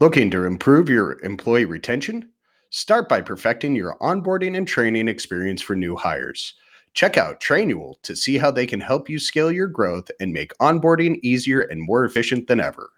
Looking 0.00 0.30
to 0.30 0.46
improve 0.46 0.88
your 0.88 1.20
employee 1.22 1.66
retention? 1.66 2.30
Start 2.70 3.06
by 3.06 3.20
perfecting 3.20 3.76
your 3.76 3.98
onboarding 4.00 4.56
and 4.56 4.66
training 4.66 5.08
experience 5.08 5.60
for 5.60 5.76
new 5.76 5.94
hires. 5.94 6.54
Check 6.94 7.18
out 7.18 7.42
Trainual 7.42 8.00
to 8.04 8.16
see 8.16 8.38
how 8.38 8.50
they 8.50 8.66
can 8.66 8.80
help 8.80 9.10
you 9.10 9.18
scale 9.18 9.52
your 9.52 9.66
growth 9.66 10.10
and 10.18 10.32
make 10.32 10.56
onboarding 10.56 11.20
easier 11.22 11.60
and 11.60 11.82
more 11.82 12.06
efficient 12.06 12.48
than 12.48 12.60
ever. 12.60 12.88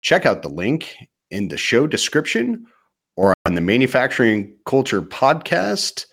Check 0.00 0.24
out 0.24 0.40
the 0.40 0.48
link 0.48 0.96
in 1.30 1.48
the 1.48 1.58
show 1.58 1.86
description 1.86 2.64
or 3.16 3.34
on 3.44 3.54
the 3.54 3.60
Manufacturing 3.60 4.56
Culture 4.64 5.02
Podcast 5.02 6.06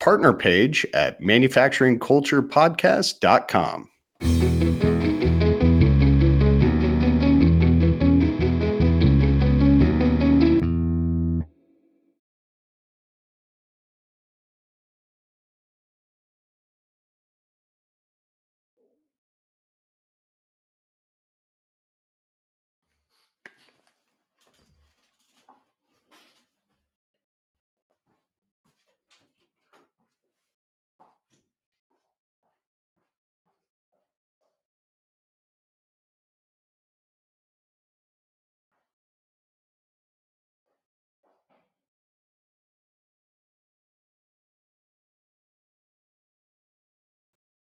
partner 0.00 0.34
page 0.34 0.84
at 0.92 1.22
manufacturingculturepodcast.com. 1.22 3.88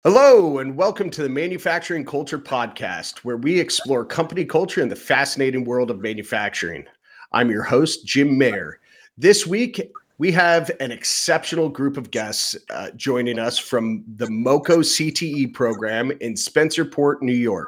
Hello, 0.06 0.60
and 0.60 0.78
welcome 0.78 1.10
to 1.10 1.24
the 1.24 1.28
Manufacturing 1.28 2.06
Culture 2.06 2.40
Podcast, 2.40 3.18
where 3.26 3.36
we 3.36 3.60
explore 3.60 4.06
company 4.06 4.46
culture 4.46 4.82
and 4.82 4.90
the 4.90 4.96
fascinating 4.96 5.66
world 5.66 5.92
of 5.92 6.00
manufacturing. 6.00 6.86
I'm 7.34 7.52
your 7.52 7.64
host, 7.64 8.06
Jim 8.06 8.38
Mayer. 8.38 8.80
This 9.18 9.46
week, 9.46 9.92
we 10.18 10.32
have 10.32 10.72
an 10.80 10.94
exceptional 10.94 11.68
group 11.68 11.98
of 11.98 12.12
guests 12.12 12.56
uh, 12.70 12.92
joining 12.92 13.40
us 13.40 13.58
from 13.58 14.06
the 14.16 14.28
Wemoco 14.28 14.86
CTE 14.86 15.54
program 15.54 16.12
in 16.22 16.36
Spencerport, 16.36 17.22
New 17.22 17.34
York. 17.34 17.68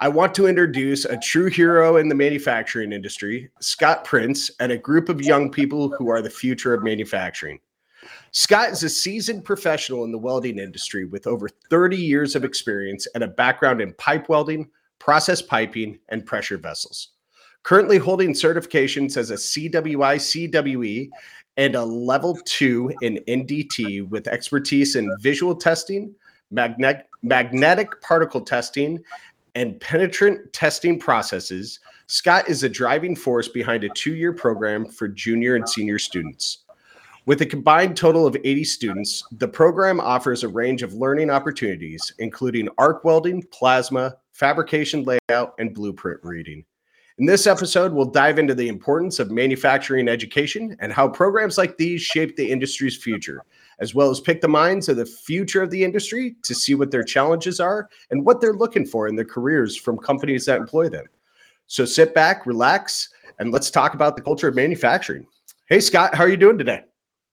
I 0.00 0.08
want 0.08 0.34
to 0.34 0.48
introduce 0.48 1.04
a 1.04 1.16
true 1.18 1.50
hero 1.50 1.98
in 1.98 2.08
the 2.08 2.16
manufacturing 2.16 2.90
industry, 2.90 3.48
Scott 3.60 4.02
Prince, 4.02 4.50
and 4.58 4.72
a 4.72 4.76
group 4.76 5.08
of 5.08 5.22
young 5.22 5.52
people 5.52 5.88
who 5.90 6.08
are 6.08 6.20
the 6.20 6.28
future 6.28 6.74
of 6.74 6.82
manufacturing. 6.82 7.60
Scott 8.32 8.70
is 8.70 8.82
a 8.82 8.88
seasoned 8.88 9.44
professional 9.44 10.04
in 10.04 10.12
the 10.12 10.18
welding 10.18 10.58
industry 10.58 11.04
with 11.04 11.26
over 11.26 11.48
30 11.70 11.96
years 11.96 12.34
of 12.34 12.44
experience 12.44 13.06
and 13.14 13.24
a 13.24 13.28
background 13.28 13.80
in 13.80 13.92
pipe 13.94 14.28
welding, 14.28 14.68
process 14.98 15.42
piping, 15.42 15.98
and 16.08 16.26
pressure 16.26 16.58
vessels. 16.58 17.10
Currently 17.62 17.98
holding 17.98 18.32
certifications 18.32 19.16
as 19.16 19.30
a 19.30 19.34
CWI 19.34 20.50
CWE 20.50 21.08
and 21.56 21.74
a 21.74 21.84
level 21.84 22.36
two 22.44 22.92
in 23.00 23.18
NDT 23.28 24.08
with 24.08 24.28
expertise 24.28 24.96
in 24.96 25.10
visual 25.20 25.54
testing, 25.54 26.14
magnet- 26.50 27.06
magnetic 27.22 28.00
particle 28.00 28.40
testing, 28.40 29.02
and 29.54 29.80
penetrant 29.80 30.52
testing 30.52 30.98
processes, 30.98 31.80
Scott 32.06 32.48
is 32.48 32.62
a 32.62 32.68
driving 32.68 33.16
force 33.16 33.48
behind 33.48 33.84
a 33.84 33.88
two 33.90 34.14
year 34.14 34.32
program 34.32 34.86
for 34.86 35.08
junior 35.08 35.56
and 35.56 35.68
senior 35.68 35.98
students. 35.98 36.63
With 37.26 37.40
a 37.40 37.46
combined 37.46 37.96
total 37.96 38.26
of 38.26 38.36
80 38.36 38.64
students, 38.64 39.24
the 39.32 39.48
program 39.48 39.98
offers 39.98 40.42
a 40.42 40.48
range 40.48 40.82
of 40.82 40.92
learning 40.92 41.30
opportunities, 41.30 42.12
including 42.18 42.68
arc 42.76 43.02
welding, 43.02 43.42
plasma, 43.44 44.16
fabrication 44.32 45.04
layout, 45.04 45.54
and 45.58 45.72
blueprint 45.72 46.20
reading. 46.22 46.66
In 47.16 47.24
this 47.24 47.46
episode, 47.46 47.94
we'll 47.94 48.04
dive 48.04 48.38
into 48.38 48.54
the 48.54 48.68
importance 48.68 49.20
of 49.20 49.30
manufacturing 49.30 50.06
education 50.06 50.76
and 50.80 50.92
how 50.92 51.08
programs 51.08 51.56
like 51.56 51.78
these 51.78 52.02
shape 52.02 52.36
the 52.36 52.50
industry's 52.50 53.02
future, 53.02 53.40
as 53.78 53.94
well 53.94 54.10
as 54.10 54.20
pick 54.20 54.42
the 54.42 54.48
minds 54.48 54.90
of 54.90 54.98
the 54.98 55.06
future 55.06 55.62
of 55.62 55.70
the 55.70 55.82
industry 55.82 56.36
to 56.42 56.54
see 56.54 56.74
what 56.74 56.90
their 56.90 57.04
challenges 57.04 57.58
are 57.58 57.88
and 58.10 58.22
what 58.22 58.42
they're 58.42 58.52
looking 58.52 58.84
for 58.84 59.08
in 59.08 59.16
their 59.16 59.24
careers 59.24 59.78
from 59.78 59.96
companies 59.96 60.44
that 60.44 60.60
employ 60.60 60.90
them. 60.90 61.06
So 61.68 61.86
sit 61.86 62.14
back, 62.14 62.44
relax, 62.44 63.08
and 63.38 63.50
let's 63.50 63.70
talk 63.70 63.94
about 63.94 64.14
the 64.14 64.22
culture 64.22 64.48
of 64.48 64.54
manufacturing. 64.54 65.26
Hey, 65.70 65.80
Scott, 65.80 66.14
how 66.14 66.24
are 66.24 66.28
you 66.28 66.36
doing 66.36 66.58
today? 66.58 66.82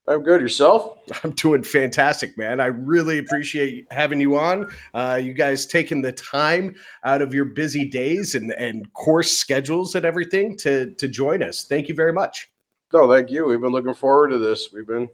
I'm 0.07 0.23
good. 0.23 0.41
Yourself? 0.41 0.99
I'm 1.23 1.31
doing 1.31 1.63
fantastic, 1.63 2.37
man. 2.37 2.59
I 2.59 2.67
really 2.67 3.19
appreciate 3.19 3.87
having 3.91 4.19
you 4.19 4.37
on. 4.37 4.71
Uh, 4.93 5.19
you 5.21 5.33
guys 5.33 5.65
taking 5.65 6.01
the 6.01 6.11
time 6.11 6.75
out 7.03 7.21
of 7.21 7.33
your 7.33 7.45
busy 7.45 7.87
days 7.87 8.35
and, 8.35 8.51
and 8.53 8.91
course 8.93 9.31
schedules 9.31 9.95
and 9.95 10.05
everything 10.05 10.57
to 10.57 10.91
to 10.95 11.07
join 11.07 11.43
us. 11.43 11.65
Thank 11.65 11.87
you 11.87 11.95
very 11.95 12.13
much. 12.13 12.49
No, 12.93 13.09
thank 13.09 13.29
you. 13.29 13.45
We've 13.45 13.61
been 13.61 13.71
looking 13.71 13.93
forward 13.93 14.29
to 14.29 14.37
this. 14.37 14.69
We've 14.73 14.87
been 14.87 15.07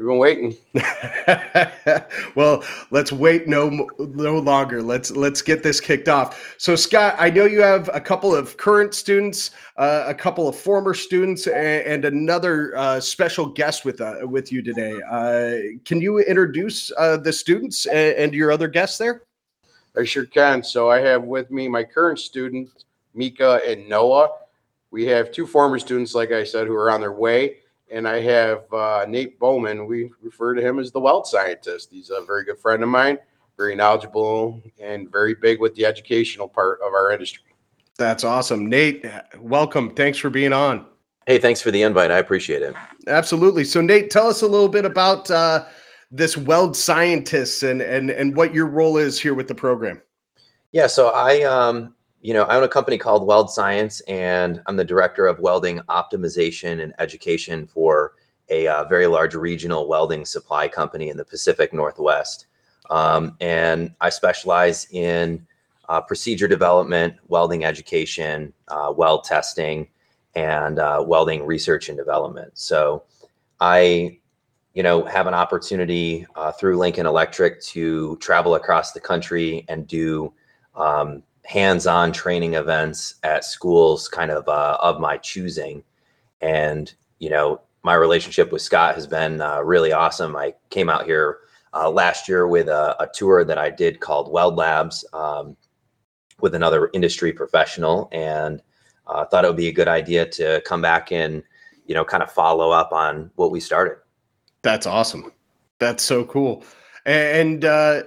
We've 0.00 0.06
been 0.06 0.16
waiting. 0.16 0.56
well, 2.34 2.64
let's 2.90 3.12
wait 3.12 3.46
no 3.46 3.86
no 3.98 4.38
longer. 4.38 4.82
Let's 4.82 5.10
let's 5.10 5.42
get 5.42 5.62
this 5.62 5.78
kicked 5.78 6.08
off. 6.08 6.54
So, 6.56 6.74
Scott, 6.74 7.16
I 7.18 7.28
know 7.28 7.44
you 7.44 7.60
have 7.60 7.90
a 7.92 8.00
couple 8.00 8.34
of 8.34 8.56
current 8.56 8.94
students, 8.94 9.50
uh, 9.76 10.04
a 10.06 10.14
couple 10.14 10.48
of 10.48 10.56
former 10.56 10.94
students, 10.94 11.48
and, 11.48 11.84
and 11.84 12.04
another 12.06 12.74
uh, 12.78 12.98
special 12.98 13.44
guest 13.44 13.84
with 13.84 14.00
uh, 14.00 14.20
with 14.22 14.50
you 14.50 14.62
today. 14.62 14.98
Uh, 15.02 15.76
can 15.84 16.00
you 16.00 16.20
introduce 16.20 16.90
uh, 16.96 17.18
the 17.18 17.32
students 17.32 17.84
and, 17.84 18.16
and 18.16 18.32
your 18.32 18.50
other 18.50 18.68
guests 18.68 18.96
there? 18.96 19.24
I 19.98 20.04
sure 20.04 20.24
can. 20.24 20.64
So, 20.64 20.90
I 20.90 21.00
have 21.00 21.24
with 21.24 21.50
me 21.50 21.68
my 21.68 21.84
current 21.84 22.20
student, 22.20 22.70
Mika 23.12 23.60
and 23.66 23.86
Noah. 23.86 24.30
We 24.92 25.04
have 25.08 25.30
two 25.30 25.46
former 25.46 25.78
students, 25.78 26.14
like 26.14 26.32
I 26.32 26.42
said, 26.42 26.68
who 26.68 26.74
are 26.74 26.90
on 26.90 27.02
their 27.02 27.12
way 27.12 27.56
and 27.90 28.06
I 28.06 28.20
have 28.20 28.72
uh, 28.72 29.04
Nate 29.08 29.38
Bowman. 29.38 29.86
We 29.86 30.10
refer 30.22 30.54
to 30.54 30.62
him 30.62 30.78
as 30.78 30.92
the 30.92 31.00
weld 31.00 31.26
scientist. 31.26 31.88
He's 31.90 32.10
a 32.10 32.22
very 32.24 32.44
good 32.44 32.58
friend 32.58 32.82
of 32.82 32.88
mine, 32.88 33.18
very 33.56 33.74
knowledgeable, 33.74 34.62
and 34.80 35.10
very 35.10 35.34
big 35.34 35.60
with 35.60 35.74
the 35.74 35.84
educational 35.84 36.48
part 36.48 36.78
of 36.84 36.92
our 36.92 37.10
industry. 37.10 37.44
That's 37.98 38.24
awesome. 38.24 38.66
Nate, 38.66 39.04
welcome. 39.38 39.94
Thanks 39.94 40.18
for 40.18 40.30
being 40.30 40.52
on. 40.52 40.86
Hey, 41.26 41.38
thanks 41.38 41.60
for 41.60 41.70
the 41.70 41.82
invite. 41.82 42.10
I 42.10 42.18
appreciate 42.18 42.62
it. 42.62 42.74
Absolutely. 43.06 43.64
So, 43.64 43.80
Nate, 43.80 44.10
tell 44.10 44.26
us 44.26 44.42
a 44.42 44.48
little 44.48 44.68
bit 44.68 44.84
about 44.84 45.30
uh, 45.30 45.66
this 46.10 46.36
weld 46.36 46.76
scientist 46.76 47.62
and, 47.62 47.82
and, 47.82 48.10
and 48.10 48.34
what 48.34 48.54
your 48.54 48.66
role 48.66 48.96
is 48.96 49.20
here 49.20 49.34
with 49.34 49.48
the 49.48 49.54
program. 49.54 50.00
Yeah, 50.72 50.86
so 50.86 51.08
I 51.08 51.42
um, 51.42 51.94
you 52.22 52.34
know, 52.34 52.44
I 52.44 52.56
own 52.56 52.62
a 52.62 52.68
company 52.68 52.98
called 52.98 53.26
Weld 53.26 53.50
Science, 53.50 54.00
and 54.02 54.60
I'm 54.66 54.76
the 54.76 54.84
director 54.84 55.26
of 55.26 55.38
welding 55.38 55.80
optimization 55.88 56.82
and 56.82 56.92
education 56.98 57.66
for 57.66 58.14
a 58.50 58.66
uh, 58.66 58.84
very 58.84 59.06
large 59.06 59.34
regional 59.34 59.88
welding 59.88 60.26
supply 60.26 60.68
company 60.68 61.08
in 61.08 61.16
the 61.16 61.24
Pacific 61.24 61.72
Northwest. 61.72 62.46
Um, 62.90 63.36
and 63.40 63.94
I 64.00 64.10
specialize 64.10 64.86
in 64.90 65.46
uh, 65.88 66.00
procedure 66.00 66.48
development, 66.48 67.14
welding 67.28 67.64
education, 67.64 68.52
uh, 68.68 68.92
weld 68.94 69.24
testing, 69.24 69.88
and 70.34 70.78
uh, 70.78 71.02
welding 71.06 71.44
research 71.46 71.88
and 71.88 71.96
development. 71.96 72.52
So 72.54 73.04
I, 73.60 74.18
you 74.74 74.82
know, 74.82 75.04
have 75.04 75.26
an 75.26 75.34
opportunity 75.34 76.26
uh, 76.36 76.52
through 76.52 76.76
Lincoln 76.76 77.06
Electric 77.06 77.60
to 77.62 78.16
travel 78.16 78.56
across 78.56 78.92
the 78.92 79.00
country 79.00 79.64
and 79.68 79.86
do 79.86 80.32
um, 80.74 81.22
hands-on 81.44 82.12
training 82.12 82.54
events 82.54 83.16
at 83.22 83.44
schools 83.44 84.08
kind 84.08 84.30
of 84.30 84.48
uh, 84.48 84.76
of 84.80 85.00
my 85.00 85.16
choosing. 85.18 85.82
And 86.40 86.92
you 87.18 87.30
know 87.30 87.60
my 87.82 87.94
relationship 87.94 88.52
with 88.52 88.62
scott 88.62 88.94
has 88.94 89.06
been 89.06 89.40
uh, 89.40 89.60
really 89.60 89.92
awesome. 89.92 90.36
I 90.36 90.54
came 90.70 90.88
out 90.88 91.04
here 91.04 91.38
uh, 91.72 91.90
last 91.90 92.28
year 92.28 92.46
with 92.46 92.68
a, 92.68 92.96
a, 93.00 93.08
tour 93.14 93.44
that 93.44 93.56
i 93.56 93.70
did 93.70 94.00
called 94.00 94.32
weld 94.32 94.56
labs 94.56 95.04
um, 95.12 95.56
with 96.40 96.54
another 96.54 96.90
industry 96.92 97.32
professional. 97.32 98.08
And 98.10 98.60
uh, 99.06 99.24
thought 99.24 99.44
it 99.44 99.48
would 99.48 99.56
be 99.56 99.68
a 99.68 99.72
good 99.72 99.88
idea 99.88 100.26
to 100.26 100.62
come 100.64 100.82
back 100.82 101.12
and 101.12 101.42
you 101.86 101.94
know 101.94 102.04
kind 102.04 102.22
of 102.22 102.30
follow 102.30 102.70
up 102.70 102.92
on 102.92 103.30
what 103.36 103.50
we 103.50 103.60
started. 103.60 103.98
That's 104.62 104.86
awesome. 104.86 105.32
That's 105.78 106.02
so 106.02 106.24
cool. 106.24 106.64
And 107.06 107.64
uh, 107.64 108.02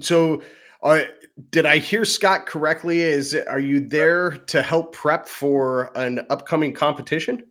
so 0.00 0.42
uh, 0.82 1.02
did 1.50 1.66
I 1.66 1.78
hear 1.78 2.04
Scott 2.04 2.46
correctly? 2.46 3.00
Is 3.00 3.34
are 3.34 3.60
you 3.60 3.80
there 3.80 4.32
to 4.32 4.62
help 4.62 4.92
prep 4.92 5.28
for 5.28 5.96
an 5.96 6.26
upcoming 6.30 6.72
competition? 6.72 7.44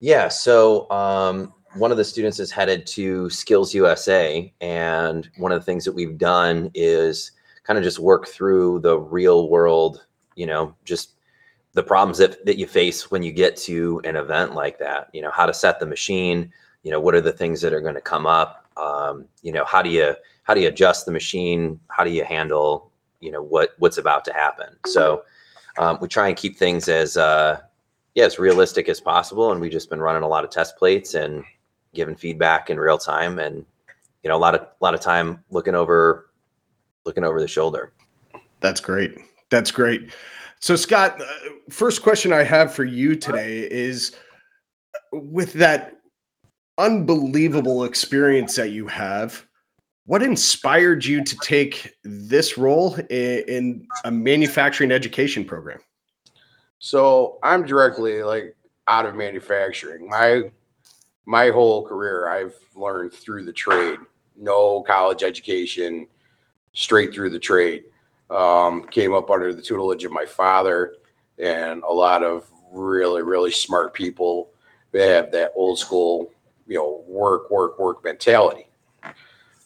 Yeah. 0.00 0.28
So 0.28 0.90
um, 0.90 1.52
one 1.74 1.90
of 1.90 1.96
the 1.96 2.04
students 2.04 2.40
is 2.40 2.50
headed 2.50 2.86
to 2.88 3.30
Skills 3.30 3.74
USA, 3.74 4.52
and 4.60 5.30
one 5.36 5.52
of 5.52 5.60
the 5.60 5.64
things 5.64 5.84
that 5.84 5.92
we've 5.92 6.18
done 6.18 6.70
is 6.74 7.32
kind 7.64 7.78
of 7.78 7.84
just 7.84 7.98
work 7.98 8.26
through 8.26 8.80
the 8.80 8.98
real 8.98 9.48
world. 9.48 10.04
You 10.34 10.46
know, 10.46 10.74
just 10.84 11.12
the 11.72 11.82
problems 11.82 12.18
that, 12.18 12.44
that 12.44 12.58
you 12.58 12.66
face 12.66 13.10
when 13.10 13.22
you 13.22 13.32
get 13.32 13.56
to 13.56 14.00
an 14.04 14.16
event 14.16 14.54
like 14.54 14.78
that. 14.78 15.08
You 15.12 15.22
know, 15.22 15.30
how 15.30 15.46
to 15.46 15.54
set 15.54 15.78
the 15.78 15.86
machine. 15.86 16.52
You 16.82 16.90
know, 16.90 17.00
what 17.00 17.14
are 17.14 17.20
the 17.20 17.32
things 17.32 17.60
that 17.60 17.72
are 17.72 17.80
going 17.80 17.94
to 17.94 18.00
come 18.00 18.26
up? 18.26 18.66
Um, 18.76 19.26
you 19.42 19.52
know, 19.52 19.64
how 19.64 19.80
do 19.80 19.90
you 19.90 20.14
how 20.42 20.54
do 20.54 20.60
you 20.60 20.68
adjust 20.68 21.06
the 21.06 21.12
machine? 21.12 21.78
How 21.88 22.02
do 22.02 22.10
you 22.10 22.24
handle 22.24 22.90
you 23.20 23.30
know 23.30 23.42
what 23.42 23.74
what's 23.78 23.98
about 23.98 24.24
to 24.26 24.32
happen? 24.32 24.76
So 24.86 25.24
um, 25.78 25.98
we 26.00 26.08
try 26.08 26.28
and 26.28 26.36
keep 26.36 26.56
things 26.56 26.88
as 26.88 27.16
uh, 27.16 27.60
yeah 28.14 28.24
as 28.24 28.38
realistic 28.38 28.88
as 28.88 29.00
possible, 29.00 29.52
and 29.52 29.60
we've 29.60 29.72
just 29.72 29.90
been 29.90 30.00
running 30.00 30.22
a 30.22 30.28
lot 30.28 30.44
of 30.44 30.50
test 30.50 30.76
plates 30.76 31.14
and 31.14 31.44
giving 31.94 32.16
feedback 32.16 32.70
in 32.70 32.78
real 32.78 32.98
time, 32.98 33.38
and 33.38 33.64
you 34.22 34.28
know 34.28 34.36
a 34.36 34.38
lot 34.38 34.54
of 34.54 34.62
a 34.62 34.68
lot 34.80 34.94
of 34.94 35.00
time 35.00 35.42
looking 35.50 35.74
over 35.74 36.30
looking 37.04 37.24
over 37.24 37.40
the 37.40 37.48
shoulder. 37.48 37.92
That's 38.60 38.80
great. 38.80 39.16
That's 39.50 39.70
great. 39.70 40.10
So, 40.60 40.76
Scott, 40.76 41.20
uh, 41.20 41.24
first 41.70 42.02
question 42.02 42.32
I 42.32 42.42
have 42.42 42.74
for 42.74 42.84
you 42.84 43.14
today 43.14 43.70
is 43.70 44.16
with 45.12 45.52
that 45.54 45.96
unbelievable 46.78 47.84
experience 47.84 48.56
that 48.56 48.70
you 48.70 48.86
have, 48.86 49.45
what 50.06 50.22
inspired 50.22 51.04
you 51.04 51.22
to 51.22 51.36
take 51.38 51.94
this 52.02 52.56
role 52.56 52.96
in, 53.10 53.86
a 54.04 54.10
manufacturing 54.10 54.92
education 54.92 55.44
program? 55.44 55.80
So, 56.78 57.38
I'm 57.42 57.64
directly 57.64 58.22
like 58.22 58.56
out 58.88 59.06
of 59.06 59.14
manufacturing. 59.14 60.08
My 60.08 60.50
my 61.24 61.50
whole 61.50 61.86
career 61.86 62.28
I've 62.28 62.54
learned 62.76 63.12
through 63.12 63.44
the 63.44 63.52
trade. 63.52 63.98
No 64.36 64.82
college 64.82 65.22
education, 65.22 66.06
straight 66.72 67.12
through 67.12 67.30
the 67.30 67.38
trade. 67.38 67.84
Um, 68.30 68.84
came 68.88 69.14
up 69.14 69.30
under 69.30 69.54
the 69.54 69.62
tutelage 69.62 70.04
of 70.04 70.12
my 70.12 70.26
father 70.26 70.94
and 71.38 71.82
a 71.82 71.92
lot 71.92 72.22
of 72.22 72.50
really, 72.72 73.22
really 73.22 73.50
smart 73.50 73.94
people 73.94 74.50
that 74.92 75.08
have 75.08 75.32
that 75.32 75.52
old 75.54 75.78
school, 75.78 76.32
you 76.66 76.76
know, 76.76 77.04
work, 77.06 77.50
work, 77.50 77.78
work 77.78 78.02
mentality. 78.04 78.68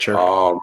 Sure. 0.01 0.19
Um, 0.19 0.61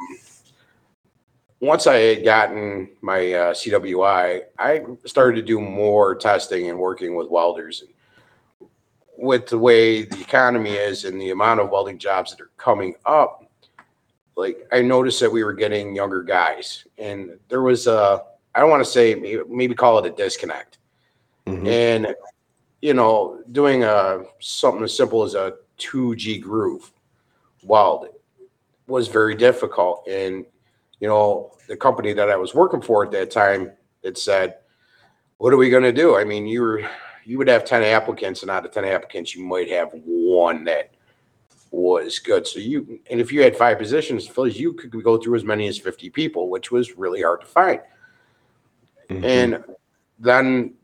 once 1.59 1.87
I 1.87 1.95
had 1.97 2.23
gotten 2.25 2.89
my 3.01 3.33
uh, 3.33 3.53
CWI, 3.53 4.41
I 4.59 4.81
started 5.05 5.35
to 5.37 5.41
do 5.41 5.59
more 5.59 6.15
testing 6.15 6.69
and 6.69 6.77
working 6.77 7.15
with 7.15 7.29
welders. 7.29 7.83
And 7.83 8.69
with 9.17 9.47
the 9.47 9.57
way 9.57 10.03
the 10.03 10.19
economy 10.19 10.71
is 10.71 11.05
and 11.05 11.19
the 11.19 11.31
amount 11.31 11.59
of 11.59 11.69
welding 11.69 11.97
jobs 11.97 12.31
that 12.31 12.41
are 12.41 12.51
coming 12.57 12.95
up, 13.05 13.49
like 14.35 14.67
I 14.71 14.81
noticed 14.81 15.19
that 15.21 15.31
we 15.31 15.43
were 15.43 15.53
getting 15.53 15.95
younger 15.95 16.21
guys, 16.21 16.85
and 16.99 17.39
there 17.49 17.63
was 17.63 17.87
a 17.87 18.23
I 18.53 18.59
don't 18.59 18.69
want 18.69 18.83
to 18.83 18.89
say 18.89 19.15
maybe, 19.47 19.73
call 19.75 19.99
it 19.99 20.05
a 20.11 20.15
disconnect, 20.15 20.77
Mhm. 21.47 21.67
and 21.67 22.15
you 22.81 22.93
know 22.93 23.41
doing 23.51 23.83
a 23.83 24.23
something 24.39 24.83
as 24.83 24.95
simple 24.95 25.23
as 25.23 25.33
a 25.33 25.55
two 25.77 26.15
G 26.15 26.37
groove 26.37 26.91
weld 27.63 28.09
was 28.87 29.07
very 29.07 29.35
difficult, 29.35 30.07
and 30.07 30.45
you 30.99 31.07
know 31.07 31.51
the 31.67 31.77
company 31.77 32.13
that 32.13 32.29
I 32.29 32.35
was 32.35 32.55
working 32.55 32.81
for 32.81 33.05
at 33.05 33.11
that 33.11 33.31
time 33.31 33.71
it 34.03 34.17
said, 34.17 34.57
"What 35.37 35.53
are 35.53 35.57
we 35.57 35.69
going 35.69 35.83
to 35.83 35.91
do?" 35.91 36.17
I 36.17 36.23
mean, 36.23 36.47
you 36.47 36.61
were 36.61 36.89
you 37.25 37.37
would 37.37 37.49
have 37.49 37.65
ten 37.65 37.83
applicants, 37.83 38.41
and 38.41 38.51
out 38.51 38.65
of 38.65 38.71
ten 38.71 38.85
applicants, 38.85 39.35
you 39.35 39.43
might 39.43 39.69
have 39.69 39.89
one 39.93 40.63
that 40.65 40.91
was 41.71 42.19
good. 42.19 42.47
So 42.47 42.59
you, 42.59 42.99
and 43.11 43.19
if 43.19 43.31
you 43.31 43.43
had 43.43 43.55
five 43.55 43.77
positions, 43.77 44.25
Phillies, 44.25 44.59
you 44.59 44.73
could 44.73 44.91
go 45.03 45.17
through 45.17 45.35
as 45.35 45.43
many 45.43 45.67
as 45.67 45.77
50 45.77 46.09
people, 46.11 46.49
which 46.49 46.71
was 46.71 46.97
really 46.97 47.21
hard 47.21 47.41
to 47.41 47.47
find. 47.47 47.81
Mhm. 49.09 49.23
And 49.23 49.63
then 50.17 50.75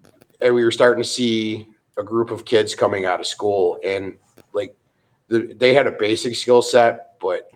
and 0.41 0.53
we 0.53 0.63
were 0.63 0.71
starting 0.71 1.01
to 1.01 1.09
see 1.09 1.67
a 1.97 2.03
group 2.03 2.31
of 2.31 2.43
kids 2.43 2.75
coming 2.75 3.05
out 3.05 3.19
of 3.19 3.27
school 3.27 3.79
and 3.83 4.17
like 4.51 4.75
the, 5.29 5.53
they 5.55 5.73
had 5.73 5.87
a 5.87 5.91
basic 5.91 6.35
skill 6.35 6.61
set, 6.61 7.17
but 7.19 7.49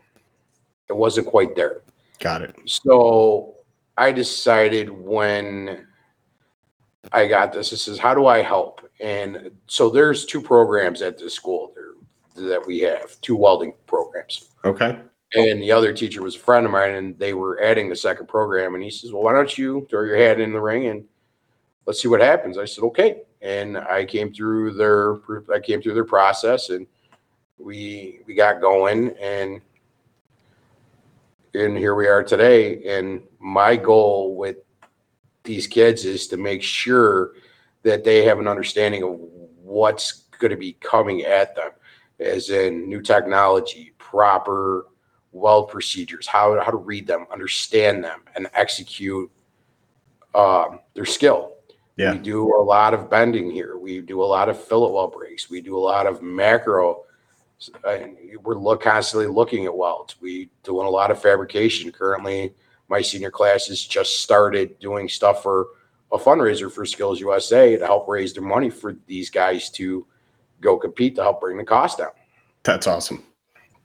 it 0.89 0.95
wasn't 0.95 1.27
quite 1.27 1.55
there. 1.55 1.81
got 2.19 2.41
it. 2.41 2.55
So 2.65 3.55
I 3.97 4.11
decided 4.11 4.89
when 4.89 5.87
I 7.11 7.27
got 7.27 7.53
this, 7.53 7.69
this 7.71 7.87
is 7.87 7.97
how 7.97 8.13
do 8.13 8.27
I 8.27 8.41
help? 8.41 8.81
And 8.99 9.51
so 9.67 9.89
there's 9.89 10.25
two 10.25 10.41
programs 10.41 11.01
at 11.01 11.17
the 11.17 11.29
school 11.29 11.73
there 11.75 12.47
that 12.49 12.65
we 12.65 12.79
have, 12.79 13.19
two 13.21 13.35
welding 13.35 13.73
programs. 13.85 14.49
Okay. 14.65 14.99
And 15.35 15.61
the 15.61 15.71
other 15.71 15.93
teacher 15.93 16.21
was 16.21 16.35
a 16.35 16.39
friend 16.39 16.65
of 16.65 16.71
mine, 16.71 16.91
and 16.95 17.19
they 17.19 17.33
were 17.33 17.61
adding 17.61 17.89
the 17.89 17.95
second 17.95 18.27
program. 18.27 18.75
And 18.75 18.83
he 18.83 18.89
says, 18.89 19.11
"Well, 19.11 19.23
why 19.23 19.33
don't 19.33 19.57
you 19.57 19.85
throw 19.89 20.03
your 20.03 20.17
hat 20.17 20.39
in 20.39 20.53
the 20.53 20.61
ring 20.61 20.87
and 20.87 21.05
let's 21.85 22.01
see 22.01 22.07
what 22.07 22.21
happens?" 22.21 22.57
I 22.57 22.65
said, 22.65 22.83
"Okay." 22.85 23.23
And 23.41 23.77
I 23.77 24.05
came 24.05 24.33
through 24.33 24.73
their 24.73 25.17
I 25.53 25.59
came 25.59 25.81
through 25.81 25.95
their 25.95 26.05
process, 26.05 26.69
and 26.69 26.87
we 27.57 28.21
we 28.25 28.35
got 28.35 28.61
going, 28.61 29.09
and 29.19 29.59
and 31.53 31.77
here 31.77 31.95
we 31.95 32.07
are 32.07 32.23
today. 32.23 32.83
And 32.85 33.23
my 33.39 33.75
goal 33.75 34.35
with 34.35 34.57
these 35.43 35.67
kids 35.67 36.05
is 36.05 36.27
to 36.27 36.37
make 36.37 36.61
sure 36.61 37.33
that 37.83 38.03
they 38.03 38.25
have 38.25 38.39
an 38.39 38.47
understanding 38.47 39.03
of 39.03 39.15
what's 39.61 40.23
going 40.39 40.51
to 40.51 40.57
be 40.57 40.73
coming 40.73 41.21
at 41.21 41.55
them, 41.55 41.71
as 42.19 42.49
in 42.49 42.89
new 42.89 43.01
technology, 43.01 43.93
proper 43.97 44.87
weld 45.31 45.69
procedures, 45.69 46.27
how, 46.27 46.59
how 46.61 46.71
to 46.71 46.77
read 46.77 47.07
them, 47.07 47.25
understand 47.31 48.03
them, 48.03 48.21
and 48.35 48.47
execute 48.53 49.31
um, 50.35 50.79
their 50.93 51.05
skill. 51.05 51.53
Yeah. 51.95 52.13
We 52.13 52.19
do 52.19 52.55
a 52.55 52.61
lot 52.61 52.93
of 52.93 53.09
bending 53.09 53.49
here. 53.49 53.77
We 53.77 54.01
do 54.01 54.21
a 54.21 54.25
lot 54.25 54.49
of 54.49 54.61
fillet 54.61 54.91
weld 54.91 55.13
breaks. 55.13 55.49
We 55.49 55.61
do 55.61 55.77
a 55.77 55.79
lot 55.79 56.05
of 56.05 56.21
macro. 56.21 57.03
We're 58.43 58.55
look, 58.55 58.81
constantly 58.81 59.27
looking 59.27 59.65
at 59.65 59.75
welds. 59.75 60.15
We 60.21 60.49
doing 60.63 60.87
a 60.87 60.89
lot 60.89 61.11
of 61.11 61.21
fabrication. 61.21 61.91
Currently, 61.91 62.53
my 62.87 63.01
senior 63.01 63.31
class 63.31 63.67
has 63.67 63.81
just 63.81 64.21
started 64.21 64.77
doing 64.79 65.09
stuff 65.09 65.43
for 65.43 65.67
a 66.11 66.17
fundraiser 66.17 66.71
for 66.71 66.85
Skills 66.85 67.19
USA 67.19 67.75
to 67.77 67.85
help 67.85 68.07
raise 68.07 68.33
their 68.33 68.43
money 68.43 68.69
for 68.69 68.95
these 69.07 69.29
guys 69.29 69.69
to 69.71 70.05
go 70.61 70.77
compete 70.77 71.15
to 71.15 71.23
help 71.23 71.41
bring 71.41 71.57
the 71.57 71.63
cost 71.63 71.97
down. 71.97 72.11
That's 72.63 72.87
awesome. 72.87 73.23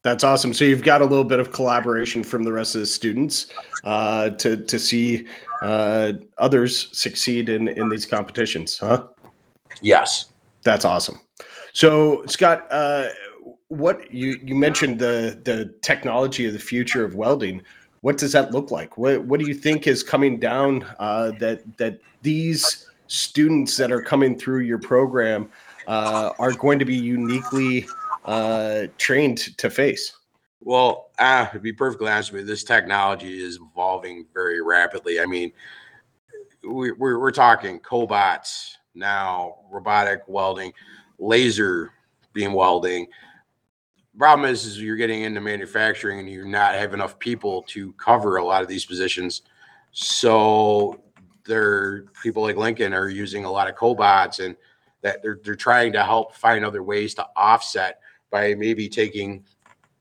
That's 0.02 0.25
awesome. 0.25 0.52
So 0.52 0.64
you've 0.64 0.82
got 0.82 1.00
a 1.00 1.04
little 1.04 1.25
bit 1.25 1.38
of 1.38 1.52
collaboration 1.52 2.25
from 2.25 2.42
the 2.42 2.52
rest 2.52 2.75
of 2.75 2.80
the 2.80 2.86
students 2.86 3.46
uh, 3.84 4.30
to 4.30 4.56
to 4.56 4.78
see 4.78 5.26
uh, 5.62 6.14
others 6.38 6.88
succeed 6.96 7.48
in 7.48 7.68
in 7.68 7.88
these 7.88 8.04
competitions, 8.04 8.78
huh? 8.78 9.06
Yes. 9.80 10.26
That's 10.64 10.84
awesome. 10.84 11.20
So 11.73 12.25
Scott, 12.26 12.66
uh, 12.70 13.08
what 13.73 14.12
you 14.12 14.38
you 14.45 14.55
mentioned 14.55 14.99
the 14.99 15.41
the 15.45 15.73
technology 15.81 16.47
of 16.47 16.52
the 16.52 16.59
future 16.59 17.05
of 17.05 17.14
welding. 17.14 17.62
What 18.02 18.19
does 18.19 18.33
that 18.33 18.52
look 18.52 18.71
like? 18.71 18.99
What 18.99 19.25
what 19.25 19.41
do 19.41 19.47
you 19.47 19.55
think 19.55 19.87
is 19.87 20.02
coming 20.02 20.38
down 20.38 20.85
uh, 20.99 21.33
that 21.41 21.62
that 21.79 21.99
these 22.21 22.87
students 23.07 23.76
that 23.79 23.91
are 23.91 24.02
coming 24.02 24.38
through 24.38 24.61
your 24.61 24.79
program 24.79 25.49
uh, 25.87 26.33
are 26.38 26.52
going 26.52 26.79
to 26.79 26.85
be 26.85 26.97
uniquely 26.97 27.87
uh, 28.26 28.88
trained 28.99 29.57
to 29.57 29.71
face? 29.71 30.12
Well, 30.61 31.11
uh, 31.19 31.47
to 31.47 31.59
be 31.59 31.73
perfectly 31.73 32.09
honest 32.09 32.33
with 32.33 32.43
you, 32.43 32.47
this 32.47 32.64
technology 32.64 33.43
is 33.43 33.59
evolving 33.59 34.26
very 34.33 34.62
rapidly. 34.62 35.19
I 35.19 35.26
mean, 35.26 35.50
we, 36.62 36.93
we're, 36.93 37.19
we're 37.19 37.33
talking 37.33 37.81
cobots 37.81 38.76
now, 38.95 39.57
robotic 39.73 40.23
welding, 40.29 40.73
laser 41.19 41.93
beam 42.33 42.52
welding. 42.52 43.09
Problem 44.19 44.49
is, 44.50 44.66
is 44.66 44.81
you're 44.81 44.97
getting 44.97 45.23
into 45.23 45.40
manufacturing 45.40 46.19
and 46.19 46.28
you're 46.28 46.45
not 46.45 46.75
have 46.75 46.92
enough 46.92 47.19
people 47.19 47.62
to 47.69 47.92
cover 47.95 48.37
a 48.37 48.45
lot 48.45 48.62
of 48.62 48.69
these 48.69 48.85
positions. 48.85 49.42
So 49.92 51.00
there, 51.47 52.04
people 52.23 52.42
like 52.42 52.57
Lincoln 52.57 52.92
are 52.92 53.09
using 53.09 53.45
a 53.45 53.50
lot 53.50 53.69
of 53.69 53.75
cobots 53.75 54.45
and 54.45 54.57
that 55.00 55.23
they're 55.23 55.40
they're 55.42 55.54
trying 55.54 55.92
to 55.92 56.04
help 56.04 56.35
find 56.35 56.64
other 56.64 56.83
ways 56.83 57.14
to 57.14 57.26
offset 57.37 58.00
by 58.31 58.54
maybe 58.54 58.88
taking 58.88 59.45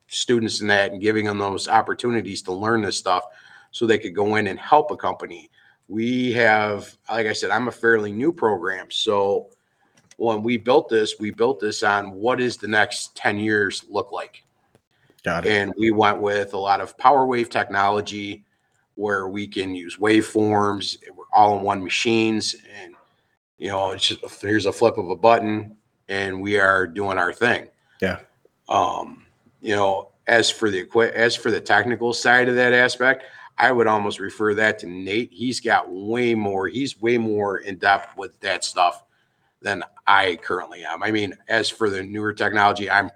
students 0.08 0.62
in 0.62 0.68
that 0.68 0.91
and 0.91 1.01
giving 1.01 1.25
them 1.25 1.38
those 1.38 1.68
opportunities 1.68 2.41
to 2.44 2.53
learn 2.53 2.82
this 2.82 2.98
stuff 2.98 3.25
so 3.72 3.86
they 3.86 3.98
could 3.98 4.13
go 4.13 4.36
in 4.36 4.48
and 4.48 4.60
help 4.60 4.91
a 4.91 4.98
company. 4.98 5.50
We 5.88 6.32
have, 6.34 6.98
like 7.10 7.27
I 7.27 7.34
said, 7.34 7.50
I'm 7.50 7.70
a 7.70 7.72
fairly 7.72 8.12
new 8.12 8.32
program. 8.32 8.88
So 8.91 9.50
when 10.22 10.44
we 10.44 10.56
built 10.56 10.88
this, 10.88 11.16
we 11.20 11.32
built 11.32 11.60
this 11.60 11.82
on 11.82 12.12
what 12.12 12.40
is 12.40 12.56
the 12.56 12.68
next 12.68 13.16
10 13.16 13.40
years 13.40 13.84
look 13.90 14.12
like? 14.12 14.44
Got 15.24 15.48
it. 15.48 15.51
And 15.51 15.74
we 15.80 15.90
went 15.90 16.22
with 16.22 16.54
a 16.54 16.60
lot 16.60 16.80
of 16.80 16.96
power 17.00 17.25
wave 17.25 17.50
technology 17.50 18.46
where 18.94 19.28
we 19.28 19.48
can 19.48 19.74
use 19.74 19.98
waveforms, 19.98 20.98
we're 21.16 21.24
all 21.34 21.58
in 21.58 21.63
one 21.63 21.84
machines. 21.84 22.56
And, 22.80 22.94
you 23.58 23.70
know, 23.70 23.92
it's 23.92 24.10
just 24.10 24.42
here's 24.42 24.68
a 24.68 24.72
flip 24.72 25.00
of 25.00 25.10
a 25.10 25.16
button 25.16 25.75
and 26.08 26.40
we 26.40 26.60
are 26.60 26.86
doing 26.86 27.18
our 27.18 27.34
thing. 27.34 27.68
Yeah. 28.00 28.20
Um, 28.70 29.25
you 29.60 29.75
know, 29.75 30.10
as 30.28 30.51
for 30.51 30.70
the 30.70 30.88
as 31.16 31.36
for 31.36 31.50
the 31.50 31.62
technical 31.62 32.13
side 32.13 32.48
of 32.48 32.54
that 32.56 32.74
aspect, 32.74 33.24
I 33.58 33.72
would 33.72 33.88
almost 33.88 34.20
refer 34.20 34.54
that 34.54 34.78
to 34.80 34.88
Nate. 34.88 35.32
He's 35.32 35.60
got 35.60 35.92
way 35.92 36.36
more, 36.36 36.68
he's 36.68 37.01
way 37.01 37.18
more 37.18 37.58
in 37.58 37.78
depth 37.78 38.16
with 38.18 38.40
that 38.42 38.63
stuff 38.63 39.04
than 39.62 39.84
I 40.08 40.38
currently 40.41 40.84
am. 40.84 41.03
I 41.03 41.12
mean, 41.12 41.36
as 41.48 41.70
for 41.70 41.89
the 41.89 42.03
newer 42.03 42.34
technology, 42.34 42.89
I'm 42.89 43.10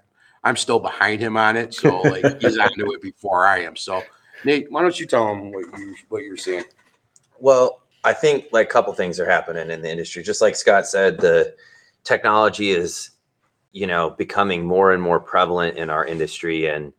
I'm 0.44 0.56
still 0.56 0.78
behind 0.78 1.20
him 1.20 1.36
on 1.36 1.56
it. 1.56 1.74
So 1.74 2.00
like 2.02 2.40
he's 2.40 2.58
onto 2.58 2.92
it 2.92 3.02
before 3.02 3.46
I 3.46 3.62
am. 3.62 3.76
So 3.76 4.02
Nate, 4.44 4.70
why 4.70 4.82
don't 4.82 4.98
you 4.98 5.06
tell 5.06 5.30
him 5.32 5.52
what 5.52 5.78
you 5.78 5.94
what 6.08 6.22
you're 6.22 6.36
seeing? 6.36 6.64
Well, 7.38 7.82
I 8.04 8.12
think 8.12 8.46
like 8.52 8.68
a 8.68 8.72
couple 8.72 8.92
things 8.92 9.18
are 9.18 9.28
happening 9.28 9.70
in 9.70 9.82
the 9.82 9.90
industry. 9.90 10.22
Just 10.22 10.40
like 10.40 10.54
Scott 10.54 10.86
said, 10.86 11.18
the 11.18 11.54
technology 12.04 12.70
is, 12.70 13.10
you 13.72 13.86
know, 13.86 14.10
becoming 14.10 14.64
more 14.64 14.92
and 14.92 15.02
more 15.02 15.18
prevalent 15.18 15.76
in 15.76 15.90
our 15.90 16.06
industry. 16.06 16.68
And 16.68 16.92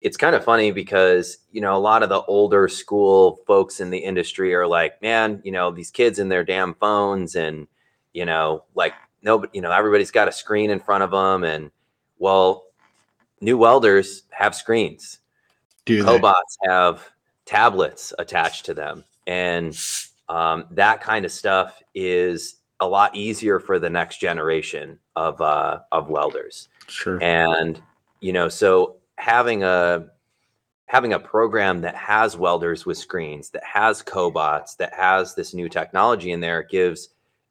it's 0.00 0.16
kind 0.16 0.34
of 0.34 0.42
funny 0.42 0.70
because, 0.70 1.36
you 1.52 1.60
know, 1.60 1.76
a 1.76 1.78
lot 1.78 2.02
of 2.02 2.08
the 2.08 2.22
older 2.22 2.66
school 2.68 3.40
folks 3.46 3.80
in 3.80 3.90
the 3.90 3.98
industry 3.98 4.54
are 4.54 4.66
like, 4.66 5.00
man, 5.02 5.42
you 5.44 5.52
know, 5.52 5.70
these 5.70 5.90
kids 5.90 6.18
in 6.18 6.30
their 6.30 6.42
damn 6.42 6.72
phones 6.74 7.36
and, 7.36 7.68
you 8.12 8.24
know, 8.24 8.64
like 8.74 8.94
nobody, 9.22 9.50
you 9.54 9.62
know, 9.62 9.72
everybody's 9.72 10.10
got 10.10 10.28
a 10.28 10.32
screen 10.32 10.70
in 10.70 10.80
front 10.80 11.02
of 11.02 11.10
them. 11.10 11.44
And 11.44 11.70
well, 12.18 12.64
new 13.40 13.56
welders 13.56 14.24
have 14.30 14.54
screens. 14.54 15.18
Do? 15.84 16.04
Cobots 16.04 16.56
have 16.64 17.10
tablets 17.46 18.12
attached 18.18 18.66
to 18.66 18.74
them. 18.74 19.04
And 19.26 19.78
um, 20.28 20.66
that 20.70 21.00
kind 21.00 21.24
of 21.24 21.32
stuff 21.32 21.82
is 21.94 22.56
a 22.80 22.86
lot 22.86 23.14
easier 23.14 23.60
for 23.60 23.78
the 23.78 23.90
next 23.90 24.18
generation 24.18 24.98
of 25.16 25.40
uh, 25.40 25.80
of 25.92 26.08
welders. 26.08 26.68
Sure. 26.88 27.22
And 27.22 27.80
you 28.20 28.32
know, 28.32 28.48
so 28.48 28.96
having 29.16 29.62
a 29.62 30.06
having 30.86 31.12
a 31.12 31.18
program 31.20 31.80
that 31.82 31.94
has 31.94 32.36
welders 32.36 32.84
with 32.84 32.98
screens, 32.98 33.50
that 33.50 33.62
has 33.62 34.02
cobots, 34.02 34.76
that 34.76 34.92
has 34.92 35.34
this 35.34 35.54
new 35.54 35.68
technology 35.68 36.32
in 36.32 36.40
there 36.40 36.64
gives 36.64 37.10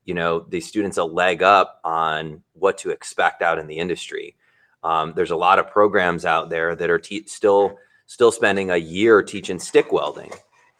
you 0.09 0.15
know 0.15 0.39
the 0.49 0.59
students 0.59 0.97
a 0.97 1.03
leg 1.03 1.43
up 1.43 1.79
on 1.83 2.41
what 2.53 2.79
to 2.79 2.89
expect 2.89 3.43
out 3.43 3.59
in 3.59 3.67
the 3.67 3.77
industry. 3.77 4.35
Um, 4.83 5.13
there's 5.15 5.29
a 5.29 5.35
lot 5.35 5.59
of 5.59 5.69
programs 5.69 6.25
out 6.25 6.49
there 6.49 6.75
that 6.75 6.89
are 6.89 6.97
te- 6.97 7.27
still 7.27 7.77
still 8.07 8.31
spending 8.31 8.71
a 8.71 8.77
year 8.77 9.21
teaching 9.21 9.59
stick 9.59 9.91
welding, 9.91 10.31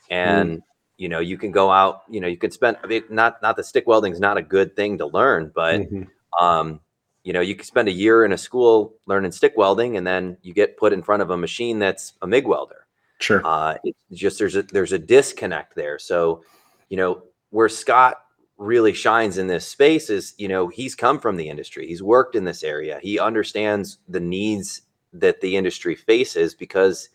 and 0.10 0.64
you 0.98 1.10
know 1.10 1.20
you 1.20 1.38
can 1.38 1.52
go 1.52 1.70
out 1.70 2.02
you 2.10 2.20
know 2.22 2.28
you 2.28 2.38
could 2.38 2.52
spend 2.52 2.78
I 2.84 2.88
mean, 2.88 3.04
not 3.12 3.40
not 3.44 3.56
that 3.58 3.66
stick 3.66 3.86
welding 3.86 4.14
is 4.14 4.20
not 4.20 4.38
a 4.38 4.42
good 4.42 4.76
thing 4.76 4.98
to 4.98 5.06
learn 5.06 5.52
but 5.54 5.80
Mhm. 5.82 6.08
um 6.42 6.80
you 7.24 7.32
know 7.32 7.40
you 7.42 7.56
could 7.56 7.68
spend 7.68 7.88
a 7.88 7.92
year 8.04 8.26
in 8.26 8.34
a 8.34 8.38
school 8.38 8.96
learning 9.06 9.32
stick 9.32 9.54
welding 9.56 9.96
and 9.96 10.06
then 10.06 10.38
you 10.42 10.54
get 10.54 10.76
put 10.76 10.92
in 10.92 11.02
front 11.04 11.22
of 11.22 11.30
a 11.30 11.38
machine 11.38 11.78
that's 11.80 12.14
a 12.24 12.28
mig 12.28 12.46
welder 12.48 12.86
Sure. 13.20 13.42
uh 13.46 13.76
it's 13.86 14.20
just 14.20 14.40
there's 14.40 14.56
a 14.58 14.64
there's 14.64 14.92
a 14.92 15.00
disconnect 15.00 15.74
there 15.76 16.00
so 16.00 16.44
you 16.90 16.98
know 16.98 17.24
where 17.52 17.70
scott 17.70 18.16
really 18.60 18.92
shines 18.92 19.38
in 19.38 19.48
this 19.48 19.66
space 19.66 20.10
is 20.10 20.36
you 20.38 20.48
know 20.48 20.68
he's 20.68 20.94
come 20.94 21.18
from 21.20 21.38
the 21.38 21.50
industry. 21.50 21.88
He's 21.88 22.04
worked 22.04 22.36
in 22.36 22.44
this 22.44 22.62
area. 22.62 23.00
He 23.02 23.18
understands 23.18 24.00
the 24.08 24.20
needs 24.20 24.84
that 25.14 25.42
the 25.42 25.56
industry 25.56 25.96
faces 25.96 26.54
because 26.54 27.10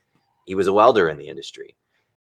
he 0.46 0.54
was 0.54 0.66
a 0.66 0.72
welder 0.72 1.08
in 1.08 1.18
the 1.18 1.28
industry. 1.28 1.76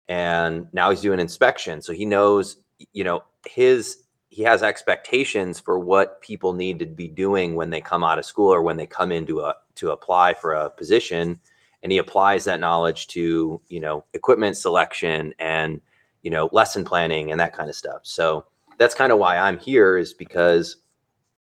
And 0.10 0.68
now 0.74 0.90
he's 0.90 1.01
doing 1.01 1.20
inspection. 1.20 1.82
So 1.82 1.94
he 1.94 2.04
knows 2.04 2.58
you 2.94 3.04
know 3.04 3.24
his 3.48 4.04
he 4.30 4.42
has 4.44 4.63
expectations 4.63 5.60
for 5.60 5.78
what 5.78 6.22
people 6.22 6.54
need 6.54 6.80
to 6.80 6.86
be 6.86 7.08
doing 7.08 7.56
when 7.56 7.70
they 7.70 7.82
come 7.82 8.04
out 8.04 8.18
of 8.18 8.25
school 8.25 8.51
or 8.51 8.62
when 8.63 8.78
they 8.78 8.88
come 8.88 9.12
into 9.12 9.42
a 9.42 9.56
to 9.75 9.92
apply 9.92 10.34
for 10.34 10.54
a 10.54 10.70
position. 10.70 11.40
And 11.84 11.92
he 11.92 11.98
applies 12.00 12.44
that 12.46 12.60
knowledge 12.60 13.08
to 13.10 13.62
you 13.68 13.80
know 13.80 14.04
equipment 14.16 14.58
selection 14.58 15.36
and 15.38 15.80
you 16.24 16.32
know 16.32 16.50
lesson 16.51 16.84
planning 16.84 17.30
and 17.30 17.40
that 17.40 17.54
kind 17.54 17.70
of 17.70 17.75
stuff. 17.75 18.01
So 18.01 18.46
that's 18.81 18.95
kind 18.95 19.11
of 19.11 19.19
why 19.19 19.38
i'm 19.38 19.57
here 19.59 19.97
is 19.97 20.13
because 20.13 20.77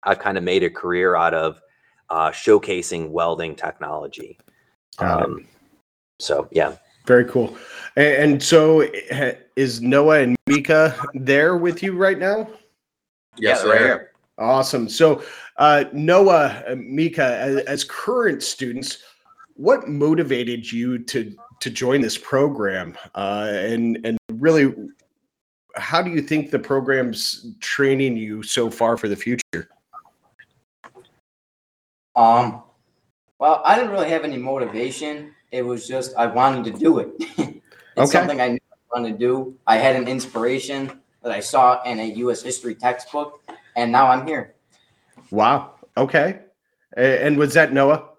i've 0.03 0.19
kind 0.19 0.37
of 0.37 0.43
made 0.43 0.63
a 0.63 0.69
career 0.69 1.15
out 1.15 1.33
of 1.33 1.61
uh, 2.09 2.29
showcasing 2.31 3.09
welding 3.09 3.53
technology 3.55 4.37
um, 4.99 5.45
so 6.19 6.47
yeah 6.51 6.71
Very 7.05 7.25
cool. 7.25 7.57
A- 7.95 8.21
And, 8.23 8.41
so 8.41 8.81
eh, 8.81 9.35
is 9.55 9.81
Noah 9.81 10.19
and 10.23 10.35
Mika 10.45 10.93
there 11.13 11.55
with 11.57 11.81
you 11.83 11.95
right 11.97 12.19
now? 12.19 12.47
Yes, 13.37 13.61
they're 13.61 13.71
right 13.71 13.81
here. 13.81 14.11
Awesome. 14.37 14.89
So, 14.89 15.23
uh, 15.55 15.85
Noah, 15.93 16.63
uh, 16.67 16.75
Mika, 16.75 17.23
as, 17.37 17.55
as 17.65 17.83
current 17.85 18.43
students, 18.43 19.03
what 19.55 19.87
motivated 19.87 20.69
you 20.71 20.99
to 21.11 21.33
to 21.63 21.69
join 21.69 22.01
this 22.01 22.17
program? 22.17 22.97
Uh, 23.15 23.47
and 23.53 23.99
and 24.03 24.17
really, 24.33 24.75
how 25.77 26.01
do 26.01 26.09
you 26.11 26.21
think 26.21 26.51
the 26.51 26.59
program's 26.59 27.53
training 27.59 28.17
you 28.17 28.43
so 28.43 28.69
far 28.69 28.97
for 28.97 29.07
the 29.07 29.15
future? 29.15 29.69
Um, 32.15 32.63
well, 33.39 33.61
I 33.63 33.75
didn't 33.75 33.91
really 33.91 34.09
have 34.09 34.23
any 34.23 34.37
motivation. 34.37 35.33
It 35.51 35.61
was 35.61 35.87
just 35.87 36.15
I 36.17 36.25
wanted 36.25 36.71
to 36.71 36.79
do 36.79 36.99
it. 36.99 37.09
it's 37.19 37.61
Okay. 37.97 38.07
something 38.07 38.41
I 38.41 38.49
knew 38.49 38.59
I 38.71 38.99
wanted 38.99 39.11
to 39.13 39.17
do. 39.17 39.55
I 39.67 39.77
had 39.77 39.95
an 39.95 40.07
inspiration 40.07 40.99
that 41.23 41.31
I 41.31 41.39
saw 41.39 41.81
in 41.83 41.99
a 41.99 42.05
U.S. 42.15 42.41
history 42.41 42.75
textbook, 42.75 43.41
and 43.75 43.91
now 43.91 44.07
I'm 44.07 44.25
here. 44.25 44.55
Wow. 45.31 45.75
Okay. 45.95 46.39
And 46.95 47.37
was 47.37 47.53
that 47.53 47.73
Noah? 47.73 48.09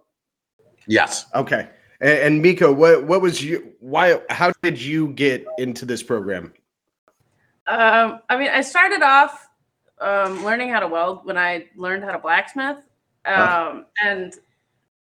Yes. 0.86 1.26
Okay. 1.34 1.68
And 2.00 2.40
Mika, 2.40 2.72
what 2.72 3.04
what 3.04 3.20
was 3.20 3.42
you? 3.42 3.72
Why? 3.80 4.20
How 4.30 4.52
did 4.62 4.80
you 4.80 5.08
get 5.08 5.44
into 5.58 5.84
this 5.84 6.02
program? 6.02 6.52
Um, 7.68 8.20
I 8.28 8.38
mean, 8.38 8.48
I 8.48 8.62
started 8.62 9.02
off 9.02 9.46
um, 10.00 10.42
learning 10.44 10.70
how 10.70 10.80
to 10.80 10.88
weld 10.88 11.24
when 11.24 11.36
I 11.36 11.66
learned 11.76 12.02
how 12.02 12.12
to 12.12 12.18
blacksmith, 12.18 12.78
um, 13.26 13.84
and 14.02 14.34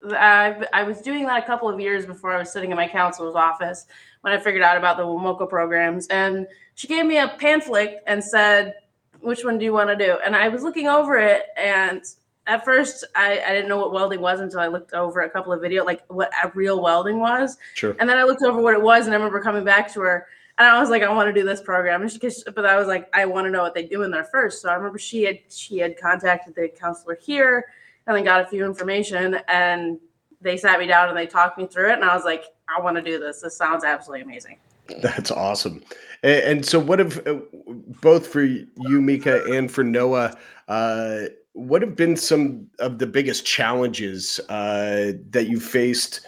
I 0.04 0.66
I 0.74 0.84
was 0.84 1.02
doing 1.02 1.26
that 1.26 1.44
a 1.44 1.46
couple 1.46 1.70
of 1.70 1.80
years 1.80 2.06
before 2.06 2.32
I 2.32 2.38
was 2.38 2.52
sitting 2.52 2.72
in 2.72 2.78
my 2.78 2.88
counselor's 2.88 3.36
office 3.36 3.86
when 4.22 4.34
I 4.34 4.38
figured 4.38 4.64
out 4.64 4.78
about 4.78 4.98
the 4.98 5.04
Wemoco 5.04 5.50
programs, 5.50 6.08
and 6.08 6.46
she 6.76 6.88
gave 6.88 7.06
me 7.06 7.18
a 7.18 7.30
pamphlet 7.40 8.04
and 8.06 8.22
said, 8.22 8.76
"Which 9.22 9.46
one 9.46 9.58
do 9.58 9.66
you 9.66 9.74
want 9.74 9.90
to 9.90 9.96
do?" 9.96 10.18
And 10.26 10.36
I 10.36 10.50
was 10.50 10.62
looking 10.62 10.88
over 10.88 11.18
it, 11.18 11.46
and 11.56 12.02
at 12.48 12.66
first 12.66 13.06
I, 13.16 13.42
I 13.46 13.54
didn't 13.54 13.70
know 13.70 13.78
what 13.78 13.94
welding 13.94 14.22
was 14.22 14.40
until 14.40 14.60
I 14.60 14.68
looked 14.68 14.94
over 14.94 15.22
a 15.22 15.30
couple 15.30 15.54
of 15.54 15.62
video, 15.62 15.86
like 15.86 16.04
what 16.08 16.32
a 16.44 16.52
real 16.54 16.82
welding 16.82 17.20
was. 17.20 17.58
Sure. 17.76 17.96
And 18.00 18.10
then 18.10 18.18
I 18.18 18.24
looked 18.24 18.44
over 18.44 18.62
what 18.62 18.74
it 18.74 18.82
was, 18.82 19.06
and 19.06 19.14
I 19.14 19.18
remember 19.18 19.42
coming 19.42 19.64
back 19.64 19.94
to 19.94 20.02
her, 20.02 20.28
and 20.60 20.68
I 20.68 20.80
was 20.80 20.90
like, 20.90 21.04
I 21.04 21.14
want 21.14 21.34
to 21.34 21.40
do 21.40 21.46
this 21.46 21.62
program. 21.62 22.02
And 22.02 22.12
she, 22.12 22.20
but 22.56 22.66
I 22.66 22.78
was 22.78 22.88
like, 22.88 23.10
I 23.14 23.26
want 23.26 23.46
to 23.46 23.52
know 23.52 23.62
what 23.62 23.76
they 23.76 23.86
do 23.86 24.04
in 24.04 24.12
there 24.12 24.24
first. 24.24 24.62
So 24.62 24.70
I 24.70 24.74
remember 24.74 24.98
she 24.98 25.24
had 25.24 25.40
she 25.50 25.78
had 25.78 26.00
contacted 26.00 26.56
the 26.56 26.70
counselor 26.70 27.18
here, 27.22 27.66
and 28.06 28.16
then 28.16 28.24
got 28.24 28.42
a 28.42 28.48
few 28.48 28.66
information, 28.66 29.40
and 29.48 30.00
they 30.42 30.58
sat 30.58 30.80
me 30.80 30.88
down 30.88 31.10
and 31.10 31.18
they 31.18 31.28
talked 31.28 31.58
me 31.58 31.68
through 31.68 31.90
it, 31.90 31.94
and 31.94 32.04
I 32.04 32.16
was 32.16 32.26
like, 32.26 32.46
I 32.68 32.82
want 32.82 32.98
to 32.98 33.04
do 33.04 33.20
this. 33.20 33.42
This 33.42 33.56
sounds 33.56 33.84
absolutely 33.84 34.24
amazing. 34.24 34.58
That's 35.02 35.32
awesome. 35.32 35.84
And, 36.24 36.44
and 36.44 36.66
so, 36.66 36.80
what 36.80 37.00
have 37.00 37.26
uh, 37.28 37.40
both 38.02 38.28
for 38.28 38.44
you, 38.44 38.68
Mika, 38.78 39.44
and 39.46 39.72
for 39.72 39.84
Noah? 39.84 40.38
Uh, 40.68 41.26
what 41.54 41.82
have 41.82 41.96
been 41.96 42.16
some 42.16 42.68
of 42.80 43.00
the 43.00 43.08
biggest 43.08 43.46
challenges 43.46 44.40
uh, 44.50 45.14
that 45.32 45.48
you 45.48 45.60
faced 45.60 46.22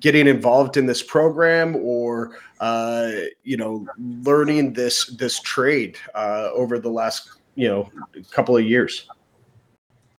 getting 0.00 0.26
involved 0.26 0.76
in 0.76 0.86
this 0.86 1.02
program, 1.02 1.76
or 1.76 2.38
uh, 2.60 3.10
you 3.42 3.56
know, 3.56 3.86
learning 3.98 4.72
this 4.72 5.06
this 5.16 5.40
trade 5.40 5.96
uh, 6.14 6.50
over 6.52 6.78
the 6.78 6.90
last 6.90 7.30
you 7.54 7.68
know 7.68 7.90
couple 8.30 8.56
of 8.56 8.64
years? 8.64 9.08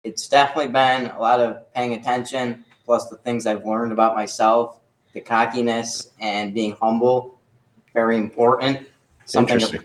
It's 0.04 0.28
definitely 0.28 0.72
been 0.72 1.08
a 1.12 1.20
lot 1.20 1.40
of 1.40 1.72
paying 1.74 1.94
attention, 1.94 2.64
plus 2.86 3.10
the 3.10 3.18
things 3.18 3.46
I've 3.46 3.66
learned 3.66 3.92
about 3.92 4.16
myself, 4.16 4.80
the 5.14 5.22
cockiness 5.22 6.12
and 6.20 6.54
being 6.54 6.78
humble, 6.82 7.40
very 7.94 8.18
important. 8.18 8.88
Something 9.26 9.62
a 9.62 9.84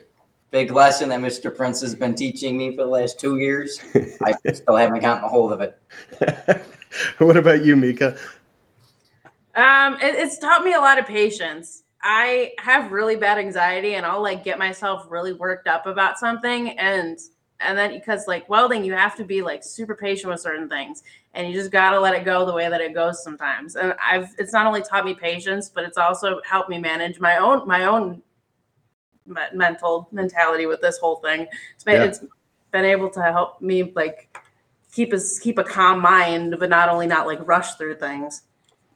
big 0.52 0.70
lesson 0.70 1.08
that 1.08 1.18
Mr. 1.20 1.54
Prince 1.54 1.80
has 1.80 1.94
been 1.94 2.14
teaching 2.14 2.56
me 2.56 2.76
for 2.76 2.84
the 2.84 2.90
last 2.90 3.18
two 3.18 3.38
years. 3.38 3.80
I 4.22 4.34
still 4.52 4.76
haven't 4.76 5.00
gotten 5.00 5.24
a 5.24 5.28
hold 5.28 5.52
of 5.52 5.60
it. 5.60 5.82
what 7.18 7.36
about 7.36 7.64
you, 7.64 7.74
Mika? 7.74 8.16
Um, 9.54 9.94
it, 9.94 10.14
it's 10.14 10.38
taught 10.38 10.64
me 10.64 10.74
a 10.74 10.80
lot 10.80 10.98
of 10.98 11.06
patience. 11.06 11.84
I 12.02 12.52
have 12.58 12.90
really 12.90 13.16
bad 13.16 13.38
anxiety, 13.38 13.94
and 13.94 14.04
I'll 14.06 14.22
like 14.22 14.42
get 14.44 14.58
myself 14.58 15.06
really 15.08 15.32
worked 15.32 15.68
up 15.68 15.86
about 15.86 16.18
something, 16.18 16.70
and 16.78 17.18
and 17.60 17.78
then 17.78 17.92
because 17.92 18.26
like 18.26 18.48
welding, 18.48 18.84
you 18.84 18.92
have 18.94 19.14
to 19.16 19.24
be 19.24 19.40
like 19.42 19.62
super 19.62 19.94
patient 19.94 20.32
with 20.32 20.40
certain 20.40 20.68
things, 20.68 21.02
and 21.34 21.46
you 21.46 21.54
just 21.54 21.70
gotta 21.70 22.00
let 22.00 22.14
it 22.14 22.24
go 22.24 22.44
the 22.44 22.52
way 22.52 22.68
that 22.68 22.80
it 22.80 22.92
goes 22.94 23.22
sometimes. 23.22 23.76
And 23.76 23.94
I've 24.02 24.30
it's 24.38 24.52
not 24.52 24.66
only 24.66 24.82
taught 24.82 25.04
me 25.04 25.14
patience, 25.14 25.68
but 25.68 25.84
it's 25.84 25.98
also 25.98 26.40
helped 26.44 26.70
me 26.70 26.78
manage 26.78 27.20
my 27.20 27.36
own 27.36 27.66
my 27.68 27.84
own 27.84 28.22
mental 29.54 30.08
mentality 30.10 30.66
with 30.66 30.80
this 30.80 30.98
whole 30.98 31.16
thing. 31.16 31.46
It's 31.74 31.84
been, 31.84 32.00
Yeah. 32.00 32.06
it's 32.08 32.24
been 32.72 32.84
able 32.84 33.10
to 33.10 33.22
help 33.22 33.60
me 33.60 33.92
like 33.94 34.36
keep 34.92 35.12
us 35.12 35.38
keep 35.38 35.58
a 35.58 35.64
calm 35.64 36.00
mind, 36.00 36.56
but 36.58 36.68
not 36.68 36.88
only 36.88 37.06
not 37.06 37.26
like 37.26 37.46
rush 37.46 37.74
through 37.74 37.96
things. 37.96 38.42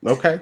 Okay. 0.05 0.41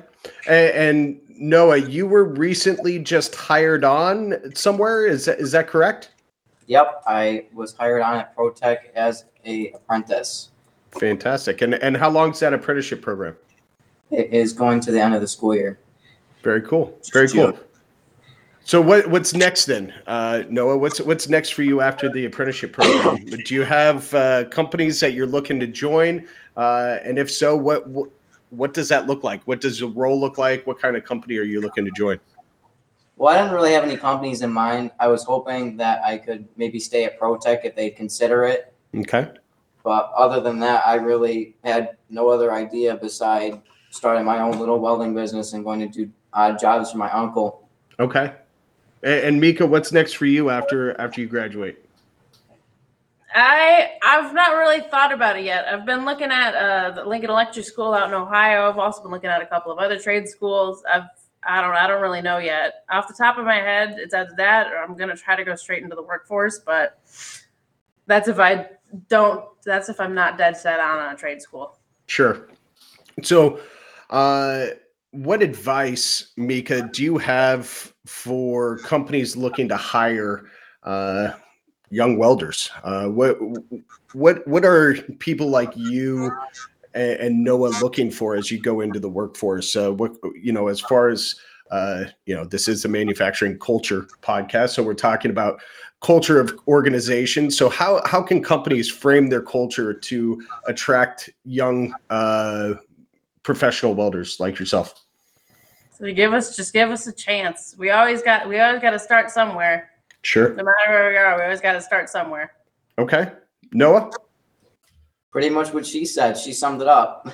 And, 0.49 0.71
and 0.75 1.21
Noah, 1.37 1.79
you 1.79 2.07
were 2.07 2.25
recently 2.25 2.99
just 2.99 3.35
hired 3.35 3.85
on 3.85 4.55
somewhere. 4.55 5.07
Is 5.07 5.27
that 5.27 5.39
is 5.41 5.53
that 5.53 5.69
correct? 5.69 6.11
Yep, 6.67 7.03
I 7.07 7.47
was 7.53 7.75
hired 7.75 8.03
on 8.03 8.17
at 8.17 8.37
ProTech 8.37 8.79
as 8.95 9.25
a 9.45 9.71
apprentice. 9.73 10.51
Fantastic. 10.93 11.63
And 11.63 11.75
and 11.75 11.97
how 11.97 12.11
long 12.11 12.31
is 12.31 12.41
that 12.41 12.53
apprenticeship 12.53 13.03
program? 13.03 13.37
It 14.11 14.33
is 14.33 14.53
going 14.53 14.81
to 14.81 14.93
the 14.93 15.01
end 15.01 15.15
of 15.15 15.21
the 15.21 15.29
school 15.29 15.55
year. 15.55 15.79
Very 16.43 16.63
cool. 16.63 16.99
Very 17.13 17.29
cool. 17.29 17.59
So 18.67 18.81
what 18.81 19.09
what's 19.09 19.35
next 19.35 19.67
then, 19.67 19.93
uh, 20.07 20.45
Noah? 20.49 20.79
What's 20.79 21.01
what's 21.01 21.29
next 21.29 21.51
for 21.51 21.63
you 21.63 21.83
after 21.83 22.09
the 22.09 22.25
apprenticeship 22.25 22.73
program? 22.73 23.25
Do 23.27 23.55
you 23.55 23.63
have 23.63 24.13
uh, 24.15 24.45
companies 24.45 25.01
that 25.01 25.13
you're 25.13 25.27
looking 25.27 25.61
to 25.61 25.67
join? 25.67 26.27
Uh, 26.57 26.99
and 27.05 27.19
if 27.19 27.31
so, 27.31 27.57
what, 27.57 27.87
what 27.89 28.09
what 28.57 28.75
does 28.75 28.89
that 28.89 29.07
look 29.07 29.25
like? 29.25 29.43
What 29.45 29.61
does 29.61 29.81
the 29.81 29.87
role 29.87 30.21
look 30.21 30.39
like? 30.39 30.67
What 30.67 30.81
kind 30.81 30.97
of 30.97 31.05
company 31.05 31.37
are 31.39 31.43
you 31.43 31.61
looking 31.61 31.85
to 31.85 31.91
join? 31.93 32.19
Well, 33.17 33.35
I 33.35 33.41
didn't 33.41 33.55
really 33.55 33.73
have 33.73 33.85
any 33.85 33.97
companies 33.97 34.43
in 34.43 34.53
mind. 34.53 34.91
I 34.99 35.09
was 35.09 35.23
hoping 35.23 35.77
that 35.77 36.03
I 36.05 36.19
could 36.19 36.49
maybe 36.57 36.81
stay 36.81 37.05
at 37.05 37.19
ProTech 37.19 37.65
if 37.65 37.77
they'd 37.77 37.91
consider 37.91 38.45
it. 38.45 38.75
Okay. 38.95 39.31
But 39.85 40.11
other 40.17 40.41
than 40.41 40.59
that, 40.61 40.85
I 40.87 40.95
really 40.95 41.55
had 41.63 41.97
no 42.11 42.29
other 42.29 42.53
idea 42.53 42.97
beside 42.97 43.61
starting 43.91 44.25
my 44.25 44.41
own 44.41 44.59
little 44.59 44.81
welding 44.81 45.15
business 45.15 45.53
and 45.53 45.65
going 45.65 45.79
to 45.81 45.87
do 45.87 46.11
odd 46.33 46.59
jobs 46.59 46.91
for 46.91 46.99
my 46.99 47.11
uncle. 47.13 47.69
Okay. 48.01 48.33
And, 49.03 49.21
and 49.25 49.41
Mika, 49.41 49.67
what's 49.67 49.93
next 49.93 50.15
for 50.15 50.27
you 50.27 50.51
after 50.51 50.99
after 51.01 51.21
you 51.21 51.29
graduate? 51.29 51.84
I 53.35 53.91
I've 54.03 54.33
not 54.33 54.57
really 54.57 54.81
thought 54.81 55.13
about 55.13 55.37
it 55.37 55.45
yet. 55.45 55.67
I've 55.67 55.85
been 55.85 56.05
looking 56.05 56.31
at 56.31 56.55
uh, 56.55 56.91
the 56.93 57.05
Lincoln 57.05 57.31
Electric 57.31 57.65
School 57.67 57.93
out 57.93 58.09
in 58.09 58.15
Ohio. 58.15 58.69
I've 58.69 58.79
also 58.79 59.03
been 59.03 59.11
looking 59.11 59.31
at 59.31 59.43
a 59.43 59.47
couple 59.47 59.73
of 59.73 59.79
other 59.79 59.99
trade 59.99 60.29
schools. 60.29 60.83
I've 60.91 61.09
I 61.47 61.61
don't 61.61 61.73
I 61.73 61.87
don't 61.87 62.01
really 62.01 62.23
know 62.23 62.39
yet. 62.39 62.85
Off 62.91 63.09
the 63.09 63.15
top 63.15 63.37
of 63.37 63.45
my 63.45 63.57
head, 63.57 63.97
it's 63.99 64.15
either 64.15 64.31
that 64.37 64.73
or 64.73 64.77
I'm 64.77 64.97
gonna 64.97 65.17
try 65.17 65.35
to 65.37 65.45
go 65.45 65.57
straight 65.57 65.83
into 65.83 65.97
the 65.97 66.03
workforce. 66.03 66.61
But 66.65 67.01
that's 68.07 68.29
if 68.29 68.39
I 68.39 68.69
don't. 69.09 69.45
That's 69.65 69.89
if 69.89 70.01
I'm 70.01 70.15
not 70.15 70.39
dead 70.39 70.57
set 70.57 70.79
on 70.79 71.13
a 71.13 71.17
trade 71.17 71.43
school. 71.43 71.79
Sure. 72.07 72.49
So, 73.23 73.61
uh, 74.11 74.67
what 75.11 75.43
advice, 75.43 76.33
Mika, 76.37 76.89
do 76.93 77.03
you 77.03 77.19
have 77.19 77.93
for 78.07 78.79
companies 78.79 79.37
looking 79.37 79.69
to 79.69 79.77
hire 79.77 80.47
uh, 80.83 81.33
young 81.91 82.19
welders? 82.19 82.71
Uh, 82.83 83.07
what 83.07 83.37
what 84.13 84.47
what 84.47 84.65
are 84.65 84.95
people 85.19 85.49
like 85.49 85.73
you 85.77 86.31
and, 86.95 87.21
and 87.21 87.45
Noah 87.45 87.73
looking 87.81 88.11
for 88.11 88.37
as 88.37 88.51
you 88.51 88.61
go 88.61 88.81
into 88.81 89.01
the 89.01 89.09
workforce? 89.09 89.75
Uh, 89.77 89.93
what 89.93 90.17
you 90.41 90.53
know, 90.53 90.69
as 90.69 90.81
far 90.81 91.09
as 91.09 91.37
uh, 91.71 92.05
you 92.27 92.35
know, 92.35 92.45
this 92.45 92.69
is 92.69 92.85
a 92.85 92.89
manufacturing 92.89 93.59
culture 93.59 94.07
podcast, 94.23 94.71
so 94.71 94.83
we're 94.83 94.95
talking 94.95 95.31
about 95.31 95.61
culture 96.01 96.39
of 96.39 96.59
organization. 96.69 97.51
So 97.51 97.69
how 97.69 98.03
how 98.07 98.23
can 98.23 98.43
companies 98.43 98.91
frame 98.91 99.29
their 99.29 99.43
culture 99.43 99.95
to 99.95 100.43
attract 100.67 101.31
young 101.45 101.95
uh, 102.11 102.75
professional 103.43 103.95
welders 103.95 104.39
like 104.39 104.59
yourself? 104.59 105.03
So 105.91 106.13
give 106.13 106.35
us 106.35 106.57
just 106.57 106.73
give 106.73 106.91
us 106.91 107.07
a 107.07 107.13
chance. 107.13 107.75
We 107.79 107.91
always 107.91 108.23
got 108.23 108.49
we 108.49 108.61
always 108.61 108.83
got 108.83 108.91
to 108.91 108.99
start 108.99 109.31
somewhere. 109.31 109.91
Sure. 110.25 110.55
No 110.55 110.65
matter 110.65 110.75
where 110.89 111.11
we 111.11 111.17
are, 111.17 111.37
we 111.37 111.43
always 111.43 111.61
got 111.61 111.73
to 111.75 111.81
start 111.81 112.09
somewhere. 112.09 112.53
Okay. 112.99 113.31
Noah? 113.73 114.11
Pretty 115.31 115.51
much 115.51 115.73
what 115.75 115.87
she 115.87 116.05
said. 116.05 116.37
She 116.37 116.53
summed 116.53 116.81
it 116.81 116.89
up. 116.89 117.29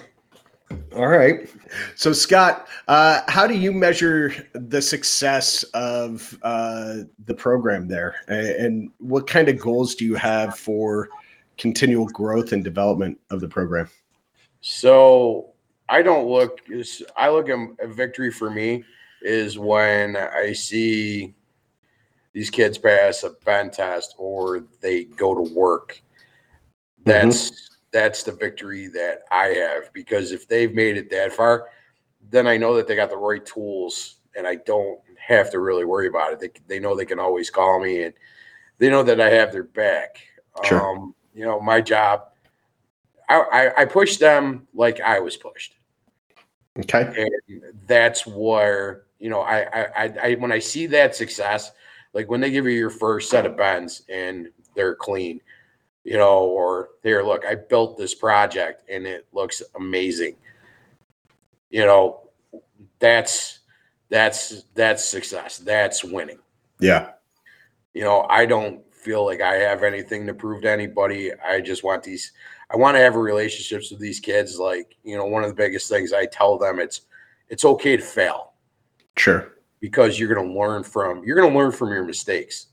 All 0.97 1.07
right. 1.07 1.49
So, 1.95 2.13
Scott, 2.13 2.67
uh, 2.89 3.21
how 3.29 3.47
do 3.47 3.57
you 3.57 3.73
measure 3.73 4.33
the 4.55 4.83
success 4.83 5.63
of 5.75 6.37
uh, 6.43 6.99
the 7.27 7.35
program 7.35 7.87
there? 7.87 8.17
And 8.27 8.91
what 8.99 9.29
kind 9.29 9.49
of 9.49 9.59
goals 9.59 9.95
do 9.95 10.05
you 10.05 10.17
have 10.17 10.59
for 10.59 11.09
continual 11.59 12.07
growth 12.07 12.53
and 12.53 12.65
development 12.65 13.21
of 13.31 13.41
the 13.41 13.49
program? 13.49 13.89
So 14.63 15.53
I 15.89 16.03
don't 16.03 16.27
look. 16.27 16.61
I 17.17 17.29
look 17.29 17.49
at 17.49 17.59
a 17.81 17.87
victory 17.87 18.33
for 18.33 18.51
me 18.51 18.83
is 19.23 19.59
when 19.59 20.17
I 20.17 20.53
see 20.53 21.35
these 22.33 22.51
kids 22.51 22.79
pass 22.79 23.23
a 23.23 23.31
band 23.45 23.73
test 23.73 24.15
or 24.19 24.65
they 24.81 25.05
go 25.05 25.35
to 25.35 25.55
work. 25.55 26.01
That's 27.05 27.79
that's 27.93 28.23
the 28.23 28.33
victory 28.33 28.87
that 28.89 29.23
I 29.31 29.47
have 29.47 29.93
because 29.93 30.33
if 30.33 30.47
they've 30.47 30.75
made 30.75 30.97
it 30.97 31.11
that 31.11 31.33
far, 31.33 31.69
then 32.31 32.47
I 32.47 32.57
know 32.57 32.75
that 32.77 32.87
they 32.87 32.95
got 32.95 33.11
the 33.11 33.17
right 33.17 33.45
tools 33.45 34.17
and 34.37 34.47
I 34.47 34.57
don't 34.57 35.01
have 35.19 35.51
to 35.51 35.59
really 35.59 35.85
worry 35.85 36.07
about 36.07 36.33
it. 36.33 36.41
They 36.41 36.77
they 36.77 36.81
know 36.81 36.95
they 36.95 37.05
can 37.05 37.19
always 37.19 37.51
call 37.51 37.81
me 37.81 38.05
and 38.05 38.15
they 38.79 38.89
know 38.89 39.03
that 39.03 39.21
I 39.21 39.31
have 39.31 39.53
their 39.53 39.65
back. 39.65 40.19
Sure. 40.65 40.97
Um, 40.97 41.15
you 41.35 41.45
know, 41.45 41.61
my 41.61 41.81
job 41.81 42.31
I, 43.31 43.45
I, 43.53 43.83
I 43.83 43.85
push 43.85 44.17
them 44.17 44.67
like 44.75 45.01
I 45.01 45.21
was 45.21 45.37
pushed. 45.37 45.77
Okay. 46.79 47.31
And 47.51 47.63
that's 47.87 48.27
where, 48.27 49.05
you 49.19 49.31
know, 49.31 49.41
I, 49.41 49.85
I, 49.97 50.13
I, 50.23 50.35
when 50.35 50.51
I 50.51 50.59
see 50.59 50.87
that 50.87 51.15
success, 51.15 51.71
like 52.13 52.29
when 52.29 52.41
they 52.41 52.51
give 52.51 52.65
you 52.65 52.73
your 52.73 52.91
first 52.91 53.31
set 53.31 53.47
of 53.47 53.57
bends 53.57 54.03
and 54.09 54.49
they're 54.75 54.95
clean, 54.95 55.41
you 56.05 56.17
know, 56.17 56.41
or 56.41 56.91
here, 57.03 57.23
look, 57.23 57.45
I 57.45 57.55
built 57.55 57.97
this 57.97 58.15
project 58.15 58.83
and 58.91 59.07
it 59.07 59.27
looks 59.33 59.63
amazing. 59.77 60.37
You 61.71 61.87
know, 61.87 62.29
that's, 62.99 63.61
that's, 64.09 64.65
that's 64.75 65.05
success. 65.05 65.59
That's 65.59 66.05
winning. 66.05 66.39
Yeah. 66.81 67.11
You 67.95 68.03
know, 68.03 68.27
I 68.29 68.47
don't 68.47 68.83
feel 68.95 69.25
like 69.25 69.41
I 69.41 69.55
have 69.55 69.83
anything 69.83 70.27
to 70.27 70.35
prove 70.35 70.63
to 70.63 70.71
anybody. 70.71 71.33
I 71.35 71.61
just 71.61 71.85
want 71.85 72.03
these 72.03 72.33
I 72.73 72.77
want 72.77 72.95
to 72.95 73.01
have 73.01 73.17
relationships 73.17 73.91
with 73.91 73.99
these 73.99 74.21
kids. 74.21 74.57
Like, 74.61 74.97
you 75.03 75.17
know, 75.17 75.27
one 75.27 75.43
of 75.43 75.51
the 75.51 75.57
biggest 75.57 75.89
things 75.89 76.13
I 76.13 76.27
tell 76.27 76.57
them 76.57 76.79
it's 76.79 77.03
it's 77.49 77.65
okay 77.65 77.97
to 77.97 78.03
fail 78.03 78.51
Sure. 79.17 79.53
Because 79.81 80.19
you're 80.19 80.33
gonna 80.33 80.53
learn 80.53 80.83
from 80.83 81.25
you're 81.25 81.37
gonna 81.37 81.57
learn 81.57 81.73
from 81.73 81.91
your 81.91 82.05
mistakes. 82.05 82.67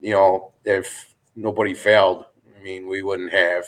You 0.00 0.12
know, 0.12 0.52
if 0.64 1.14
nobody 1.36 1.74
failed, 1.74 2.24
I 2.58 2.62
mean, 2.62 2.88
we 2.88 3.02
wouldn't 3.02 3.32
have 3.32 3.64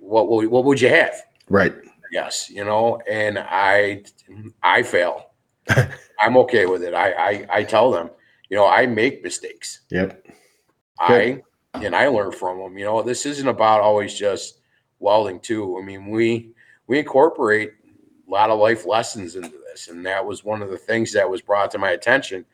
what 0.00 0.28
would 0.28 0.48
what 0.48 0.64
would 0.64 0.80
you 0.80 0.88
have? 0.88 1.14
Right. 1.48 1.74
Yes, 2.12 2.48
you 2.50 2.64
know, 2.64 3.00
and 3.08 3.38
I 3.38 4.04
I 4.62 4.82
fail. 4.82 5.30
I'm 6.18 6.36
okay 6.38 6.66
with 6.66 6.82
it. 6.82 6.94
I, 6.94 7.12
I 7.12 7.46
I 7.50 7.64
tell 7.64 7.90
them, 7.90 8.10
you 8.48 8.56
know, 8.56 8.66
I 8.66 8.86
make 8.86 9.22
mistakes. 9.22 9.80
Yep. 9.90 10.26
I 10.98 11.42
and 11.74 11.94
I 11.94 12.08
learn 12.08 12.32
from 12.32 12.58
them. 12.58 12.78
You 12.78 12.86
know, 12.86 13.02
this 13.02 13.26
isn't 13.26 13.48
about 13.48 13.80
always 13.80 14.14
just 14.14 14.60
welding 14.98 15.40
too. 15.40 15.78
I 15.80 15.84
mean, 15.84 16.08
we 16.08 16.52
we 16.86 16.98
incorporate 16.98 17.72
a 18.26 18.30
lot 18.30 18.50
of 18.50 18.58
life 18.58 18.86
lessons 18.86 19.36
into 19.36 19.56
this, 19.70 19.88
and 19.88 20.04
that 20.06 20.24
was 20.24 20.44
one 20.44 20.62
of 20.62 20.70
the 20.70 20.78
things 20.78 21.12
that 21.12 21.28
was 21.28 21.42
brought 21.42 21.70
to 21.72 21.78
my 21.78 21.90
attention 21.90 22.44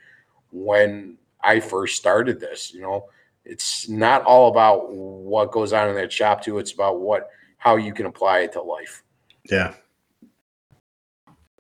when 0.51 1.17
I 1.43 1.61
first 1.61 1.97
started 1.97 2.41
this. 2.41 2.73
You 2.73 2.83
know, 2.83 3.07
it's 3.45 3.89
not 3.89 4.23
all 4.25 4.49
about 4.49 4.93
what 4.93 5.53
goes 5.53 5.73
on 5.73 5.89
in 5.89 5.95
that 5.97 6.13
shop 6.13 6.43
too. 6.43 6.59
It's 6.59 6.73
about 6.73 7.01
what 7.01 7.29
how 7.59 7.77
you 7.77 7.93
can 7.93 8.07
apply 8.07 8.41
it 8.41 8.53
to 8.53 8.63
life. 8.63 9.03
Yeah. 9.51 9.75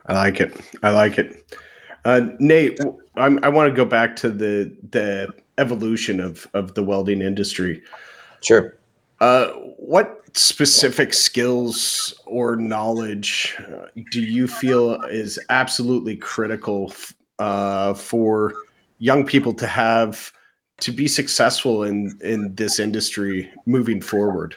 I 0.06 0.14
like 0.14 0.40
it. 0.40 0.60
I 0.82 0.90
like 0.90 1.18
it. 1.18 1.56
Uh, 2.04 2.22
Nate, 2.40 2.78
w- 2.78 2.98
I'm, 3.14 3.38
I 3.44 3.48
want 3.48 3.70
to 3.70 3.76
go 3.76 3.84
back 3.84 4.16
to 4.16 4.30
the 4.30 4.76
the 4.90 5.32
evolution 5.58 6.18
of 6.18 6.46
of 6.54 6.74
the 6.74 6.82
welding 6.82 7.22
industry. 7.22 7.82
Sure. 8.40 8.76
Uh, 9.22 9.52
what 9.78 10.20
specific 10.36 11.14
skills 11.14 12.12
or 12.26 12.56
knowledge 12.56 13.56
uh, 13.60 13.86
do 14.10 14.20
you 14.20 14.48
feel 14.48 15.00
is 15.02 15.38
absolutely 15.48 16.16
critical 16.16 16.92
uh, 17.38 17.94
for 17.94 18.52
young 18.98 19.24
people 19.24 19.54
to 19.54 19.64
have 19.64 20.32
to 20.80 20.90
be 20.90 21.06
successful 21.06 21.84
in 21.84 22.18
in 22.20 22.52
this 22.56 22.80
industry 22.80 23.48
moving 23.64 24.00
forward? 24.00 24.56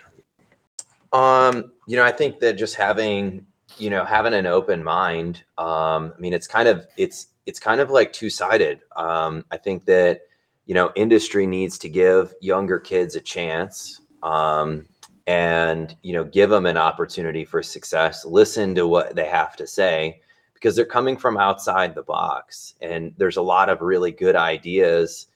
Um, 1.13 1.71
you 1.85 1.95
know, 1.95 2.03
I 2.03 2.11
think 2.11 2.39
that 2.39 2.53
just 2.53 2.73
having, 2.73 3.45
you 3.77 3.91
know, 3.91 4.03
having 4.03 4.33
an 4.33 4.47
open 4.47 4.83
mind. 4.83 5.43
Um, 5.59 6.11
I 6.17 6.19
mean, 6.19 6.33
it's 6.33 6.47
kind 6.47 6.67
of 6.67 6.87
it's 6.97 7.27
it's 7.45 7.59
kind 7.59 7.81
of 7.81 7.91
like 7.91 8.13
two 8.13 8.31
sided. 8.31 8.79
Um, 8.95 9.45
I 9.51 9.57
think 9.57 9.85
that 9.85 10.21
you 10.65 10.73
know, 10.73 10.91
industry 10.95 11.45
needs 11.45 11.77
to 11.77 11.87
give 11.87 12.33
younger 12.41 12.79
kids 12.79 13.15
a 13.15 13.21
chance. 13.21 14.01
Um, 14.25 14.85
and 15.27 15.95
you 16.01 16.13
know, 16.13 16.23
give 16.25 16.49
them 16.49 16.65
an 16.65 16.77
opportunity 16.77 17.45
for 17.45 17.63
success. 17.63 18.25
Listen 18.25 18.75
to 18.75 18.87
what 18.87 19.15
they 19.15 19.25
have 19.25 19.55
to 19.55 19.65
say 19.65 20.19
because 20.53 20.75
they're 20.75 20.85
coming 20.85 21.17
from 21.17 21.37
outside 21.37 21.95
the 21.95 22.03
box, 22.03 22.75
and 22.81 23.13
there's 23.17 23.37
a 23.37 23.41
lot 23.41 23.69
of 23.69 23.81
really 23.81 24.11
good 24.11 24.35
ideas 24.35 25.27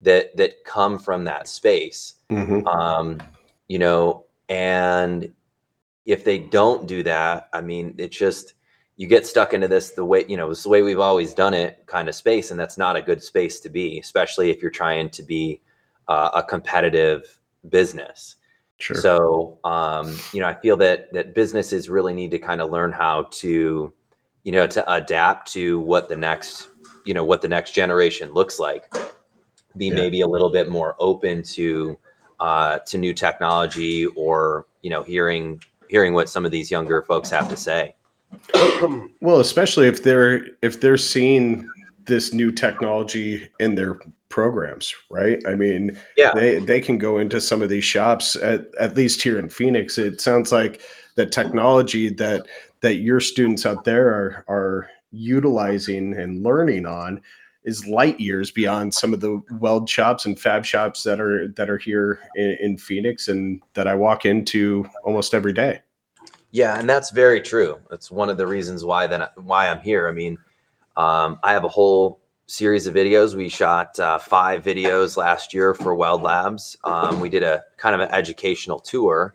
that 0.00 0.36
that 0.36 0.64
come 0.64 0.98
from 0.98 1.24
that 1.24 1.46
space 1.48 2.14
Mm-hmm. 2.30 2.66
um, 2.66 3.22
you 3.68 3.78
know, 3.78 4.24
and 4.48 5.32
if 6.04 6.24
they 6.24 6.38
don't 6.38 6.86
do 6.86 7.02
that, 7.04 7.48
I 7.52 7.60
mean, 7.60 7.94
it's 7.98 8.16
just 8.16 8.54
you 8.96 9.06
get 9.06 9.26
stuck 9.26 9.52
into 9.52 9.68
this 9.68 9.90
the 9.90 10.04
way 10.04 10.24
you 10.26 10.36
know 10.36 10.50
it's 10.50 10.62
the 10.62 10.70
way 10.70 10.82
we've 10.82 11.00
always 11.00 11.34
done 11.34 11.54
it 11.54 11.84
kind 11.86 12.08
of 12.08 12.14
space, 12.14 12.50
and 12.50 12.58
that's 12.58 12.78
not 12.78 12.96
a 12.96 13.02
good 13.02 13.22
space 13.22 13.60
to 13.60 13.68
be, 13.68 13.98
especially 14.00 14.50
if 14.50 14.60
you're 14.60 14.70
trying 14.70 15.10
to 15.10 15.22
be 15.22 15.60
uh, 16.08 16.30
a 16.34 16.42
competitive 16.42 17.38
business. 17.70 18.36
Sure. 18.78 18.96
So, 18.96 19.58
um, 19.64 20.18
you 20.32 20.40
know, 20.40 20.46
I 20.46 20.54
feel 20.54 20.76
that 20.78 21.12
that 21.12 21.34
businesses 21.34 21.88
really 21.88 22.12
need 22.12 22.30
to 22.32 22.38
kind 22.38 22.60
of 22.60 22.70
learn 22.70 22.92
how 22.92 23.28
to, 23.32 23.92
you 24.44 24.52
know, 24.52 24.66
to 24.66 24.92
adapt 24.92 25.50
to 25.52 25.80
what 25.80 26.08
the 26.08 26.16
next, 26.16 26.68
you 27.04 27.14
know, 27.14 27.24
what 27.24 27.40
the 27.40 27.48
next 27.48 27.72
generation 27.72 28.32
looks 28.32 28.58
like. 28.58 28.92
Be 29.76 29.86
Yeah. 29.88 29.94
maybe 29.94 30.20
a 30.20 30.26
little 30.26 30.50
bit 30.50 30.68
more 30.68 30.94
open 30.98 31.42
to 31.42 31.98
uh, 32.38 32.78
to 32.80 32.98
new 32.98 33.14
technology, 33.14 34.06
or 34.06 34.66
you 34.82 34.90
know, 34.90 35.02
hearing 35.02 35.62
hearing 35.88 36.12
what 36.12 36.28
some 36.28 36.44
of 36.44 36.50
these 36.50 36.70
younger 36.70 37.02
folks 37.02 37.30
have 37.30 37.48
to 37.48 37.56
say. 37.56 37.94
well, 39.20 39.40
especially 39.40 39.86
if 39.86 40.02
they're 40.02 40.46
if 40.62 40.80
they're 40.80 40.98
seeing 40.98 41.68
this 42.04 42.32
new 42.32 42.52
technology 42.52 43.48
in 43.58 43.74
their 43.74 43.98
programs, 44.36 44.94
right? 45.10 45.42
I 45.48 45.54
mean, 45.54 45.98
Yeah. 46.14 46.32
they 46.34 46.58
they 46.58 46.78
can 46.78 46.98
go 46.98 47.16
into 47.16 47.40
some 47.40 47.62
of 47.62 47.70
these 47.70 47.84
shops 47.84 48.36
at 48.36 48.66
at 48.78 48.94
least 48.94 49.22
here 49.22 49.38
in 49.38 49.48
Phoenix. 49.48 49.96
It 49.96 50.20
sounds 50.20 50.52
like 50.52 50.82
the 51.14 51.24
technology 51.24 52.10
that 52.10 52.46
that 52.82 52.96
your 52.96 53.18
students 53.18 53.64
out 53.64 53.84
there 53.84 54.08
are 54.08 54.44
are 54.46 54.90
utilizing 55.10 56.12
and 56.18 56.42
learning 56.42 56.84
on 56.84 57.22
is 57.64 57.86
light 57.86 58.20
years 58.20 58.50
beyond 58.50 58.92
some 58.92 59.14
of 59.14 59.20
the 59.20 59.40
weld 59.58 59.88
shops 59.88 60.26
and 60.26 60.38
fab 60.38 60.66
shops 60.66 61.02
that 61.04 61.18
are 61.18 61.48
that 61.56 61.70
are 61.70 61.78
here 61.78 62.18
in, 62.34 62.58
in 62.60 62.76
Phoenix 62.76 63.28
and 63.28 63.62
that 63.72 63.88
I 63.88 63.94
walk 63.94 64.26
into 64.26 64.84
almost 65.02 65.32
every 65.32 65.54
day. 65.54 65.80
Yeah, 66.50 66.78
and 66.78 66.86
that's 66.86 67.10
very 67.10 67.40
true. 67.40 67.78
That's 67.88 68.10
one 68.10 68.28
of 68.28 68.36
the 68.36 68.46
reasons 68.46 68.84
why 68.84 69.06
that 69.06 69.32
why 69.42 69.70
I'm 69.70 69.80
here. 69.80 70.08
I 70.08 70.12
mean, 70.12 70.36
um, 70.98 71.38
I 71.42 71.54
have 71.54 71.64
a 71.64 71.68
whole 71.68 72.20
series 72.46 72.86
of 72.86 72.94
videos. 72.94 73.34
We 73.34 73.48
shot 73.48 73.98
uh, 73.98 74.18
five 74.18 74.62
videos 74.62 75.16
last 75.16 75.52
year 75.52 75.74
for 75.74 75.94
Weld 75.94 76.22
Labs. 76.22 76.76
Um, 76.84 77.20
we 77.20 77.28
did 77.28 77.42
a 77.42 77.64
kind 77.76 77.94
of 77.94 78.00
an 78.00 78.08
educational 78.14 78.78
tour, 78.78 79.34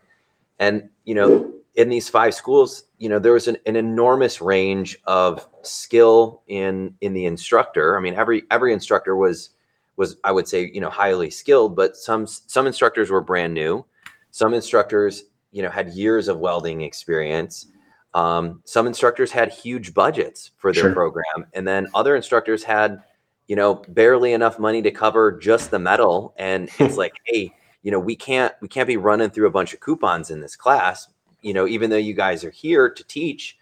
and 0.59 0.89
you 1.05 1.15
know, 1.15 1.51
in 1.75 1.89
these 1.89 2.09
five 2.09 2.33
schools, 2.33 2.85
you 2.97 3.09
know, 3.09 3.19
there 3.19 3.33
was 3.33 3.47
an, 3.47 3.57
an 3.65 3.75
enormous 3.75 4.41
range 4.41 4.97
of 5.05 5.47
skill 5.63 6.41
in 6.47 6.95
in 7.01 7.13
the 7.13 7.25
instructor. 7.25 7.97
I 7.97 8.01
mean, 8.01 8.15
every 8.15 8.43
every 8.51 8.73
instructor 8.73 9.15
was 9.15 9.49
was 9.97 10.17
I 10.23 10.31
would 10.31 10.47
say 10.47 10.71
you 10.73 10.81
know 10.81 10.89
highly 10.89 11.29
skilled, 11.29 11.75
but 11.75 11.97
some 11.97 12.27
some 12.27 12.67
instructors 12.67 13.09
were 13.09 13.21
brand 13.21 13.53
new. 13.53 13.85
Some 14.31 14.53
instructors 14.53 15.23
you 15.51 15.61
know 15.61 15.69
had 15.69 15.89
years 15.89 16.27
of 16.27 16.39
welding 16.39 16.81
experience 16.81 17.67
um, 18.13 18.61
some 18.65 18.87
instructors 18.87 19.31
had 19.31 19.51
huge 19.51 19.93
budgets 19.93 20.51
for 20.57 20.73
their 20.73 20.83
Sure. 20.83 20.93
program 20.93 21.45
and 21.53 21.67
then 21.67 21.87
other 21.93 22.15
instructors 22.15 22.63
had 22.63 23.01
you 23.47 23.55
know 23.55 23.75
barely 23.89 24.33
enough 24.33 24.59
money 24.59 24.81
to 24.81 24.91
cover 24.91 25.31
just 25.31 25.71
the 25.71 25.79
metal 25.79 26.33
and 26.37 26.69
it's 26.79 26.97
like 26.97 27.13
hey 27.25 27.53
you 27.83 27.91
know 27.91 27.99
we 27.99 28.15
can't 28.15 28.53
we 28.61 28.67
can't 28.67 28.87
be 28.87 28.97
running 28.97 29.29
through 29.29 29.47
a 29.47 29.51
bunch 29.51 29.73
of 29.73 29.79
coupons 29.79 30.29
in 30.31 30.39
this 30.41 30.55
class 30.55 31.07
you 31.41 31.53
know 31.53 31.67
even 31.67 31.89
though 31.89 31.97
you 31.97 32.13
guys 32.13 32.43
are 32.43 32.51
here 32.51 32.89
to 32.89 33.03
teach 33.05 33.57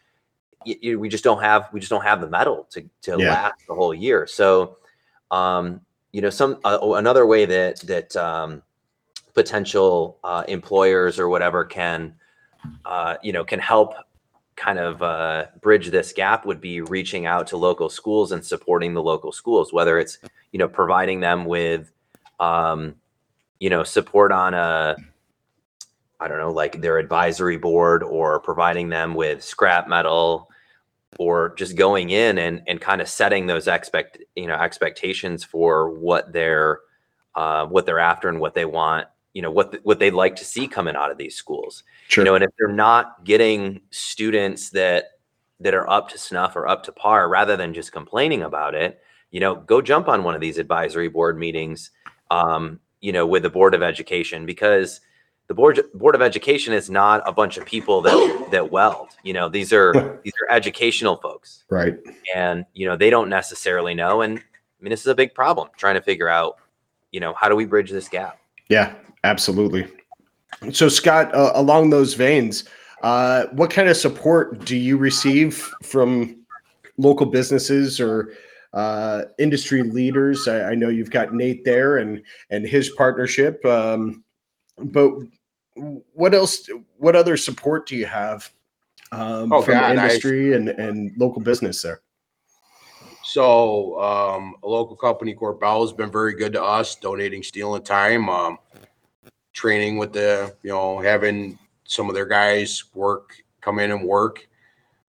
we 0.65 1.07
just 1.07 1.23
don't 1.23 1.41
have 1.41 1.69
we 1.71 1.79
just 1.79 1.89
don't 1.89 2.03
have 2.03 2.19
the 2.19 2.27
metal 2.27 2.67
to 2.71 2.81
to 3.01 3.15
Yeah. 3.19 3.31
last 3.31 3.55
the 3.67 3.73
whole 3.75 3.93
year 3.93 4.27
so 4.27 4.77
um 5.31 5.79
you 6.11 6.21
know 6.21 6.29
some 6.29 6.59
uh, 6.65 6.77
oh, 6.81 6.95
another 6.95 7.25
way 7.25 7.45
that 7.45 7.79
that 7.81 8.15
um 8.17 8.61
potential 9.35 10.17
uh, 10.23 10.43
employers 10.47 11.17
or 11.19 11.29
whatever 11.29 11.63
can 11.63 12.13
uh, 12.83 13.15
you 13.23 13.31
know 13.31 13.43
can 13.45 13.59
help 13.59 13.93
kind 14.59 14.77
of 14.77 15.01
uh, 15.01 15.45
bridge 15.61 15.89
this 15.89 16.11
gap 16.11 16.45
would 16.45 16.59
be 16.59 16.81
reaching 16.81 17.25
out 17.25 17.47
to 17.47 17.57
local 17.57 17.89
schools 17.89 18.33
and 18.33 18.45
supporting 18.45 18.93
the 18.93 19.01
local 19.01 19.31
schools 19.31 19.71
whether 19.71 19.97
it's 19.97 20.19
you 20.51 20.59
know 20.59 20.67
providing 20.67 21.21
them 21.21 21.45
with 21.45 21.91
um, 22.39 22.95
you 23.59 23.69
know 23.69 23.83
support 23.83 24.31
on 24.33 24.53
a 24.53 24.97
i 26.19 26.27
don't 26.27 26.39
know 26.39 26.51
like 26.51 26.81
their 26.81 26.97
advisory 26.97 27.57
board 27.57 28.03
or 28.03 28.39
providing 28.41 28.89
them 28.89 29.15
with 29.15 29.41
scrap 29.41 29.87
metal 29.87 30.49
or 31.17 31.55
just 31.55 31.77
going 31.77 32.09
in 32.09 32.37
and 32.37 32.61
and 32.67 32.81
kind 32.81 32.99
of 33.01 33.07
setting 33.07 33.47
those 33.47 33.67
expect 33.67 34.17
you 34.35 34.45
know 34.45 34.55
expectations 34.55 35.43
for 35.43 35.89
what 35.89 36.33
they're 36.33 36.79
uh, 37.35 37.65
what 37.65 37.85
they're 37.85 37.99
after 37.99 38.27
and 38.27 38.41
what 38.41 38.53
they 38.55 38.65
want 38.65 39.07
you 39.39 39.41
know 39.41 39.51
what 39.51 39.71
th- 39.71 39.83
what 39.85 39.99
they'd 39.99 40.11
like 40.11 40.35
to 40.35 40.43
see 40.43 40.67
coming 40.67 40.97
out 40.97 41.11
of 41.11 41.17
these 41.17 41.33
schools. 41.33 41.83
Sure. 42.09 42.25
you 42.25 42.29
know 42.29 42.35
and 42.35 42.43
if 42.43 42.49
they're 42.59 42.67
not 42.67 43.23
getting 43.23 43.79
students 43.89 44.69
that 44.71 45.11
that 45.61 45.73
are 45.73 45.89
up 45.89 46.09
to 46.09 46.17
snuff 46.17 46.57
or 46.57 46.67
up 46.67 46.83
to 46.83 46.91
par 46.91 47.29
rather 47.29 47.55
than 47.55 47.73
just 47.73 47.93
complaining 47.93 48.43
about 48.43 48.75
it 48.75 48.99
you 49.31 49.39
know 49.39 49.55
go 49.55 49.81
jump 49.81 50.09
on 50.09 50.25
one 50.25 50.35
of 50.35 50.41
these 50.41 50.57
advisory 50.57 51.07
board 51.07 51.39
meetings 51.39 51.91
um, 52.31 52.81
you 52.99 53.13
know 53.13 53.25
with 53.25 53.43
the 53.43 53.49
board 53.49 53.73
of 53.73 53.81
education 53.81 54.45
because 54.45 54.99
the 55.47 55.53
board 55.53 55.79
board 55.93 56.15
of 56.15 56.21
education 56.21 56.73
is 56.73 56.89
not 56.89 57.23
a 57.25 57.31
bunch 57.31 57.55
of 57.55 57.65
people 57.65 58.01
that 58.01 58.47
that 58.51 58.69
weld. 58.69 59.07
You 59.23 59.31
know 59.31 59.47
these 59.47 59.71
are 59.71 60.19
these 60.25 60.33
are 60.41 60.53
educational 60.53 61.15
folks. 61.15 61.63
Right. 61.69 61.97
and 62.35 62.65
you 62.73 62.85
know 62.85 62.97
they 62.97 63.09
don't 63.09 63.29
necessarily 63.29 63.95
know 63.95 64.19
and 64.19 64.37
i 64.37 64.83
mean 64.83 64.89
this 64.89 64.99
is 64.99 65.07
a 65.07 65.15
big 65.15 65.33
problem 65.33 65.69
trying 65.77 65.95
to 65.95 66.01
figure 66.01 66.27
out 66.27 66.57
you 67.11 67.21
know 67.21 67.33
how 67.35 67.47
do 67.47 67.55
we 67.55 67.63
bridge 67.65 67.89
this 67.89 68.09
gap? 68.09 68.37
Yeah, 68.67 68.93
absolutely. 69.23 69.87
So, 70.71 70.89
Scott, 70.89 71.33
uh, 71.33 71.51
along 71.55 71.89
those 71.89 72.13
veins, 72.15 72.65
uh, 73.01 73.45
what 73.53 73.71
kind 73.71 73.87
of 73.87 73.95
support 73.95 74.65
do 74.65 74.75
you 74.75 74.97
receive 74.97 75.55
from 75.83 76.37
local 76.97 77.25
businesses 77.25 77.99
or 77.99 78.33
uh, 78.73 79.23
industry 79.37 79.83
leaders? 79.83 80.47
I, 80.47 80.71
I 80.71 80.75
know 80.75 80.89
you've 80.89 81.11
got 81.11 81.33
Nate 81.33 81.63
there 81.63 81.97
and 81.97 82.21
and 82.49 82.65
his 82.67 82.89
partnership, 82.89 83.63
um, 83.65 84.23
but 84.77 85.11
what 86.13 86.33
else? 86.33 86.67
What 86.97 87.15
other 87.15 87.37
support 87.37 87.87
do 87.87 87.95
you 87.95 88.05
have 88.05 88.51
um, 89.13 89.53
Oh, 89.53 89.61
from 89.61 89.75
God, 89.75 89.83
I- 89.97 90.03
industry 90.03 90.53
and 90.55 90.69
and 90.69 91.11
local 91.17 91.41
business 91.41 91.81
there? 91.81 92.01
So, 93.23 94.01
um, 94.01 94.55
a 94.63 94.67
local 94.67 94.95
company, 94.95 95.35
Corbell, 95.35 95.81
has 95.81 95.93
been 95.93 96.11
very 96.11 96.33
good 96.33 96.51
to 96.53 96.63
us, 96.63 96.95
donating 96.95 97.43
steel 97.43 97.75
and 97.75 97.85
time, 97.85 98.27
um, 98.27 98.57
training 99.59 99.97
with 99.97 100.13
the, 100.13 100.55
you 100.63 100.69
know, 100.69 100.99
having 100.99 101.59
some 101.83 102.07
of 102.07 102.15
their 102.15 102.25
guys 102.25 102.85
work, 102.93 103.35
come 103.59 103.79
in 103.79 103.91
and 103.91 104.03
work 104.03 104.47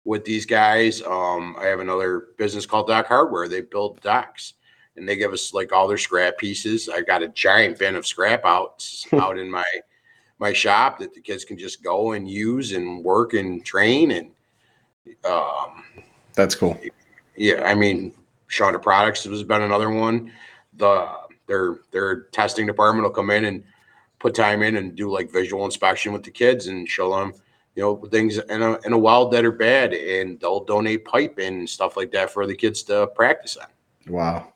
with 0.05 0.25
these 0.25 0.45
guys. 0.45 1.03
Um, 1.03 1.55
I 1.57 1.67
have 1.67 1.79
another 1.79 2.31
business 2.37 2.67
called 2.67 2.89
Dock 2.89 3.07
Hardware. 3.07 3.47
They 3.47 3.61
build 3.61 4.01
docks 4.01 4.55
and 4.97 5.09
they 5.09 5.15
give 5.15 5.33
us 5.33 5.55
like 5.55 5.73
all 5.73 5.87
their 5.87 5.99
scrap 5.99 6.37
pieces. 6.37 6.89
I 6.89 7.03
got 7.03 7.23
a 7.23 7.29
giant 7.29 7.79
bin 7.79 7.95
of 7.95 8.05
scrap 8.05 8.45
out 8.45 8.85
out 9.13 9.39
in 9.39 9.49
my 9.49 9.65
my 10.41 10.53
shop 10.53 10.99
that 10.99 11.15
the 11.15 11.21
kids 11.21 11.45
can 11.45 11.57
just 11.57 11.85
go 11.85 12.13
and 12.13 12.29
use 12.29 12.73
and 12.73 13.05
work 13.05 13.35
and 13.35 13.65
train 13.65 14.11
and 14.11 14.31
um 15.25 15.85
That's 16.35 16.57
cool. 16.57 16.77
yeah, 17.37 17.63
I 17.65 17.77
mean, 17.77 18.13
Shonda 18.49 18.83
Products 18.83 19.23
has 19.25 19.45
been 19.45 19.63
another 19.63 19.91
one. 19.91 20.33
The 20.77 21.09
their 21.47 21.79
their 21.93 22.23
testing 22.33 22.67
department 22.67 23.05
will 23.05 23.15
come 23.15 23.31
in 23.31 23.45
and 23.45 23.63
put 24.21 24.35
time 24.35 24.63
in 24.63 24.77
and 24.77 24.95
do 24.95 25.11
like 25.11 25.33
visual 25.33 25.65
inspection 25.65 26.13
with 26.13 26.23
the 26.23 26.31
kids 26.31 26.69
and 26.69 26.89
show 26.89 27.19
them, 27.19 27.33
you 27.75 27.83
know, 27.83 27.97
things 28.11 28.39
in 28.39 28.63
a 28.63 28.79
in 28.85 28.93
a 28.93 28.99
weld 28.99 29.33
that 29.33 29.45
are 29.45 29.51
bad, 29.51 29.93
and 29.93 30.39
they'll 30.39 30.65
donate 30.65 31.05
pipe 31.05 31.39
and 31.39 31.69
stuff 31.69 31.97
like 31.97 32.13
that 32.13 32.31
for 32.31 32.47
the 32.47 32.55
kids 32.55 32.85
to 32.85 33.09
practice 33.09 33.57
on. 33.57 33.67
Wow, 34.07 34.53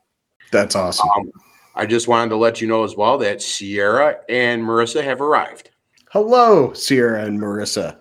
that's 0.52 0.76
awesome. 0.76 1.08
Um, 1.16 1.32
I 1.74 1.86
just 1.86 2.06
wanted 2.06 2.28
to 2.28 2.36
let 2.36 2.60
you 2.60 2.68
know 2.68 2.84
as 2.84 2.94
well 2.94 3.18
that 3.18 3.42
Cierra 3.42 4.18
and 4.28 4.62
Marissa 4.62 5.02
have 5.02 5.20
arrived. 5.20 5.70
Hello, 6.10 6.72
Cierra 6.72 7.24
and 7.24 7.40
Marissa. 7.40 7.98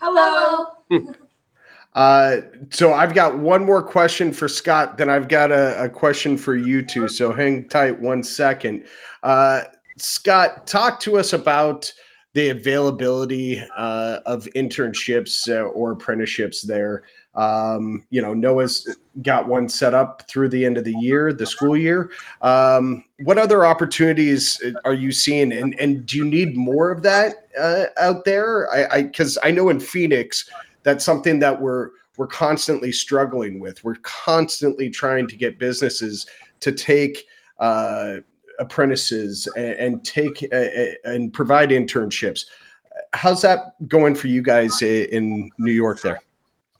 Hello. 0.00 0.66
Uh, 1.94 2.40
so 2.70 2.92
I've 2.92 3.14
got 3.14 3.38
one 3.38 3.64
more 3.64 3.80
question 3.82 4.32
for 4.32 4.48
Scott, 4.48 4.98
then 4.98 5.08
I've 5.08 5.28
got 5.28 5.52
a, 5.52 5.84
a 5.84 5.88
question 5.88 6.36
for 6.36 6.56
you 6.56 6.82
two. 6.82 7.06
So 7.06 7.32
hang 7.32 7.68
tight 7.68 7.98
one 8.00 8.24
second. 8.24 8.84
Uh, 9.22 9.62
Scott, 9.96 10.66
talk 10.66 11.00
to 11.00 11.18
us 11.18 11.32
about 11.32 11.92
the 12.34 12.48
availability 12.48 13.62
uh, 13.76 14.18
of 14.26 14.46
internships 14.56 15.48
uh, 15.48 15.62
or 15.68 15.92
apprenticeships 15.92 16.62
there. 16.62 17.04
Um, 17.36 18.04
you 18.10 18.20
know, 18.20 18.34
Noah's 18.34 18.96
got 19.22 19.48
one 19.48 19.68
set 19.68 19.94
up 19.94 20.28
through 20.28 20.48
the 20.48 20.64
end 20.64 20.76
of 20.76 20.84
the 20.84 20.94
year, 21.00 21.32
the 21.32 21.46
school 21.46 21.76
year. 21.76 22.10
Um, 22.42 23.04
what 23.20 23.38
other 23.38 23.64
opportunities 23.64 24.60
are 24.84 24.94
you 24.94 25.10
seeing, 25.12 25.52
and 25.52 25.78
and 25.80 26.06
do 26.06 26.16
you 26.16 26.24
need 26.24 26.56
more 26.56 26.90
of 26.90 27.02
that 27.02 27.48
uh, 27.58 27.86
out 28.00 28.24
there? 28.24 28.72
I 28.72 29.02
because 29.02 29.38
I, 29.38 29.48
I 29.48 29.50
know 29.50 29.68
in 29.68 29.80
Phoenix 29.80 30.48
that's 30.82 31.04
something 31.04 31.38
that 31.40 31.60
we're 31.60 31.90
we're 32.16 32.28
constantly 32.28 32.92
struggling 32.92 33.58
with. 33.58 33.82
We're 33.82 33.96
constantly 34.02 34.90
trying 34.90 35.26
to 35.28 35.36
get 35.36 35.58
businesses 35.58 36.26
to 36.60 36.70
take 36.70 37.24
uh, 37.58 38.18
apprentices 38.58 39.46
and, 39.56 39.74
and 39.74 40.04
take 40.04 40.46
uh, 40.52 40.56
uh, 40.56 40.86
and 41.04 41.32
provide 41.32 41.70
internships. 41.70 42.46
How's 43.12 43.42
that 43.42 43.74
going 43.88 44.14
for 44.14 44.28
you 44.28 44.42
guys 44.42 44.80
in 44.82 45.50
New 45.58 45.72
York? 45.72 46.00
There, 46.00 46.20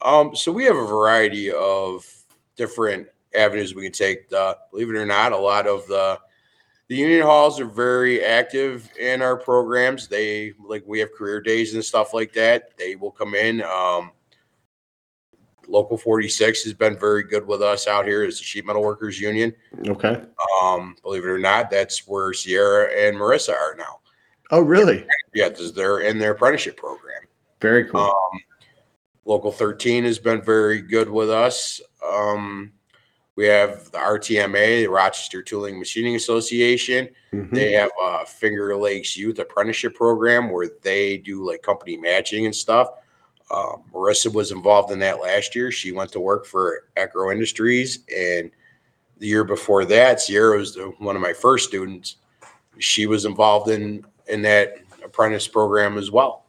Um, 0.01 0.35
so 0.35 0.51
we 0.51 0.63
have 0.65 0.77
a 0.77 0.85
variety 0.85 1.51
of 1.51 2.05
different 2.55 3.07
avenues 3.35 3.75
we 3.75 3.83
can 3.83 3.91
take. 3.91 4.31
Uh, 4.31 4.55
believe 4.71 4.89
it 4.89 4.95
or 4.95 5.05
not, 5.05 5.31
a 5.31 5.37
lot 5.37 5.67
of 5.67 5.85
the 5.87 6.19
the 6.87 6.95
union 6.95 7.23
halls 7.23 7.59
are 7.59 7.65
very 7.65 8.23
active 8.23 8.89
in 8.99 9.21
our 9.21 9.35
programs. 9.35 10.07
They 10.07 10.53
like 10.63 10.83
we 10.85 10.99
have 10.99 11.11
career 11.13 11.41
days 11.41 11.73
and 11.73 11.83
stuff 11.83 12.13
like 12.13 12.31
that. 12.33 12.77
They 12.77 12.95
will 12.95 13.11
come 13.11 13.33
in. 13.33 13.61
Um, 13.63 14.11
Local 15.67 15.97
46 15.97 16.63
has 16.63 16.73
been 16.73 16.97
very 16.97 17.23
good 17.23 17.45
with 17.45 17.61
us 17.61 17.87
out 17.87 18.05
here 18.05 18.23
as 18.23 18.37
the 18.37 18.43
sheet 18.43 18.65
metal 18.65 18.81
workers 18.81 19.19
union. 19.19 19.53
Okay. 19.87 20.21
Um, 20.61 20.95
believe 21.03 21.23
it 21.23 21.29
or 21.29 21.39
not, 21.39 21.69
that's 21.69 22.07
where 22.07 22.33
Cierra 22.33 22.91
and 22.91 23.17
Marissa 23.17 23.53
are 23.53 23.75
now. 23.77 23.99
Oh, 24.51 24.61
really? 24.61 25.05
Yeah, 25.33 25.49
they're 25.49 25.99
in 25.99 26.19
their 26.19 26.31
apprenticeship 26.31 26.77
program. 26.77 27.21
Very 27.61 27.85
cool. 27.85 28.01
Um, 28.01 28.39
Local 29.27 29.51
13 29.51 30.03
has 30.03 30.19
been 30.19 30.41
very 30.41 30.81
good 30.81 31.09
with 31.09 31.31
us. 31.31 31.81
Um, 32.07 32.71
we 33.35 33.45
have 33.47 33.91
the 33.91 33.97
RTMA, 33.97 34.83
the 34.83 34.87
Rochester 34.87 35.41
Tooling 35.41 35.79
Machining 35.79 36.15
Association. 36.15 37.09
Mhm. 37.33 37.51
They 37.51 37.71
have 37.71 37.89
a 38.01 38.25
Finger 38.25 38.77
Lakes 38.77 39.17
Youth 39.17 39.39
Apprenticeship 39.39 39.95
Program 39.95 40.51
where 40.51 40.69
they 40.83 41.17
do 41.17 41.43
like 41.45 41.63
company 41.63 41.97
matching 41.97 42.45
and 42.45 42.55
stuff. 42.55 42.89
Uh, 43.51 43.75
Marissa 43.93 44.33
was 44.33 44.51
involved 44.51 44.91
in 44.91 44.99
that 44.99 45.21
last 45.21 45.55
year. 45.55 45.71
She 45.71 45.91
went 45.91 46.11
to 46.13 46.19
work 46.19 46.45
for 46.45 46.85
Acro 46.97 47.31
Industries, 47.31 47.99
and 48.15 48.49
the 49.19 49.27
year 49.27 49.43
before 49.43 49.85
that, 49.85 50.19
Cierra 50.19 50.57
was 50.57 50.73
the- 50.75 50.93
one 50.97 51.15
of 51.15 51.21
my 51.21 51.33
first 51.33 51.67
students. 51.67 52.17
She 52.79 53.05
was 53.05 53.25
involved 53.25 53.69
in 53.69 54.05
in 54.27 54.41
that 54.41 54.77
apprentice 55.03 55.47
program 55.47 55.97
as 55.97 56.09
well. 56.09 56.45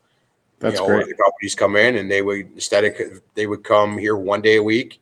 That's 0.58 0.80
you 0.80 0.80
know, 0.80 0.86
great. 0.86 1.08
The 1.08 1.22
companies 1.22 1.54
come 1.54 1.76
in 1.76 1.96
and 1.96 2.10
they 2.10 2.22
would 2.22 2.50
instead 2.54 2.84
of 2.84 3.20
they 3.34 3.46
would 3.46 3.62
come 3.62 3.98
here 3.98 4.16
one 4.16 4.40
day 4.40 4.56
a 4.56 4.62
week, 4.62 5.00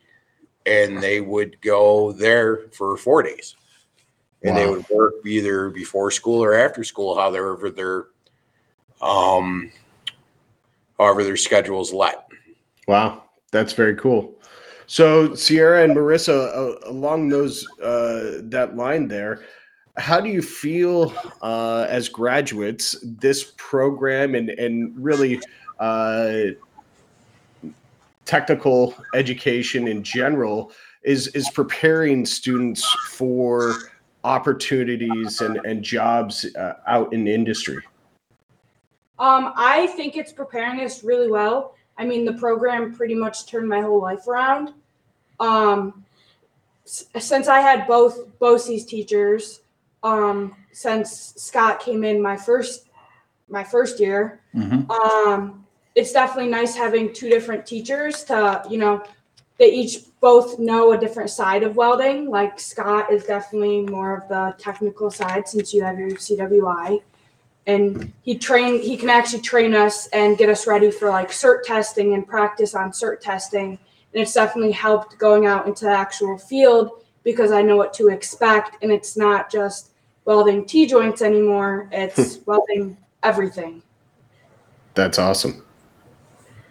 and 0.65 1.01
they 1.01 1.21
would 1.21 1.59
go 1.61 2.11
there 2.11 2.67
for 2.73 2.97
four 2.97 3.23
days, 3.23 3.55
and 4.43 4.55
they 4.57 4.69
would 4.69 4.87
work 4.89 5.13
either 5.25 5.69
before 5.69 6.11
school 6.11 6.43
or 6.43 6.53
after 6.53 6.83
school, 6.83 7.15
however 7.15 7.69
their 7.69 8.07
um 9.01 9.71
however 10.97 11.23
their 11.23 11.37
schedules 11.37 11.93
let. 11.93 12.27
Wow, 12.87 13.23
that's 13.51 13.73
very 13.73 13.95
cool. 13.95 14.35
So 14.87 15.33
Cierra 15.33 15.83
and 15.83 15.95
Marissa, 15.95 16.55
uh, 16.55 16.89
along 16.89 17.29
those 17.29 17.67
uh, 17.79 18.41
that 18.43 18.75
line 18.75 19.07
there, 19.07 19.43
how 19.97 20.19
do 20.19 20.29
you 20.29 20.41
feel 20.41 21.13
uh, 21.41 21.87
as 21.89 22.09
graduates? 22.09 22.95
This 23.03 23.53
program 23.57 24.35
and 24.35 24.49
and 24.49 24.93
really 24.95 25.41
uh, 25.79 26.51
technical 28.25 28.95
education 29.13 29.87
in 29.87 30.03
general 30.03 30.71
is 31.03 31.27
is 31.29 31.49
preparing 31.51 32.25
students 32.25 32.83
for 33.11 33.75
opportunities 34.23 35.41
and 35.41 35.57
and 35.65 35.83
jobs 35.83 36.45
uh, 36.55 36.73
out 36.87 37.11
in 37.13 37.27
industry. 37.27 37.81
Um, 39.19 39.53
I 39.55 39.87
think 39.87 40.17
it's 40.17 40.31
preparing 40.33 40.81
us 40.81 41.03
really 41.03 41.29
well. 41.31 41.75
I 41.97 42.05
mean, 42.05 42.25
the 42.25 42.33
program 42.33 42.93
pretty 42.93 43.15
much 43.15 43.45
turned 43.45 43.69
my 43.69 43.79
whole 43.81 44.01
life 44.01 44.27
around. 44.27 44.73
Um, 45.39 46.03
s- 46.85 47.05
since 47.19 47.47
I 47.47 47.59
had 47.61 47.87
both 47.87 48.27
BOCES 48.39 48.85
teachers, 48.85 49.61
um, 50.03 50.55
since 50.71 51.33
Scott 51.37 51.79
came 51.79 52.03
in 52.03 52.21
my 52.21 52.35
first 52.37 52.89
my 53.47 53.63
first 53.63 53.99
year, 53.99 54.41
um, 54.89 55.65
it's 55.93 56.11
definitely 56.11 56.49
nice 56.51 56.75
having 56.75 57.13
two 57.13 57.29
different 57.29 57.65
teachers 57.65 58.23
to 58.25 58.63
you 58.69 58.77
know 58.77 59.03
they 59.57 59.71
each 59.71 59.99
both 60.19 60.59
know 60.59 60.91
a 60.91 60.97
different 60.97 61.29
side 61.29 61.63
of 61.63 61.75
welding. 61.77 62.29
Like 62.29 62.59
Scott 62.59 63.11
is 63.13 63.23
definitely 63.23 63.81
more 63.83 64.17
of 64.17 64.27
the 64.27 64.53
technical 64.57 65.09
side 65.09 65.47
since 65.47 65.73
you 65.73 65.81
have 65.83 65.97
your 65.97 66.09
CWI 66.09 67.01
and 67.67 68.11
he 68.21 68.37
train 68.37 68.81
he 68.81 68.95
can 68.95 69.09
actually 69.09 69.41
train 69.41 69.73
us 69.73 70.07
and 70.07 70.37
get 70.37 70.49
us 70.49 70.67
ready 70.67 70.91
for 70.91 71.09
like 71.09 71.29
cert 71.31 71.63
testing 71.63 72.13
and 72.13 72.27
practice 72.27 72.75
on 72.75 72.91
cert 72.91 73.19
testing 73.19 73.71
and 74.13 74.21
it's 74.21 74.33
definitely 74.33 74.71
helped 74.71 75.17
going 75.17 75.45
out 75.45 75.67
into 75.67 75.85
the 75.85 75.91
actual 75.91 76.37
field 76.37 77.03
because 77.23 77.51
i 77.51 77.61
know 77.61 77.75
what 77.75 77.93
to 77.93 78.09
expect 78.09 78.81
and 78.83 78.91
it's 78.91 79.17
not 79.17 79.51
just 79.51 79.91
welding 80.25 80.65
t 80.65 80.85
joints 80.85 81.21
anymore 81.21 81.87
hmm. 81.91 81.93
it's 81.93 82.39
welding 82.45 82.95
everything 83.23 83.81
That's 84.95 85.19
awesome. 85.19 85.63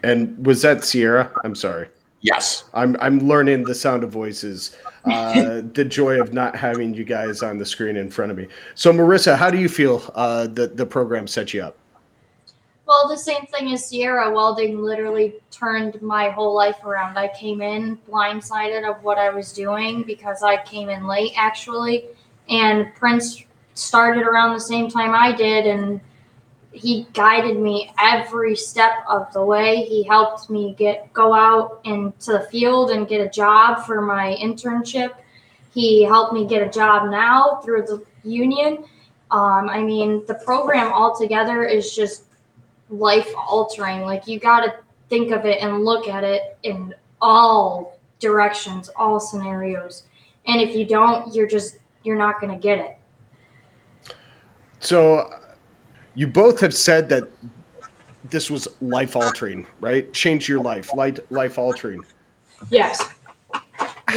And 0.03 0.45
was 0.45 0.63
that 0.63 0.83
Cierra? 0.85 1.31
I'm 1.45 1.55
sorry. 1.55 1.89
Yes. 2.21 2.65
I'm 2.73 2.97
I'm 3.01 3.21
learning 3.21 3.65
the 3.65 3.75
sound 3.75 4.03
of 4.03 4.11
voices. 4.11 4.77
Uh, 5.05 5.61
the 5.75 5.85
joy 5.85 6.21
of 6.21 6.33
not 6.33 6.57
having 6.57 6.95
you 6.95 7.05
guys 7.05 7.43
on 7.43 7.59
the 7.59 7.67
screen 7.67 7.97
in 7.97 8.11
front 8.11 8.31
of 8.31 8.39
me. 8.39 8.49
So, 8.75 8.93
Marissa, 8.93 9.37
how 9.37 9.51
do 9.51 9.59
you 9.59 9.69
feel 9.69 10.11
uh, 10.15 10.47
that 10.49 10.77
the 10.77 10.87
program 10.87 11.27
set 11.27 11.53
you 11.53 11.63
up? 11.63 11.77
Well, 12.87 13.09
the 13.09 13.17
same 13.17 13.47
thing 13.47 13.73
as 13.73 13.89
Cierra. 13.89 14.31
Welding 14.31 14.83
literally 14.83 15.35
turned 15.51 16.01
my 16.03 16.29
whole 16.29 16.55
life 16.55 16.85
around. 16.85 17.19
I 17.19 17.29
came 17.29 17.63
in 17.63 17.99
blindsided 18.09 18.89
of 18.89 19.03
what 19.03 19.19
I 19.19 19.31
was 19.31 19.53
doing 19.53 20.03
because 20.03 20.43
I 20.43 20.63
came 20.65 20.91
in 20.91 21.07
late 21.07 21.33
actually, 21.37 22.07
and 22.49 22.95
Prince 22.95 23.45
started 23.75 24.25
around 24.25 24.55
the 24.55 24.61
same 24.61 24.89
time 24.89 25.15
I 25.15 25.33
did, 25.33 25.67
and 25.67 26.01
he 26.75 27.07
guided 27.13 27.59
me 27.59 27.93
every 28.01 28.57
step 28.57 28.93
of 29.09 29.33
the 29.33 29.43
way. 29.43 29.85
He 29.85 30.03
helped 30.03 30.51
me 30.51 30.75
get 30.77 31.13
go 31.13 31.33
out 31.33 31.81
into 31.85 32.33
the 32.33 32.49
field 32.51 32.91
and 32.91 33.07
get 33.07 33.21
a 33.21 33.31
job 33.31 33.87
for 33.87 34.03
my 34.03 34.37
internship. 34.41 35.15
He 35.73 36.03
helped 36.03 36.33
me 36.33 36.47
get 36.47 36.67
a 36.67 36.71
job 36.71 37.11
now 37.11 37.61
through 37.65 37.83
the 37.83 38.05
union. 38.29 38.85
Um, 39.31 39.69
I 39.69 39.83
mean, 39.83 40.25
the 40.27 40.35
program 40.35 40.93
altogether 40.93 41.65
is 41.65 41.95
just 41.95 42.25
life 42.91 43.29
altering. 43.37 44.03
Like 44.03 44.27
you 44.27 44.41
got 44.41 44.61
to 44.61 44.75
think 45.09 45.31
of 45.31 45.47
it 45.47 45.63
and 45.63 45.85
look 45.85 46.09
at 46.09 46.25
it 46.25 46.59
in 46.65 46.95
all 47.21 47.99
directions, 48.19 48.91
all 48.97 49.21
scenarios. 49.21 50.05
And 50.47 50.61
if 50.61 50.75
you 50.75 50.85
don't, 50.85 51.35
you're 51.35 51.47
just 51.47 51.79
you're 52.03 52.19
not 52.19 52.41
going 52.41 52.53
to 52.53 52.59
get 52.59 52.79
it. 52.79 52.99
So, 54.81 55.31
you 56.15 56.27
both 56.27 56.61
have 56.61 56.75
said 56.75 57.09
that 57.09 57.29
this 58.25 58.51
was 58.51 58.69
life 58.81 59.17
altering, 59.17 59.67
right? 59.81 60.13
Changed 60.13 60.49
your 60.49 60.61
life, 60.61 60.95
life 60.95 61.19
life 61.31 61.59
altering. 61.59 62.05
yes 62.71 63.15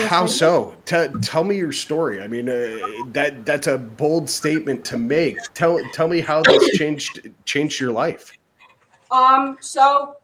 How 0.05 0.25
so? 0.27 0.75
Tell 0.85 1.09
tell 1.21 1.43
me 1.43 1.57
your 1.57 1.71
story. 1.71 2.21
I 2.21 2.27
mean, 2.27 2.49
uh, 2.49 2.77
that 3.07 3.45
that's 3.45 3.67
a 3.67 3.77
bold 3.77 4.29
statement 4.29 4.85
to 4.85 4.97
make. 4.97 5.37
Tell 5.53 5.79
tell 5.91 6.07
me 6.07 6.21
how 6.21 6.43
this 6.43 6.77
changed 6.77 7.31
changed 7.45 7.79
your 7.79 7.91
life. 7.91 8.31
Um, 9.09 9.57
so 9.59 10.17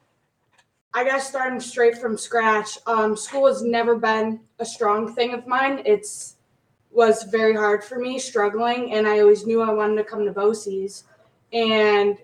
I 0.94 1.04
guess 1.04 1.28
starting 1.28 1.60
straight 1.60 1.98
from 1.98 2.18
scratch, 2.18 2.78
um, 2.86 3.18
school 3.18 3.48
has 3.48 3.64
never 3.64 3.96
been 3.96 4.42
a 4.60 4.66
strong 4.66 5.14
thing 5.14 5.34
of 5.34 5.48
mine. 5.48 5.82
It's 5.86 6.36
was 6.92 7.24
very 7.24 7.56
hard 7.56 7.84
for 7.84 7.98
me, 7.98 8.20
struggling, 8.20 8.94
and 8.94 9.08
I 9.08 9.22
always 9.22 9.48
knew 9.48 9.62
I 9.62 9.74
wanted 9.74 9.96
to 9.96 10.04
come 10.04 10.26
to 10.26 10.32
BOCES. 10.32 11.06
And 11.54 12.18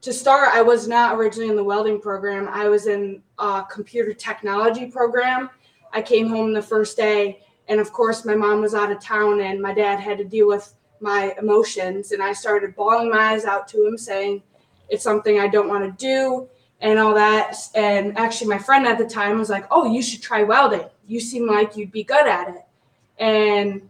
to 0.00 0.12
start, 0.12 0.48
I 0.52 0.62
was 0.62 0.88
not 0.88 1.16
originally 1.16 1.50
in 1.50 1.56
the 1.56 1.64
welding 1.64 2.00
program. 2.00 2.48
I 2.48 2.68
was 2.68 2.86
in 2.86 3.22
a 3.38 3.64
computer 3.70 4.14
technology 4.14 4.86
program. 4.86 5.50
I 5.92 6.00
came 6.02 6.28
home 6.28 6.52
the 6.52 6.62
first 6.62 6.96
day, 6.96 7.40
and 7.68 7.80
of 7.80 7.92
course, 7.92 8.24
my 8.24 8.34
mom 8.34 8.60
was 8.60 8.74
out 8.74 8.90
of 8.90 9.00
town, 9.00 9.40
and 9.40 9.60
my 9.60 9.74
dad 9.74 10.00
had 10.00 10.18
to 10.18 10.24
deal 10.24 10.48
with 10.48 10.74
my 11.00 11.34
emotions. 11.38 12.12
And 12.12 12.22
I 12.22 12.32
started 12.32 12.74
bawling 12.74 13.10
my 13.10 13.32
eyes 13.32 13.44
out 13.44 13.68
to 13.68 13.86
him, 13.86 13.98
saying, 13.98 14.42
it's 14.90 15.04
something 15.04 15.38
I 15.38 15.48
don't 15.48 15.68
want 15.68 15.84
to 15.84 16.04
do 16.04 16.48
and 16.80 16.98
all 16.98 17.14
that. 17.14 17.56
And 17.74 18.16
actually, 18.18 18.48
my 18.48 18.58
friend 18.58 18.86
at 18.86 18.98
the 18.98 19.06
time 19.06 19.38
was 19.38 19.48
like, 19.48 19.66
Oh, 19.70 19.90
you 19.90 20.02
should 20.02 20.20
try 20.22 20.42
welding. 20.42 20.86
You 21.06 21.20
seem 21.20 21.46
like 21.46 21.76
you'd 21.76 21.92
be 21.92 22.04
good 22.04 22.26
at 22.26 22.48
it. 22.48 22.62
And 23.18 23.88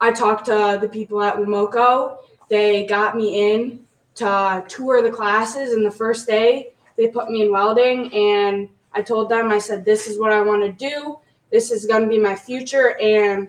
I 0.00 0.12
talked 0.12 0.46
to 0.46 0.78
the 0.80 0.88
people 0.88 1.22
at 1.22 1.36
Wemoco. 1.36 2.18
They 2.48 2.86
got 2.86 3.16
me 3.16 3.54
in 3.54 3.83
to 4.16 4.64
tour 4.68 5.02
the 5.02 5.10
classes. 5.10 5.72
And 5.72 5.84
the 5.84 5.90
first 5.90 6.26
day, 6.26 6.72
they 6.96 7.08
put 7.08 7.30
me 7.30 7.42
in 7.42 7.52
welding. 7.52 8.12
And 8.12 8.68
I 8.92 9.02
told 9.02 9.28
them, 9.28 9.50
I 9.50 9.58
said, 9.58 9.84
This 9.84 10.06
is 10.06 10.18
what 10.18 10.32
I 10.32 10.40
want 10.40 10.62
to 10.62 10.72
do. 10.72 11.18
This 11.50 11.70
is 11.70 11.86
going 11.86 12.02
to 12.02 12.08
be 12.08 12.18
my 12.18 12.34
future. 12.34 12.98
And 13.00 13.48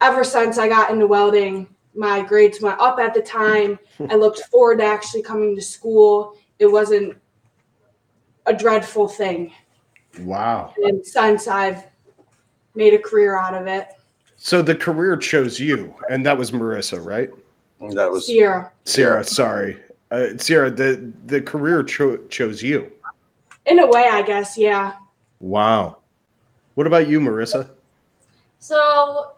ever 0.00 0.24
since 0.24 0.58
I 0.58 0.68
got 0.68 0.90
into 0.90 1.06
welding, 1.06 1.68
my 1.94 2.22
grades 2.22 2.60
went 2.60 2.80
up 2.80 2.98
at 2.98 3.14
the 3.14 3.22
time. 3.22 3.78
I 4.10 4.14
looked 4.14 4.40
forward 4.50 4.78
to 4.78 4.84
actually 4.84 5.22
coming 5.22 5.54
to 5.56 5.62
school. 5.62 6.36
It 6.58 6.66
wasn't 6.66 7.16
a 8.46 8.52
dreadful 8.54 9.08
thing. 9.08 9.52
Wow. 10.20 10.74
And 10.78 11.04
since 11.04 11.48
I've 11.48 11.84
made 12.74 12.94
a 12.94 12.98
career 12.98 13.38
out 13.38 13.54
of 13.54 13.66
it, 13.66 13.88
So 14.36 14.62
the 14.62 14.74
career 14.74 15.16
chose 15.16 15.60
you, 15.60 15.94
and 16.10 16.26
that 16.26 16.36
was 16.36 16.50
Marissa, 16.50 17.04
right? 17.04 17.30
That 17.90 18.10
was 18.10 18.26
Cierra. 18.26 18.72
Sarah, 18.84 19.24
sorry. 19.24 19.78
Uh, 20.10 20.36
Sarah, 20.36 20.70
the 20.70 21.12
the 21.26 21.40
career 21.40 21.82
cho- 21.82 22.18
chose 22.28 22.62
you. 22.62 22.92
In 23.66 23.78
a 23.78 23.86
way, 23.86 24.08
I 24.10 24.22
guess, 24.22 24.56
yeah. 24.56 24.94
Wow. 25.40 25.98
What 26.74 26.86
about 26.86 27.08
you, 27.08 27.20
Marissa? 27.20 27.68
So 28.58 29.32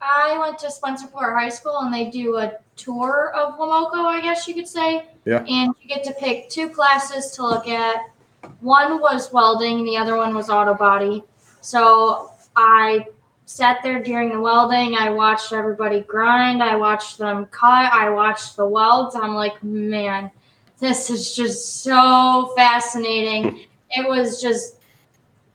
I 0.00 0.38
went 0.38 0.58
to 0.60 0.68
Spencerport 0.68 1.34
High 1.34 1.48
School 1.48 1.78
and 1.78 1.92
they 1.92 2.10
do 2.10 2.36
a 2.36 2.52
tour 2.76 3.32
of 3.34 3.58
Wemoco, 3.58 4.04
I 4.04 4.20
guess 4.20 4.46
you 4.46 4.54
could 4.54 4.68
say. 4.68 5.06
Yeah. 5.24 5.44
And 5.48 5.74
you 5.80 5.88
get 5.88 6.04
to 6.04 6.12
pick 6.14 6.48
two 6.48 6.68
classes 6.68 7.32
to 7.32 7.42
look 7.42 7.68
at. 7.68 8.10
One 8.60 9.00
was 9.00 9.32
welding, 9.32 9.80
and 9.80 9.88
the 9.88 9.96
other 9.96 10.16
one 10.16 10.34
was 10.34 10.48
auto 10.48 10.74
body. 10.74 11.24
So 11.60 12.30
I 12.56 13.06
sat 13.48 13.82
there 13.82 14.02
during 14.02 14.28
the 14.28 14.38
welding. 14.38 14.94
I 14.94 15.08
watched 15.08 15.54
everybody 15.54 16.00
grind. 16.00 16.62
I 16.62 16.76
watched 16.76 17.16
them 17.16 17.46
cut. 17.46 17.90
I 17.92 18.10
watched 18.10 18.56
the 18.56 18.66
welds. 18.66 19.16
I'm 19.16 19.34
like, 19.34 19.62
man, 19.64 20.30
this 20.78 21.08
is 21.08 21.34
just 21.34 21.82
so 21.82 22.52
fascinating. 22.56 23.64
It 23.90 24.06
was 24.06 24.42
just, 24.42 24.76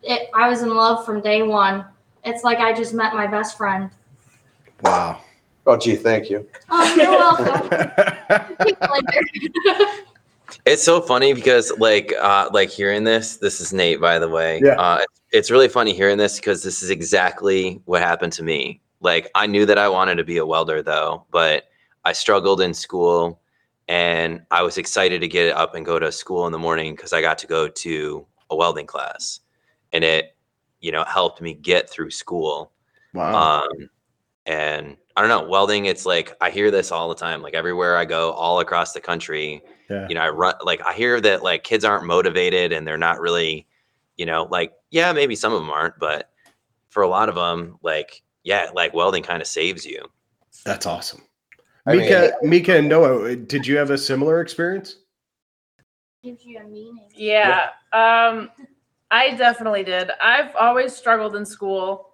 it. 0.01 0.29
I 0.33 0.49
was 0.49 0.63
in 0.63 0.75
love 0.75 1.05
from 1.05 1.21
day 1.21 1.43
one. 1.43 1.85
It's 2.25 2.43
like 2.43 2.57
I 2.57 2.73
just 2.73 2.95
met 2.95 3.13
my 3.13 3.27
best 3.27 3.57
friend. 3.57 3.91
Wow. 4.81 5.21
Oh, 5.67 5.77
gee, 5.77 5.95
thank 5.95 6.31
you. 6.31 6.47
Oh, 6.71 6.95
you're 6.95 7.11
welcome. 7.11 7.91
It's 10.65 10.83
so 10.83 11.01
funny 11.01 11.33
because 11.33 11.73
like 11.77 12.13
uh 12.21 12.49
like 12.53 12.69
hearing 12.69 13.03
this, 13.03 13.37
this 13.37 13.59
is 13.59 13.73
Nate 13.73 13.99
by 13.99 14.17
the 14.19 14.29
way. 14.29 14.61
Yeah. 14.63 14.79
Uh 14.79 14.99
it's 15.01 15.19
really 15.51 15.67
funny 15.67 15.93
hearing 15.93 16.17
this 16.17 16.37
because 16.37 16.63
this 16.63 16.83
is 16.83 16.89
exactly 16.89 17.81
what 17.85 18.01
happened 18.01 18.33
to 18.33 18.43
me. 18.43 18.81
Like 19.01 19.29
I 19.35 19.47
knew 19.47 19.65
that 19.65 19.77
I 19.77 19.89
wanted 19.89 20.15
to 20.15 20.23
be 20.23 20.37
a 20.37 20.45
welder 20.45 20.81
though, 20.81 21.25
but 21.31 21.65
I 22.05 22.13
struggled 22.13 22.61
in 22.61 22.73
school 22.73 23.41
and 23.87 24.41
I 24.51 24.61
was 24.61 24.77
excited 24.77 25.21
to 25.21 25.27
get 25.27 25.55
up 25.55 25.75
and 25.75 25.85
go 25.85 25.99
to 25.99 26.11
school 26.11 26.45
in 26.45 26.51
the 26.51 26.59
morning 26.59 26.95
because 26.95 27.13
I 27.13 27.21
got 27.21 27.37
to 27.39 27.47
go 27.47 27.67
to 27.67 28.25
a 28.49 28.55
welding 28.55 28.85
class 28.85 29.39
and 29.91 30.03
it, 30.03 30.35
you 30.79 30.91
know, 30.91 31.03
helped 31.03 31.41
me 31.41 31.53
get 31.53 31.89
through 31.89 32.11
school. 32.11 32.71
wow. 33.13 33.63
Um, 33.63 33.89
and 34.45 34.97
I 35.15 35.21
don't 35.21 35.29
know, 35.29 35.47
welding, 35.47 35.85
it's 35.85 36.05
like 36.05 36.35
I 36.41 36.49
hear 36.49 36.71
this 36.71 36.91
all 36.91 37.09
the 37.09 37.15
time, 37.15 37.41
like 37.41 37.53
everywhere 37.53 37.97
I 37.97 38.05
go, 38.05 38.31
all 38.31 38.59
across 38.59 38.93
the 38.93 39.01
country. 39.01 39.61
Yeah. 39.89 40.07
You 40.07 40.15
know, 40.15 40.21
I 40.21 40.29
run 40.29 40.55
like 40.63 40.81
I 40.81 40.93
hear 40.93 41.21
that 41.21 41.43
like 41.43 41.63
kids 41.63 41.85
aren't 41.85 42.05
motivated 42.05 42.71
and 42.71 42.87
they're 42.87 42.97
not 42.97 43.19
really, 43.19 43.67
you 44.17 44.25
know, 44.25 44.47
like, 44.49 44.73
yeah, 44.93 45.11
maybe 45.11 45.35
some 45.35 45.51
of 45.51 45.59
them 45.59 45.71
aren't, 45.71 45.97
but 45.97 46.29
for 46.89 47.01
a 47.01 47.07
lot 47.07 47.27
of 47.27 47.33
them, 47.33 47.79
like, 47.81 48.21
yeah, 48.43 48.69
like 48.75 48.93
welding 48.93 49.23
kind 49.23 49.41
of 49.41 49.47
saves 49.47 49.83
you. 49.83 50.05
That's 50.65 50.85
awesome. 50.85 51.23
I 51.87 51.93
mean- 51.93 52.01
Mika, 52.01 52.31
Mika 52.43 52.77
and 52.77 52.87
Noah, 52.87 53.35
did 53.35 53.65
you 53.65 53.75
have 53.77 53.89
a 53.89 53.97
similar 53.97 54.39
experience? 54.39 54.97
Gives 56.23 56.45
you 56.45 56.59
a 56.59 56.63
meaning. 56.63 57.09
Yeah. 57.15 57.69
Um, 57.91 58.51
I 59.09 59.31
definitely 59.31 59.83
did. 59.83 60.11
I've 60.23 60.55
always 60.55 60.95
struggled 60.95 61.35
in 61.35 61.45
school. 61.45 62.11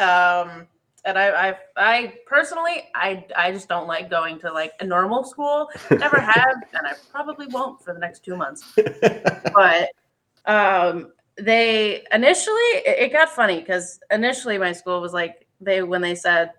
Um, 0.00 0.66
and 1.04 1.16
I, 1.16 1.50
I, 1.50 1.56
I 1.76 2.14
personally, 2.26 2.88
I, 2.96 3.24
I 3.36 3.52
just 3.52 3.68
don't 3.68 3.86
like 3.86 4.10
going 4.10 4.40
to 4.40 4.52
like 4.52 4.72
a 4.80 4.84
normal 4.84 5.22
school. 5.22 5.70
Never 5.92 6.20
have, 6.20 6.56
and 6.74 6.84
I 6.84 6.94
probably 7.12 7.46
won't 7.46 7.80
for 7.82 7.94
the 7.94 8.00
next 8.00 8.24
two 8.24 8.36
months. 8.36 8.64
But 9.54 9.90
um, 10.44 11.12
they 11.40 12.04
initially, 12.12 12.56
it, 12.84 13.12
got 13.12 13.28
funny 13.28 13.60
because 13.60 14.00
initially 14.10 14.58
my 14.58 14.72
school 14.72 15.00
was 15.00 15.12
like 15.12 15.46
they 15.60 15.82
when 15.82 16.00
they 16.00 16.14
said, 16.14 16.52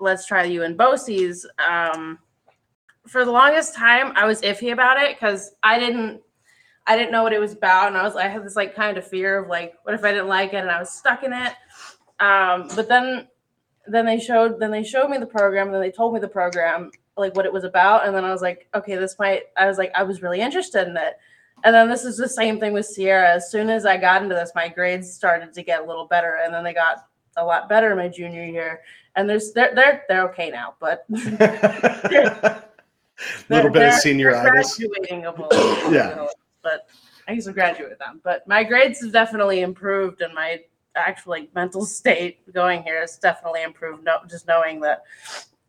"Let's 0.00 0.26
try 0.26 0.44
you 0.44 0.62
in 0.62 0.76
BOCES." 0.76 1.46
Um, 1.68 2.18
for 3.06 3.24
the 3.24 3.30
longest 3.30 3.74
time, 3.74 4.12
I 4.16 4.26
was 4.26 4.42
iffy 4.42 4.72
about 4.72 5.00
it 5.00 5.16
because 5.16 5.52
I 5.62 5.78
didn't 5.78 6.20
I 6.86 6.96
didn't 6.96 7.12
know 7.12 7.22
what 7.22 7.32
it 7.32 7.40
was 7.40 7.52
about, 7.52 7.88
and 7.88 7.96
I 7.96 8.02
was 8.02 8.16
I 8.16 8.28
had 8.28 8.44
this 8.44 8.56
like 8.56 8.74
kind 8.74 8.96
of 8.96 9.06
fear 9.06 9.38
of 9.38 9.48
like, 9.48 9.74
what 9.82 9.94
if 9.94 10.04
I 10.04 10.12
didn't 10.12 10.28
like 10.28 10.54
it 10.54 10.56
and 10.56 10.70
I 10.70 10.78
was 10.78 10.90
stuck 10.90 11.22
in 11.22 11.32
it. 11.32 11.52
Um, 12.18 12.68
but 12.74 12.88
then 12.88 13.28
then 13.86 14.06
they 14.06 14.18
showed 14.18 14.58
then 14.58 14.70
they 14.70 14.82
showed 14.82 15.08
me 15.08 15.18
the 15.18 15.26
program, 15.26 15.68
and 15.68 15.74
then 15.74 15.82
they 15.82 15.90
told 15.90 16.14
me 16.14 16.20
the 16.20 16.28
program 16.28 16.90
like 17.16 17.34
what 17.36 17.46
it 17.46 17.52
was 17.52 17.64
about, 17.64 18.06
and 18.06 18.14
then 18.14 18.24
I 18.24 18.32
was 18.32 18.42
like, 18.42 18.68
okay, 18.74 18.96
this 18.96 19.16
might. 19.18 19.42
I 19.56 19.66
was 19.66 19.78
like, 19.78 19.92
I 19.94 20.02
was 20.02 20.22
really 20.22 20.40
interested 20.40 20.88
in 20.88 20.96
it. 20.96 21.18
And 21.64 21.74
then 21.74 21.88
this 21.88 22.04
is 22.04 22.16
the 22.16 22.28
same 22.28 22.60
thing 22.60 22.72
with 22.72 22.86
Cierra. 22.86 23.30
As 23.34 23.50
soon 23.50 23.68
as 23.70 23.84
I 23.84 23.96
got 23.96 24.22
into 24.22 24.34
this, 24.34 24.52
my 24.54 24.68
grades 24.68 25.12
started 25.12 25.52
to 25.54 25.62
get 25.62 25.82
a 25.82 25.84
little 25.84 26.06
better, 26.06 26.38
and 26.44 26.52
then 26.54 26.62
they 26.64 26.72
got 26.74 27.06
a 27.36 27.44
lot 27.44 27.68
better 27.68 27.94
my 27.96 28.08
junior 28.08 28.44
year. 28.44 28.80
And 29.16 29.28
there's 29.28 29.52
they're 29.52 29.74
they're 29.74 30.04
they're 30.08 30.24
okay 30.30 30.50
now, 30.50 30.74
but 30.80 31.04
a 31.10 32.62
little 33.48 33.70
bit 33.70 33.82
of 33.88 33.94
senioritis. 33.94 34.42
they're 34.42 34.52
graduating 34.52 35.26
a 35.26 35.30
little, 35.30 35.92
Yeah. 35.92 36.26
but 36.62 36.88
I 37.26 37.32
used 37.32 37.46
to 37.46 37.52
graduate 37.52 37.90
with 37.90 37.98
them. 37.98 38.20
But 38.22 38.46
my 38.46 38.62
grades 38.64 39.00
have 39.02 39.12
definitely 39.12 39.60
improved, 39.60 40.20
and 40.20 40.32
my 40.34 40.62
actual 40.94 41.30
like 41.30 41.54
mental 41.54 41.84
state 42.00 42.52
going 42.52 42.82
here 42.82 43.00
has 43.00 43.18
definitely 43.18 43.62
improved. 43.62 44.04
No, 44.04 44.18
just 44.28 44.46
knowing 44.46 44.80
that 44.80 45.02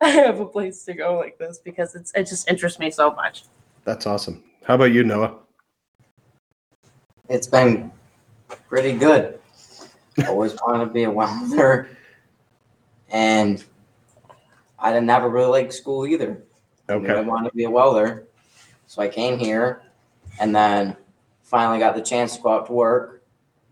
I 0.02 0.10
have 0.10 0.40
a 0.40 0.46
place 0.46 0.84
to 0.86 0.94
go 0.94 1.18
like 1.18 1.38
this 1.38 1.60
because 1.60 1.96
it's 1.96 2.12
it 2.14 2.28
just 2.28 2.48
interests 2.50 2.80
me 2.80 2.92
so 2.92 3.12
much. 3.12 3.46
That's 3.86 4.06
awesome. 4.06 4.44
How 4.66 4.76
about 4.76 4.92
you, 4.92 5.04
Noah? 5.04 5.36
It's 7.30 7.46
been 7.46 7.92
pretty 8.68 8.94
good. 8.94 9.40
Always 10.28 10.56
wanted 10.66 10.86
to 10.86 10.92
be 10.92 11.04
a 11.04 11.12
welder, 11.12 11.96
and 13.10 13.64
I 14.80 14.92
didn't 14.92 15.06
never 15.06 15.30
really 15.30 15.50
like 15.62 15.72
school 15.72 16.08
either. 16.08 16.44
I 16.90 16.94
I 16.96 17.22
wanted 17.22 17.52
to 17.52 17.56
be 17.56 17.66
a 17.66 17.70
welder, 17.70 18.28
so 18.88 19.02
I 19.04 19.08
came 19.08 19.38
here, 19.38 19.84
and 20.40 20.56
then 20.56 20.98
finally 21.44 21.78
got 21.78 21.96
the 21.96 22.02
chance 22.02 22.36
to 22.36 22.42
go 22.42 22.50
out 22.50 22.66
to 22.66 22.74
work, 22.74 23.24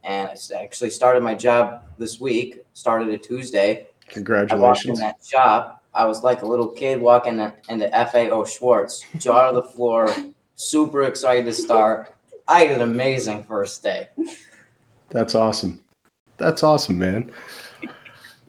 and 0.03 0.29
I 0.29 0.63
actually 0.63 0.91
started 0.91 1.23
my 1.23 1.33
job 1.33 1.81
this 1.97 2.19
week. 2.19 2.59
Started 2.73 3.09
a 3.09 3.17
Tuesday. 3.17 3.87
Congratulations! 4.07 4.53
I 4.53 4.63
walked 4.63 4.85
in 4.85 4.95
that 4.95 5.17
shop. 5.27 5.83
I 5.95 6.05
was 6.05 6.23
like 6.23 6.43
a 6.43 6.45
little 6.45 6.67
kid 6.67 7.01
walking 7.01 7.39
in- 7.39 7.53
into 7.69 7.89
FAO 7.89 8.45
Schwarz, 8.45 9.03
jaw 9.17 9.49
to 9.49 9.55
the 9.55 9.63
floor, 9.63 10.13
super 10.55 11.03
excited 11.03 11.45
to 11.45 11.53
start. 11.53 12.13
I 12.47 12.65
had 12.65 12.75
an 12.77 12.81
amazing 12.81 13.43
first 13.43 13.83
day. 13.83 14.07
That's 15.09 15.35
awesome. 15.35 15.83
That's 16.37 16.63
awesome, 16.63 16.97
man. 16.97 17.31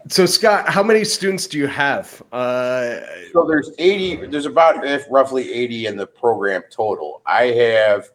So, 0.08 0.24
Scott, 0.26 0.68
how 0.68 0.82
many 0.82 1.04
students 1.04 1.46
do 1.46 1.58
you 1.58 1.66
have? 1.66 2.22
Uh, 2.32 3.00
So 3.32 3.46
there's 3.46 3.72
80, 3.78 4.26
there's 4.26 4.46
about 4.46 4.86
if 4.86 5.04
roughly 5.10 5.52
80 5.52 5.86
in 5.86 5.96
the 5.96 6.06
program 6.06 6.62
total. 6.70 7.22
I 7.26 7.46
have, 7.46 8.08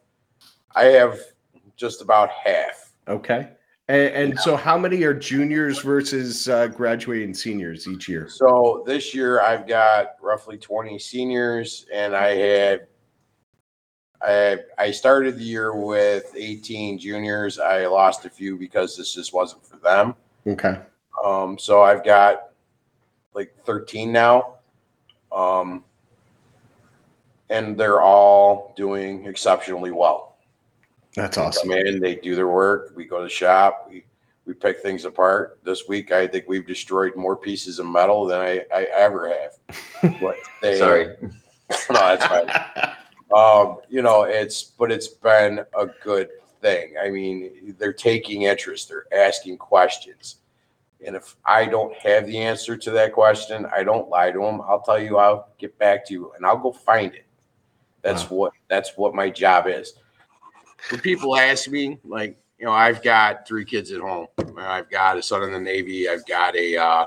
I 0.76 0.86
have 0.86 1.20
just 1.76 2.02
about 2.02 2.30
half. 2.32 2.94
okay. 3.08 3.50
And, 3.90 4.32
and 4.32 4.40
so, 4.40 4.56
how 4.56 4.78
many 4.78 5.04
are 5.04 5.14
juniors 5.14 5.80
versus 5.82 6.48
uh, 6.48 6.68
graduating 6.68 7.34
seniors 7.34 7.86
each 7.86 8.08
year? 8.08 8.30
So 8.30 8.82
this 8.88 9.14
year 9.14 9.42
I've 9.42 9.68
got 9.68 10.16
roughly 10.22 10.58
20 10.58 10.98
seniors 10.98 11.86
and 11.94 12.16
I 12.16 12.30
had, 12.30 12.88
I, 14.24 14.60
I 14.78 14.92
started 14.92 15.38
the 15.38 15.44
year 15.44 15.76
with 15.76 16.34
18 16.36 16.98
juniors. 16.98 17.60
I 17.60 17.86
lost 17.88 18.26
a 18.26 18.30
few 18.30 18.58
because 18.58 18.96
this 18.96 19.14
just 19.14 19.34
wasn't 19.34 19.66
for 19.66 19.78
them. 19.78 20.16
Okay. 20.48 20.80
Um, 21.24 21.58
so 21.60 21.82
I've 21.82 22.04
got 22.04 22.50
like 23.34 23.54
13 23.66 24.12
now. 24.12 24.56
Um, 25.32 25.84
and 27.50 27.78
they're 27.78 28.02
all 28.02 28.74
doing 28.78 29.26
exceptionally 29.26 29.92
well. 29.92 30.38
That's 31.16 31.38
They 31.38 31.44
awesome. 31.44 31.70
Come 31.70 31.78
in, 31.78 32.00
they 32.00 32.16
do 32.16 32.36
their 32.36 32.48
work. 32.48 32.94
We 32.96 33.06
go 33.06 33.18
to 33.20 33.24
the 33.26 33.30
shop. 33.30 33.88
We 33.90 34.06
we 34.46 34.54
pick 34.54 34.82
things 34.82 35.06
apart. 35.06 35.60
This 35.64 35.88
week, 35.88 36.12
I 36.12 36.28
think 36.28 36.46
we've 36.48 36.68
destroyed 36.68 37.16
more 37.16 37.38
pieces 37.38 37.80
of 37.80 37.86
metal 37.86 38.26
than 38.26 38.42
I, 38.42 38.66
I 38.74 38.88
ever 38.96 39.30
have. 39.30 40.20
What 40.20 40.36
they, 40.62 40.78
Sorry. 40.78 41.16
no, 41.22 41.30
that's 41.90 42.26
fine. 42.26 42.94
Um, 43.34 43.78
you 43.90 44.02
know, 44.02 44.24
it's 44.24 44.64
but 44.64 44.92
it's 44.92 45.08
been 45.08 45.66
a 45.78 45.88
good 46.04 46.30
thing. 46.62 46.96
I 47.02 47.10
mean, 47.10 47.76
they're 47.78 47.94
taking 47.94 48.44
interest. 48.44 48.90
They're 48.90 49.06
asking 49.14 49.58
questions. 49.58 50.38
And 51.06 51.16
if 51.16 51.36
I 51.46 51.66
don't 51.66 51.94
have 51.98 52.26
the 52.28 52.38
answer 52.38 52.78
to 52.78 52.92
that 52.92 53.12
question, 53.12 53.66
I 53.76 53.84
don't 53.84 54.10
lie 54.10 54.32
to 54.32 54.40
them. 54.40 54.62
I'll 54.62 54.82
tell 54.82 55.02
you, 55.02 55.18
I'll 55.18 55.50
get 55.58 55.78
back 55.78 56.06
to 56.08 56.14
you 56.14 56.32
and 56.36 56.46
I'll 56.46 56.58
go 56.58 56.72
find 56.72 57.14
it. 57.14 57.26
That's 58.02 58.30
what 58.30 58.54
that's 58.70 58.98
what 58.98 59.14
my 59.14 59.30
job 59.30 59.68
is. 59.68 59.94
When 60.90 61.00
people 61.00 61.36
ask 61.38 61.70
me, 61.70 61.98
like, 62.04 62.38
you 62.60 62.66
know, 62.66 62.72
I've 62.72 63.02
got 63.02 63.48
three 63.48 63.66
kids 63.66 63.92
at 63.92 64.02
home. 64.02 64.28
I've 64.58 64.90
got 64.90 65.18
a 65.18 65.24
son 65.24 65.44
in 65.44 65.52
the 65.52 65.60
Navy. 65.60 66.10
I've 66.10 66.26
got 66.26 66.56
a 66.56 66.78
uh, 66.78 67.06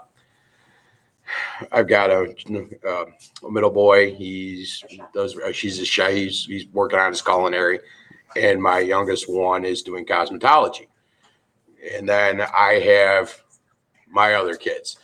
I've 1.72 1.89
got 1.89 2.11
a, 2.11 2.35
uh, 2.87 3.05
a 3.47 3.51
middle 3.51 3.70
boy. 3.70 4.14
He's 4.14 4.83
does 5.14 5.37
she's 5.53 5.79
a 5.81 5.85
shy. 5.85 6.12
He's 6.12 6.45
he's 6.45 6.66
working 6.68 6.99
on 6.99 7.12
his 7.12 7.22
culinary, 7.22 7.81
and 8.37 8.62
my 8.62 8.81
youngest 8.81 9.29
one 9.29 9.64
is 9.64 9.83
doing 9.83 10.05
cosmetology. 10.05 10.87
And 11.95 12.09
then 12.09 12.41
I 12.41 12.81
have 12.81 13.43
my 14.09 14.35
other 14.35 14.57
kids. 14.57 14.99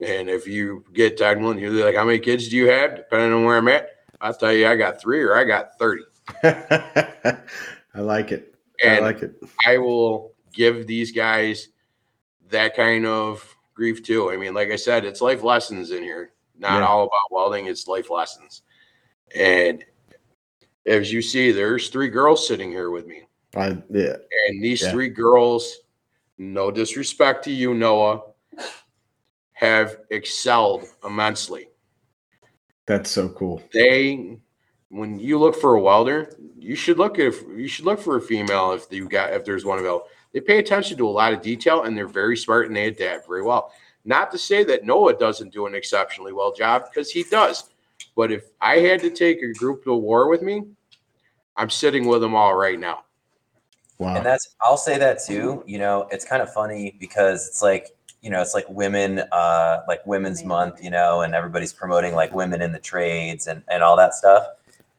And 0.00 0.28
if 0.28 0.46
you 0.46 0.84
get 0.92 1.16
to 1.18 1.34
one, 1.36 1.58
you're 1.58 1.70
like, 1.70 1.96
how 1.96 2.04
many 2.04 2.18
kids 2.18 2.48
do 2.48 2.56
you 2.56 2.68
have? 2.68 2.96
Depending 2.96 3.32
on 3.32 3.44
where 3.44 3.56
I'm 3.56 3.68
at, 3.68 3.88
I'll 4.20 4.34
tell 4.34 4.52
you, 4.52 4.66
I 4.66 4.76
got 4.76 5.00
three 5.00 5.22
or 5.22 5.36
I 5.36 5.44
got 5.44 5.78
thirty. 5.78 6.04
I 6.42 7.38
like 7.94 8.32
it. 8.32 8.54
I 8.84 8.98
like 8.98 9.22
it. 9.22 9.36
I 9.66 9.78
will 9.78 10.34
give 10.52 10.86
these 10.86 11.12
guys 11.12 11.68
that 12.50 12.76
kind 12.76 13.06
of 13.06 13.55
grief 13.76 14.02
too. 14.02 14.30
I 14.30 14.36
mean, 14.36 14.54
like 14.54 14.70
I 14.70 14.76
said, 14.76 15.04
it's 15.04 15.20
life 15.20 15.44
lessons 15.44 15.90
in 15.92 16.02
here. 16.02 16.32
Not 16.58 16.78
Yeah. 16.80 16.86
all 16.86 17.02
about 17.04 17.30
welding, 17.30 17.66
it's 17.66 17.86
life 17.86 18.10
lessons. 18.10 18.62
And 19.34 19.84
as 20.86 21.12
you 21.12 21.20
see, 21.20 21.52
there's 21.52 21.90
three 21.90 22.08
girls 22.08 22.48
sitting 22.48 22.70
here 22.70 22.90
with 22.90 23.06
me. 23.06 23.24
I, 23.54 23.76
yeah. 23.90 24.16
And 24.48 24.62
these 24.62 24.82
Yeah. 24.82 24.90
three 24.90 25.10
girls, 25.10 25.76
no 26.38 26.70
disrespect 26.70 27.44
to 27.44 27.50
you, 27.52 27.74
Noah, 27.74 28.22
have 29.52 30.00
excelled 30.10 30.84
immensely. 31.04 31.68
That's 32.86 33.10
so 33.10 33.28
cool. 33.28 33.62
They 33.72 34.38
when 34.88 35.18
you 35.18 35.36
look 35.38 35.56
for 35.56 35.74
a 35.74 35.80
welder, 35.80 36.30
you 36.56 36.76
should 36.76 36.96
look 36.96 37.18
if 37.18 37.42
you 37.42 37.66
should 37.66 37.84
look 37.84 38.00
for 38.00 38.16
a 38.16 38.20
female 38.20 38.72
if 38.72 38.86
you 38.90 39.08
got 39.08 39.32
if 39.32 39.44
there's 39.44 39.64
one 39.64 39.78
available. 39.78 40.06
They 40.36 40.42
pay 40.42 40.58
attention 40.58 40.98
to 40.98 41.08
a 41.08 41.08
lot 41.08 41.32
of 41.32 41.40
detail 41.40 41.84
and 41.84 41.96
they're 41.96 42.06
very 42.06 42.36
smart 42.36 42.66
and 42.66 42.76
they 42.76 42.88
adapt 42.88 43.26
very 43.26 43.42
well. 43.42 43.72
Not 44.04 44.30
to 44.32 44.36
say 44.36 44.64
that 44.64 44.84
Noah 44.84 45.14
doesn't 45.14 45.50
do 45.50 45.64
an 45.64 45.74
exceptionally 45.74 46.34
well 46.34 46.52
job 46.52 46.84
because 46.84 47.10
he 47.10 47.22
does. 47.22 47.70
But 48.14 48.30
if 48.30 48.50
I 48.60 48.80
had 48.80 49.00
to 49.00 49.08
take 49.08 49.40
a 49.40 49.54
group 49.54 49.84
to 49.84 49.94
war 49.94 50.28
with 50.28 50.42
me, 50.42 50.64
I'm 51.56 51.70
sitting 51.70 52.06
with 52.06 52.20
them 52.20 52.34
all 52.34 52.54
right 52.54 52.78
now. 52.78 53.04
Wow. 53.96 54.14
And 54.14 54.26
that's 54.26 54.54
I'll 54.60 54.76
say 54.76 54.98
that 54.98 55.24
too. 55.24 55.64
You 55.66 55.78
know, 55.78 56.06
it's 56.10 56.26
kind 56.26 56.42
of 56.42 56.52
funny 56.52 56.94
because 57.00 57.48
it's 57.48 57.62
like 57.62 57.96
you 58.20 58.28
know, 58.28 58.42
it's 58.42 58.52
like 58.52 58.68
women, 58.68 59.20
uh, 59.32 59.84
like 59.88 60.06
Women's 60.06 60.44
Month, 60.44 60.84
you 60.84 60.90
know, 60.90 61.22
and 61.22 61.34
everybody's 61.34 61.72
promoting 61.72 62.14
like 62.14 62.34
women 62.34 62.60
in 62.60 62.72
the 62.72 62.78
trades 62.78 63.46
and 63.46 63.62
and 63.68 63.82
all 63.82 63.96
that 63.96 64.12
stuff. 64.12 64.46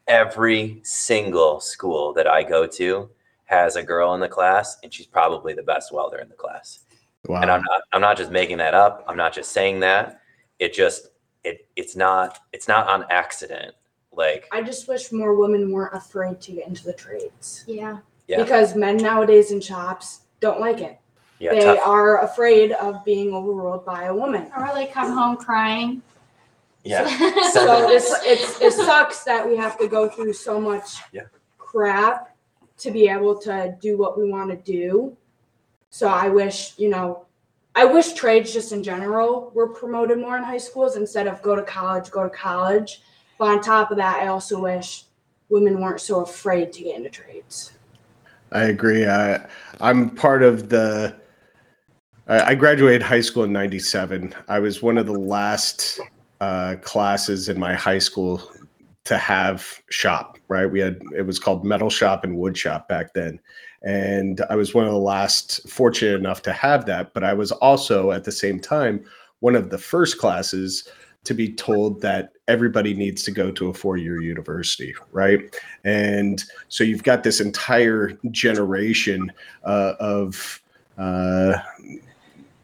Every 0.08 0.80
single 0.82 1.60
school 1.60 2.12
that 2.14 2.26
I 2.26 2.42
go 2.42 2.66
to 2.66 3.08
has 3.48 3.76
a 3.76 3.84
girl 3.84 4.14
in 4.14 4.20
the 4.22 4.28
class, 4.30 4.78
and 4.84 4.94
she's 4.94 5.06
probably 5.08 5.54
the 5.54 5.64
best 5.64 5.92
welder 5.92 6.18
in 6.20 6.30
the 6.30 6.36
class. 6.36 6.80
wow. 7.26 7.42
And 7.42 7.50
I'm 7.52 7.62
not 7.64 7.82
I'm 7.94 8.02
not 8.02 8.16
just 8.18 8.32
making 8.32 8.58
that 8.60 8.74
up. 8.74 9.04
I'm 9.08 9.18
not 9.18 9.34
just 9.34 9.52
saying 9.52 9.80
that. 9.82 10.22
It 10.60 10.74
just 10.74 11.10
it 11.44 11.68
it's 11.76 11.96
not 11.96 12.40
it's 12.54 12.68
not 12.68 12.88
on 12.88 13.06
accident. 13.10 13.74
Like 14.12 14.48
I 14.52 14.62
just 14.62 14.88
wish 14.88 15.12
more 15.12 15.36
women 15.36 15.72
weren't 15.72 15.94
afraid 15.96 16.40
to 16.42 16.52
get 16.52 16.68
into 16.68 16.84
the 16.84 16.94
trades 16.94 17.64
Yeah. 17.68 17.98
Yeah. 18.28 18.44
because 18.44 18.76
men 18.76 18.98
nowadays 18.98 19.52
in 19.52 19.62
shops 19.62 20.22
don't 20.40 20.60
like 20.60 20.82
it. 20.82 21.00
yeah, 21.40 21.52
they 21.54 21.62
tough. 21.62 21.80
are 21.86 22.24
afraid 22.24 22.72
of 22.74 23.04
being 23.06 23.34
overruled 23.34 23.86
by 23.86 24.06
a 24.06 24.14
woman. 24.16 24.52
Or 24.58 24.70
they 24.74 24.88
come 24.88 25.12
home 25.14 25.38
crying. 25.38 26.02
Yeah. 26.84 27.04
So 27.52 27.90
it's, 27.90 28.12
it's 28.24 28.62
it 28.62 28.74
sucks 28.74 29.24
that 29.24 29.48
we 29.48 29.56
have 29.58 29.78
to 29.80 29.88
go 29.88 30.10
through 30.10 30.34
so 30.34 30.60
much 30.60 30.98
Yeah. 31.14 31.24
crap 31.58 32.36
to 32.78 32.92
be 32.92 33.10
able 33.10 33.38
to 33.40 33.76
do 33.82 33.98
what 33.98 34.18
we 34.18 34.30
want 34.30 34.50
to 34.52 34.72
do. 34.72 35.16
So 35.90 36.08
I 36.08 36.30
wish, 36.30 36.78
you 36.78 36.90
know, 36.90 37.26
I 37.76 37.86
wish 37.86 38.14
trades 38.14 38.54
just 38.54 38.72
in 38.72 38.84
general 38.84 39.52
were 39.54 39.68
promoted 39.68 40.18
more 40.20 40.38
in 40.38 40.44
high 40.44 40.58
schools 40.58 40.96
instead 40.96 41.28
of 41.28 41.42
go 41.42 41.56
to 41.56 41.64
college, 41.64 42.10
go 42.10 42.24
to 42.24 42.30
college. 42.30 43.02
But 43.38 43.50
on 43.50 43.62
top 43.62 43.92
of 43.92 43.98
that, 43.98 44.22
I 44.22 44.28
also 44.28 44.60
wish 44.60 45.06
women 45.50 45.80
weren't 45.80 46.02
so 46.02 46.22
afraid 46.22 46.74
to 46.74 46.84
get 46.84 46.98
into 46.98 47.10
trades. 47.10 47.74
I 48.52 48.64
agree. 48.64 49.06
I, 49.06 49.46
I'm 49.80 50.10
part 50.10 50.42
of 50.44 50.70
the. 50.70 51.16
I 52.30 52.56
graduated 52.56 53.02
high 53.02 53.22
school 53.22 53.44
in 53.44 53.54
'97. 53.54 54.34
I 54.48 54.60
was 54.60 54.82
one 54.82 54.98
of 54.98 55.06
the 55.06 55.14
last 55.14 56.00
uh, 56.42 56.76
classes 56.82 57.48
in 57.48 57.58
my 57.58 57.74
high 57.74 58.00
school 58.00 58.52
to 59.08 59.18
have 59.18 59.82
shop. 59.90 60.38
Right, 60.48 60.72
we 60.72 60.80
had 60.80 61.02
it 61.16 61.24
was 61.24 61.40
called 61.40 61.66
metal 61.66 61.90
shop 61.90 62.24
and 62.24 62.38
wood 62.38 62.58
shop 62.58 62.88
back 62.88 63.14
then, 63.14 63.40
and 63.82 64.42
I 64.50 64.56
was 64.56 64.74
one 64.74 64.86
of 64.86 64.92
the 64.92 64.98
last 64.98 65.68
fortunate 65.70 66.16
enough 66.16 66.42
to 66.44 66.54
have 66.54 66.86
that. 66.86 67.14
But 67.14 67.24
I 67.24 67.34
was 67.34 67.52
also 67.52 68.12
at 68.12 68.24
the 68.24 68.32
same 68.32 68.60
time 68.60 69.04
one 69.40 69.56
of 69.56 69.70
the 69.70 69.78
first 69.78 70.18
classes 70.18 70.88
to 71.26 71.34
be 71.34 71.52
told 71.52 72.02
that 72.02 72.32
everybody 72.48 72.94
needs 72.94 73.22
to 73.24 73.32
go 73.32 73.52
to 73.52 73.68
a 73.68 73.74
four-year 73.74 74.22
university, 74.22 74.96
right? 75.12 75.54
And 75.84 76.42
so 76.70 76.86
you've 76.86 77.04
got 77.04 77.24
this 77.24 77.42
entire 77.42 78.18
generation 78.32 79.32
uh, 79.66 79.94
of 80.00 80.62
uh, 80.98 81.58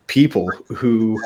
people 0.08 0.50
who 0.70 1.22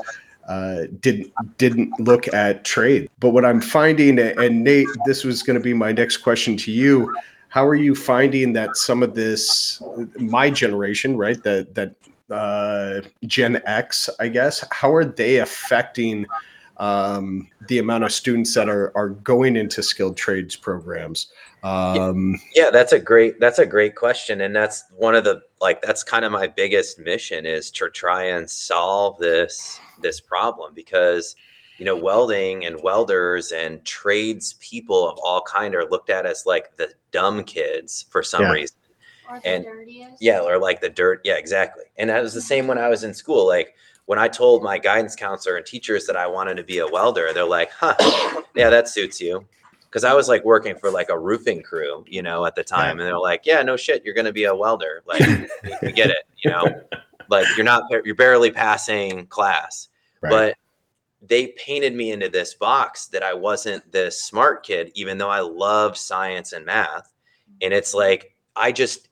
uh, 0.48 0.84
didn't 1.02 1.32
didn't 1.58 2.00
look 2.00 2.32
at 2.34 2.64
trade. 2.64 3.10
But 3.20 3.32
what 3.32 3.46
I'm 3.46 3.62
finding, 3.62 4.20
and 4.20 4.64
Nate, 4.64 4.88
this 5.06 5.24
was 5.24 5.44
going 5.44 5.58
to 5.58 5.64
be 5.64 5.74
my 5.74 5.92
next 5.92 6.18
question 6.18 6.56
to 6.58 6.72
you. 6.72 7.16
How 7.50 7.66
are 7.66 7.76
you 7.76 7.96
finding 7.96 8.54
that 8.54 8.78
some 8.78 9.04
of 9.04 9.16
this, 9.16 9.82
my 10.18 10.50
generation, 10.50 11.18
right? 11.18 11.42
That 11.44 11.76
that 11.76 11.96
uh, 12.30 13.02
Gen 13.26 13.62
X, 13.66 14.10
I 14.20 14.28
guess. 14.28 14.64
How 14.72 14.94
are 14.94 15.06
they 15.06 15.38
affecting? 15.38 16.26
Um, 16.78 17.48
the 17.68 17.80
amount 17.80 18.04
of 18.04 18.12
students 18.12 18.54
that 18.54 18.70
are 18.70 18.92
are 18.96 19.10
going 19.10 19.56
into 19.56 19.82
skilled 19.84 20.16
trades 20.18 20.56
programs. 20.56 21.28
Um, 21.64 22.40
Yeah, 22.56 22.70
that's 22.70 22.94
a 22.94 23.00
great 23.00 23.40
that's 23.40 23.60
a 23.60 23.66
great 23.66 23.96
question 23.96 24.42
and 24.42 24.56
that's 24.56 24.84
one 24.96 25.16
of 25.16 25.24
the 25.24 25.42
like 25.60 25.82
that's 25.82 26.04
kind 26.04 26.24
of 26.24 26.32
my 26.32 26.46
biggest 26.48 27.00
mission 27.00 27.46
is 27.48 27.72
to 27.72 27.90
try 27.90 28.24
and 28.26 28.48
solve 28.50 29.18
this 29.18 29.80
this 30.02 30.20
problem 30.20 30.74
because 30.76 31.36
you 31.80 31.86
know 31.86 31.96
welding 31.96 32.64
and 32.66 32.82
welders 32.84 33.52
and 33.52 33.84
trades 33.86 34.54
people 34.60 35.10
of 35.10 35.18
all 35.24 35.42
kind 35.42 35.74
are 35.76 35.90
looked 35.90 36.12
at 36.12 36.26
as 36.28 36.46
like 36.46 36.78
the 36.78 36.90
dumb 37.12 37.44
kids 37.44 38.06
for 38.10 38.22
some 38.22 38.44
Yeah. 38.44 38.52
reason. 38.52 38.78
Or 39.30 39.40
the 39.40 39.48
And- 39.48 39.66
dirtiest. 39.66 40.22
Yeah, 40.22 40.40
or 40.42 40.58
like 40.60 40.80
the 40.80 40.90
dirt. 40.90 41.22
Yeah, 41.26 41.36
exactly. 41.36 41.84
And 41.98 42.10
that 42.12 42.22
was 42.24 42.34
the 42.36 42.42
same 42.42 42.68
when 42.68 42.78
I 42.78 42.88
was 42.88 43.04
in 43.04 43.14
school. 43.14 43.46
Like 43.48 43.74
when 44.08 44.18
I 44.18 44.30
told 44.30 44.64
my 44.64 44.78
guidance 44.78 45.16
counselor 45.16 45.58
and 45.58 45.66
teachers 45.66 46.06
that 46.06 46.16
I 46.16 46.28
wanted 46.28 46.56
to 46.58 46.64
be 46.64 46.80
a 46.80 46.88
welder, 46.88 47.34
they're 47.34 47.44
like, 47.44 47.70
huh, 47.72 47.94
yeah, 48.56 48.70
that 48.70 48.88
suits 48.88 49.20
you. 49.22 49.46
Cause 49.92 50.04
I 50.04 50.14
was 50.14 50.30
like 50.30 50.46
working 50.46 50.78
for 50.78 50.90
like 50.90 51.10
a 51.10 51.18
roofing 51.18 51.62
crew, 51.62 52.06
you 52.08 52.22
know, 52.22 52.46
at 52.46 52.56
the 52.56 52.64
time. 52.64 53.00
And 53.00 53.08
they're 53.08 53.20
like, 53.20 53.46
yeah, 53.46 53.62
no 53.64 53.76
shit, 53.76 54.06
you're 54.06 54.14
going 54.14 54.26
to 54.26 54.34
be 54.34 54.46
a 54.46 54.56
welder. 54.56 55.02
Like, 55.06 55.22
we, 55.82 55.92
get 55.92 56.10
it, 56.10 56.24
you 56.38 56.52
know, 56.52 56.82
like 57.30 57.48
you're 57.58 57.66
not, 57.66 57.84
you're 58.06 58.16
barely 58.16 58.50
passing 58.50 59.28
class. 59.28 59.90
Right. 60.22 60.30
But 60.30 60.58
they 61.22 61.48
painted 61.58 61.94
me 61.94 62.12
into 62.12 62.30
this 62.30 62.54
box 62.54 63.08
that 63.08 63.24
I 63.24 63.34
wasn't 63.34 63.92
this 63.92 64.22
smart 64.22 64.64
kid, 64.66 64.92
even 64.94 65.18
though 65.18 65.30
I 65.30 65.42
love 65.42 65.98
science 65.98 66.54
and 66.54 66.66
math. 66.66 67.12
And 67.62 67.74
it's 67.74 67.94
like, 67.94 68.34
I 68.56 68.72
just, 68.72 69.10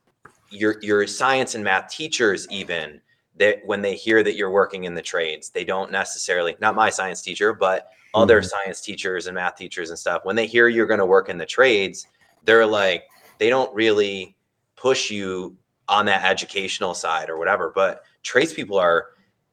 your, 0.52 0.78
your 0.82 1.06
science 1.08 1.56
and 1.56 1.64
math 1.64 1.90
teachers, 1.90 2.48
even 2.50 3.02
that 3.38 3.60
when 3.66 3.82
they 3.82 3.96
hear 3.96 4.24
that 4.24 4.36
you're 4.36 4.52
working 4.52 4.86
in 4.86 4.94
the 4.94 5.02
trades, 5.02 5.50
they 5.50 5.64
don't 5.64 5.92
necessarily, 5.92 6.56
not 6.60 6.76
my 6.76 6.90
science 6.90 7.22
teacher, 7.22 7.54
but 7.54 7.90
other 8.14 8.42
Mhm. 8.42 8.46
science 8.46 8.82
teachers 8.82 9.28
and 9.28 9.36
math 9.36 9.58
teachers 9.58 9.90
and 9.90 10.00
stuff, 10.00 10.24
when 10.24 10.36
they 10.36 10.48
hear 10.48 10.68
you're 10.68 10.86
going 10.86 11.00
to 11.00 11.06
work 11.06 11.28
in 11.28 11.38
the 11.38 11.46
trades, 11.46 12.08
they're 12.44 12.66
like, 12.66 13.04
they 13.40 13.50
don't 13.50 13.74
really 13.76 14.36
push 14.78 15.12
you 15.12 15.58
on 15.88 16.06
that 16.06 16.24
educational 16.24 16.94
side 16.94 17.30
or 17.30 17.38
whatever. 17.38 17.72
But 17.76 18.04
tradespeople 18.24 18.78
are, 18.78 19.08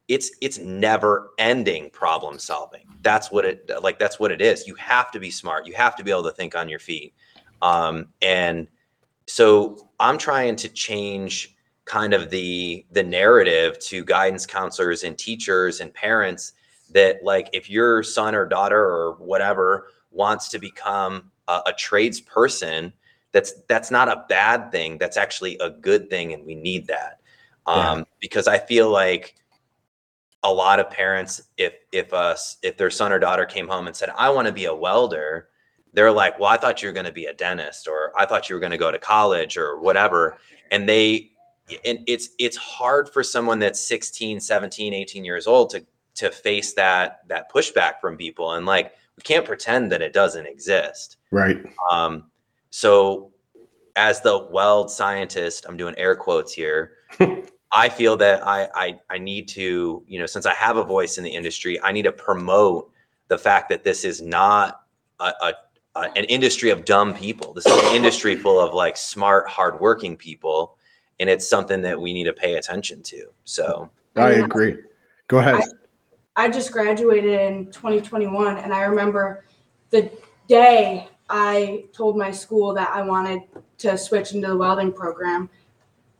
it's 0.08 0.30
it's 0.40 0.58
never 0.58 1.30
ending 1.38 1.90
problem 1.90 2.38
solving. 2.38 2.84
That's 3.02 3.30
what 3.30 3.44
it 3.44 3.70
like. 3.82 3.98
That's 3.98 4.18
what 4.20 4.30
it 4.30 4.40
is. 4.40 4.66
You 4.66 4.74
have 4.76 5.10
to 5.12 5.20
be 5.20 5.30
smart. 5.30 5.66
You 5.66 5.74
have 5.74 5.96
to 5.96 6.04
be 6.04 6.10
able 6.10 6.24
to 6.24 6.32
think 6.32 6.54
on 6.54 6.68
your 6.68 6.78
feet. 6.78 7.14
Um, 7.62 8.08
and 8.20 8.68
so 9.26 9.88
I'm 10.00 10.18
trying 10.18 10.56
to 10.56 10.68
change 10.68 11.54
kind 11.92 12.14
of 12.14 12.30
the 12.30 12.86
the 12.92 13.02
narrative 13.02 13.78
to 13.78 14.02
guidance 14.02 14.46
counselors 14.46 15.04
and 15.04 15.18
teachers 15.18 15.80
and 15.80 15.92
parents 15.92 16.54
that 16.90 17.22
like 17.22 17.50
if 17.52 17.68
your 17.68 18.02
son 18.02 18.34
or 18.34 18.46
daughter 18.46 18.80
or 18.80 19.12
whatever 19.18 19.88
wants 20.10 20.48
to 20.48 20.58
become 20.58 21.30
a, 21.48 21.60
a 21.66 21.72
tradesperson 21.74 22.90
that's 23.32 23.52
that's 23.68 23.90
not 23.90 24.08
a 24.08 24.24
bad 24.30 24.72
thing. 24.72 24.96
That's 24.96 25.18
actually 25.18 25.58
a 25.58 25.68
good 25.68 26.08
thing 26.08 26.32
and 26.32 26.46
we 26.46 26.54
need 26.54 26.86
that. 26.86 27.20
Um, 27.66 28.06
because 28.20 28.48
i 28.48 28.58
feel 28.58 28.90
like 28.90 29.36
a 30.42 30.52
lot 30.52 30.80
of 30.80 30.90
parents 30.90 31.42
if 31.58 31.74
if 31.92 32.12
us 32.12 32.56
if 32.62 32.76
their 32.76 32.90
son 32.90 33.12
or 33.12 33.20
daughter 33.20 33.44
came 33.44 33.68
home 33.68 33.86
and 33.86 33.94
said 33.94 34.08
i 34.18 34.28
want 34.28 34.48
to 34.48 34.52
be 34.52 34.64
a 34.64 34.74
welder 34.74 35.48
they're 35.92 36.10
like 36.10 36.36
well 36.40 36.50
i 36.50 36.56
thought 36.56 36.82
you 36.82 36.88
were 36.88 36.92
going 36.92 37.06
to 37.06 37.12
be 37.12 37.26
a 37.26 37.34
dentist 37.34 37.86
or 37.86 38.12
i 38.18 38.26
thought 38.26 38.48
you 38.48 38.56
were 38.56 38.60
going 38.60 38.72
to 38.72 38.84
go 38.86 38.90
to 38.90 38.98
college 38.98 39.56
or 39.56 39.78
whatever. 39.78 40.38
And 40.72 40.88
they 40.88 41.32
and 41.84 42.00
it's 42.06 42.30
it's 42.38 42.56
hard 42.56 43.08
for 43.08 43.22
someone 43.22 43.58
that's 43.58 43.80
16 43.80 44.40
17 44.40 44.92
18 44.92 45.24
years 45.24 45.46
old 45.46 45.70
to 45.70 45.84
to 46.14 46.30
face 46.30 46.74
that 46.74 47.20
that 47.28 47.50
pushback 47.52 48.00
from 48.00 48.16
people 48.16 48.52
and 48.52 48.66
like 48.66 48.92
we 49.16 49.22
can't 49.22 49.44
pretend 49.44 49.90
that 49.92 50.02
it 50.02 50.12
doesn't 50.12 50.46
exist 50.46 51.18
right. 51.30 51.64
um, 51.90 52.24
so, 52.72 53.30
as 53.96 54.22
the 54.22 54.48
weld 54.50 54.90
scientist, 54.90 55.66
I'm 55.68 55.76
doing 55.76 55.94
air 55.98 56.16
quotes 56.16 56.54
here. 56.54 56.92
I 57.74 57.90
feel 57.90 58.16
that 58.16 58.44
I, 58.46 58.68
I 58.74 58.98
I 59.10 59.18
need 59.18 59.46
to, 59.48 60.02
you 60.06 60.18
know, 60.18 60.26
since 60.26 60.46
I 60.46 60.54
have 60.54 60.78
a 60.78 60.84
voice 60.84 61.18
in 61.18 61.24
the 61.24 61.30
industry, 61.30 61.80
I 61.82 61.92
need 61.92 62.02
to 62.02 62.12
promote 62.12 62.90
the 63.28 63.36
fact 63.36 63.68
that 63.68 63.84
this 63.84 64.04
is 64.04 64.22
not 64.22 64.80
a, 65.20 65.32
a, 65.42 65.52
a 65.96 66.00
an 66.16 66.24
industry 66.24 66.70
of 66.70 66.86
dumb 66.86 67.12
people. 67.12 67.52
This 67.52 67.66
is 67.66 67.72
an 67.72 67.94
industry 67.94 68.36
full 68.36 68.58
of 68.58 68.72
like 68.72 68.96
smart, 68.96 69.48
hardworking 69.48 70.16
people, 70.16 70.78
and 71.20 71.28
it's 71.30 71.48
something 71.48 71.82
that 71.82 72.00
we 72.00 72.12
need 72.12 72.24
to 72.24 72.32
pay 72.32 72.54
attention 72.54 73.02
to. 73.02 73.26
So, 73.44 73.90
I 74.16 74.30
agree. 74.30 74.78
Go 75.28 75.38
ahead. 75.38 75.62
I 76.36 76.48
just 76.48 76.72
graduated 76.72 77.40
in 77.40 77.66
2021, 77.66 78.58
and 78.58 78.72
I 78.72 78.82
remember 78.82 79.44
the 79.90 80.10
day 80.48 81.08
I 81.28 81.84
told 81.92 82.16
my 82.16 82.30
school 82.30 82.74
that 82.74 82.90
I 82.92 83.02
wanted 83.02 83.42
to 83.78 83.96
switch 83.98 84.32
into 84.32 84.48
the 84.48 84.56
welding 84.56 84.92
program. 84.92 85.48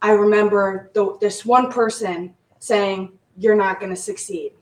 I 0.00 0.12
remember 0.12 0.90
the, 0.94 1.16
this 1.20 1.44
one 1.44 1.70
person 1.70 2.34
saying, 2.58 3.12
"You're 3.36 3.56
not 3.56 3.80
going 3.80 3.90
to 3.90 4.00
succeed." 4.00 4.52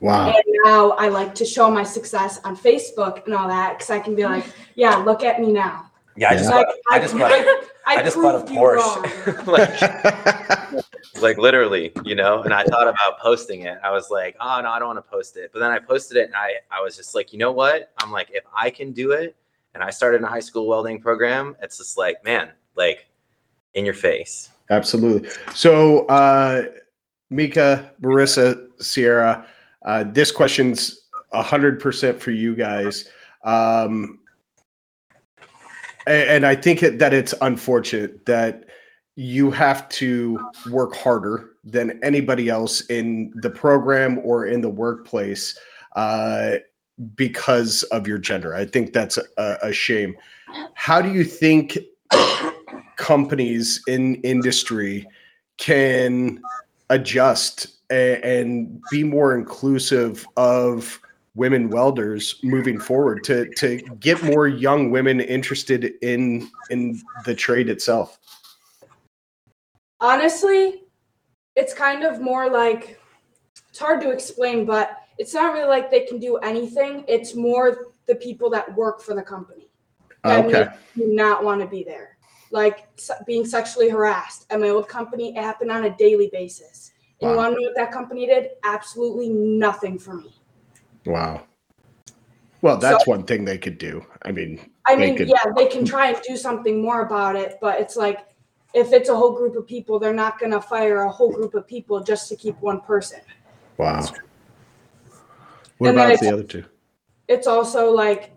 Wow. 0.00 0.28
And 0.28 0.44
now 0.64 0.90
I 0.92 1.08
like 1.08 1.34
to 1.36 1.44
show 1.44 1.70
my 1.70 1.82
success 1.82 2.40
on 2.44 2.56
Facebook 2.56 3.24
and 3.24 3.34
all 3.34 3.48
that 3.48 3.74
because 3.74 3.90
I 3.90 4.00
can 4.00 4.14
be 4.14 4.24
like, 4.24 4.44
"Yeah, 4.74 4.96
look 4.96 5.22
at 5.22 5.40
me 5.40 5.52
now." 5.52 5.90
Yeah, 6.16 6.30
I 6.30 6.36
just 6.36 6.50
Like, 6.50 6.66
bought, 6.66 6.76
I 6.90 6.98
just 7.00 7.16
bought, 7.16 7.64
I, 7.86 7.96
I 7.96 8.02
just 8.02 8.16
bought 8.16 8.34
a 8.34 8.38
proved 8.38 8.52
you 8.52 8.66
wrong. 8.66 9.02
Porsche. 9.04 9.46
like, 10.72 10.84
like 11.22 11.38
literally, 11.38 11.92
you 12.04 12.14
know. 12.14 12.42
And 12.42 12.52
I 12.54 12.64
thought 12.64 12.88
about 12.88 13.18
posting 13.20 13.62
it. 13.62 13.78
I 13.84 13.90
was 13.90 14.10
like, 14.10 14.36
oh 14.40 14.60
no, 14.62 14.70
I 14.70 14.78
don't 14.78 14.88
want 14.88 15.04
to 15.04 15.10
post 15.10 15.36
it. 15.36 15.50
But 15.52 15.60
then 15.60 15.70
I 15.70 15.78
posted 15.78 16.16
it, 16.16 16.26
and 16.26 16.34
I 16.34 16.54
I 16.70 16.82
was 16.82 16.96
just 16.96 17.14
like, 17.14 17.32
you 17.32 17.38
know 17.38 17.52
what? 17.52 17.92
I'm 17.98 18.10
like, 18.10 18.28
if 18.32 18.44
I 18.56 18.70
can 18.70 18.92
do 18.92 19.12
it, 19.12 19.36
and 19.74 19.82
I 19.82 19.90
started 19.90 20.22
a 20.22 20.26
high 20.26 20.40
school 20.40 20.66
welding 20.66 21.00
program, 21.00 21.56
it's 21.62 21.78
just 21.78 21.98
like, 21.98 22.24
man, 22.24 22.50
like, 22.76 23.06
in 23.74 23.84
your 23.84 23.94
face. 23.94 24.50
Absolutely. 24.70 25.28
So, 25.54 26.06
uh, 26.06 26.64
Mika, 27.30 27.92
Marissa, 28.00 28.68
Cierra, 28.80 29.46
uh, 29.84 30.04
this 30.04 30.30
question's 30.30 31.08
a 31.32 31.42
hundred 31.42 31.80
percent 31.80 32.20
for 32.20 32.30
you 32.30 32.54
guys. 32.54 33.08
Um, 33.44 34.20
a- 34.20 34.23
and, 36.06 36.46
I 36.46 36.54
think 36.54 36.80
that 36.80 37.14
it's 37.14 37.34
unfortunate 37.40 38.26
that 38.26 38.64
you 39.16 39.50
have 39.50 39.88
to 39.90 40.38
work 40.70 40.94
harder 40.94 41.50
than 41.64 41.98
anybody 42.02 42.48
else 42.48 42.80
in 42.86 43.32
the 43.36 43.50
program 43.50 44.18
or 44.24 44.46
in 44.46 44.60
the 44.60 44.68
workplace 44.68 45.58
uh, 45.96 46.56
because 47.14 47.82
of 47.84 48.06
your 48.06 48.18
gender. 48.18 48.54
I 48.54 48.64
think 48.64 48.92
that's 48.92 49.18
a, 49.38 49.58
a 49.62 49.72
shame. 49.72 50.16
How 50.74 51.00
do 51.00 51.12
you 51.12 51.24
think 51.24 51.78
companies 52.96 53.82
in 53.86 54.16
industry 54.16 55.06
can 55.56 56.40
adjust 56.90 57.68
and 57.90 58.80
be 58.90 59.04
more 59.04 59.34
inclusive 59.34 60.26
of 60.36 61.00
women 61.34 61.68
welders 61.68 62.38
moving 62.42 62.78
forward 62.78 63.24
to 63.24 63.48
to 63.54 63.78
get 63.98 64.22
more 64.22 64.46
young 64.46 64.90
women 64.90 65.20
interested 65.20 65.94
in 66.02 66.48
in 66.70 67.00
the 67.24 67.34
trade 67.34 67.68
itself 67.68 68.18
honestly, 70.04 70.82
it's 71.56 71.72
kind 71.72 72.04
of 72.04 72.20
more 72.20 72.50
like 72.50 73.00
it's 73.68 73.78
hard 73.78 74.00
to 74.02 74.10
explain, 74.10 74.64
but 74.64 74.98
it's 75.18 75.34
not 75.34 75.54
really 75.54 75.68
like 75.68 75.90
they 75.90 76.04
can 76.04 76.18
do 76.18 76.36
anything. 76.38 77.04
It's 77.08 77.34
more 77.34 77.86
the 78.06 78.16
people 78.16 78.50
that 78.50 78.74
work 78.76 79.00
for 79.00 79.14
the 79.14 79.22
company 79.22 79.70
ah, 80.24 80.28
that 80.28 80.46
okay 80.46 80.68
you 80.94 81.14
not 81.14 81.42
want 81.42 81.60
to 81.60 81.66
be 81.66 81.82
there. 81.82 82.18
Like 82.50 82.88
being 83.26 83.44
sexually 83.44 83.88
harassed 83.88 84.46
at 84.50 84.60
my 84.60 84.68
old 84.68 84.88
company, 84.88 85.36
it 85.36 85.42
happened 85.42 85.72
on 85.72 85.84
a 85.84 85.96
daily 85.96 86.28
basis. 86.32 86.92
And 87.20 87.30
you 87.30 87.36
want 87.36 87.54
to 87.54 87.60
know 87.60 87.68
what 87.68 87.76
that 87.76 87.90
company 87.90 88.26
did? 88.26 88.50
Absolutely 88.64 89.30
nothing 89.30 89.98
for 89.98 90.14
me. 90.14 90.34
Wow 91.06 91.42
well 92.62 92.76
that's 92.78 93.06
one 93.06 93.24
thing 93.24 93.44
they 93.44 93.58
could 93.58 93.78
do 93.78 94.04
i 94.22 94.32
mean 94.32 94.70
I 94.86 94.96
mean, 94.96 95.16
could- 95.16 95.28
yeah, 95.28 95.44
they 95.56 95.66
can 95.66 95.86
try 95.86 96.08
and 96.10 96.22
do 96.28 96.36
something 96.36 96.82
more 96.82 97.00
about 97.06 97.36
it, 97.36 97.56
but 97.58 97.80
it's 97.80 97.96
like 97.96 98.26
if 98.74 98.92
it's 98.92 99.08
a 99.08 99.16
whole 99.16 99.32
group 99.32 99.56
of 99.56 99.66
people, 99.66 99.98
they're 99.98 100.12
not 100.12 100.38
going 100.38 100.52
to 100.52 100.60
fire 100.60 101.04
a 101.04 101.10
whole 101.10 101.30
group 101.30 101.54
of 101.54 101.66
people 101.66 102.02
just 102.02 102.28
to 102.28 102.36
keep 102.36 102.60
one 102.60 102.82
person. 102.82 103.20
wow 103.78 104.04
what 105.78 105.88
And 105.88 105.98
about 105.98 106.20
the 106.20 106.30
other 106.30 106.42
two 106.42 106.64
it's 107.28 107.46
also 107.46 107.90
like 107.90 108.32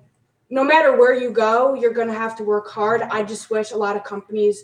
no 0.50 0.64
matter 0.64 0.96
where 0.96 1.14
you 1.14 1.32
go, 1.32 1.74
you're 1.74 1.92
going 1.94 2.08
to 2.08 2.14
have 2.14 2.38
to 2.38 2.44
work 2.46 2.70
hard. 2.70 3.02
I 3.02 3.24
just 3.24 3.50
wish 3.50 3.72
a 3.72 3.78
lot 3.78 3.98
of 3.98 4.06
companies 4.06 4.64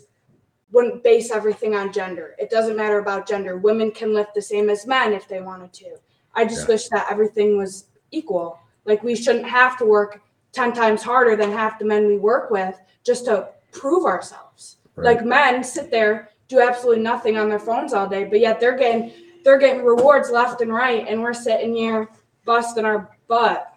wouldn't 0.72 1.04
base 1.04 1.30
everything 1.30 1.74
on 1.74 1.92
gender. 1.92 2.34
It 2.38 2.48
doesn't 2.48 2.76
matter 2.78 2.98
about 2.98 3.28
gender. 3.28 3.58
Women 3.58 3.90
can 3.90 4.14
lift 4.14 4.34
the 4.34 4.40
same 4.40 4.70
as 4.70 4.86
men 4.86 5.12
if 5.12 5.28
they 5.28 5.42
wanted 5.42 5.74
to. 5.74 5.96
I 6.34 6.46
just 6.46 6.66
Yeah. 6.66 6.72
wish 6.74 6.88
that 6.88 7.08
everything 7.10 7.58
was 7.58 7.88
equal. 8.14 8.58
Like 8.84 9.02
we 9.02 9.16
shouldn't 9.16 9.46
have 9.48 9.76
to 9.78 9.84
work 9.84 10.20
10 10.52 10.72
times 10.72 11.02
harder 11.02 11.36
than 11.36 11.50
half 11.50 11.78
the 11.78 11.84
men 11.84 12.06
we 12.06 12.16
work 12.16 12.50
with 12.50 12.78
just 13.04 13.24
to 13.26 13.48
prove 13.72 14.04
ourselves. 14.04 14.76
Right. 14.96 15.16
Like 15.16 15.24
men 15.24 15.64
sit 15.64 15.90
there, 15.90 16.30
do 16.48 16.60
absolutely 16.60 17.02
nothing 17.02 17.36
on 17.36 17.48
their 17.48 17.58
phones 17.58 17.92
all 17.92 18.08
day, 18.08 18.24
but 18.24 18.40
yet 18.40 18.60
they're 18.60 18.76
getting 18.76 19.12
they're 19.44 19.58
getting 19.58 19.84
rewards 19.84 20.30
left 20.30 20.62
and 20.62 20.72
right 20.72 21.06
and 21.06 21.22
we're 21.22 21.34
sitting 21.34 21.74
here 21.74 22.08
busting 22.46 22.84
our 22.84 23.10
butt. 23.28 23.76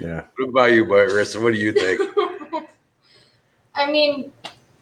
yeah 0.00 0.22
What 0.36 0.48
about 0.48 0.72
you, 0.72 0.84
Marissa? 0.84 1.40
What 1.42 1.52
do 1.52 1.58
you 1.58 1.72
think? 1.72 2.00
I 3.74 3.90
mean, 3.90 4.32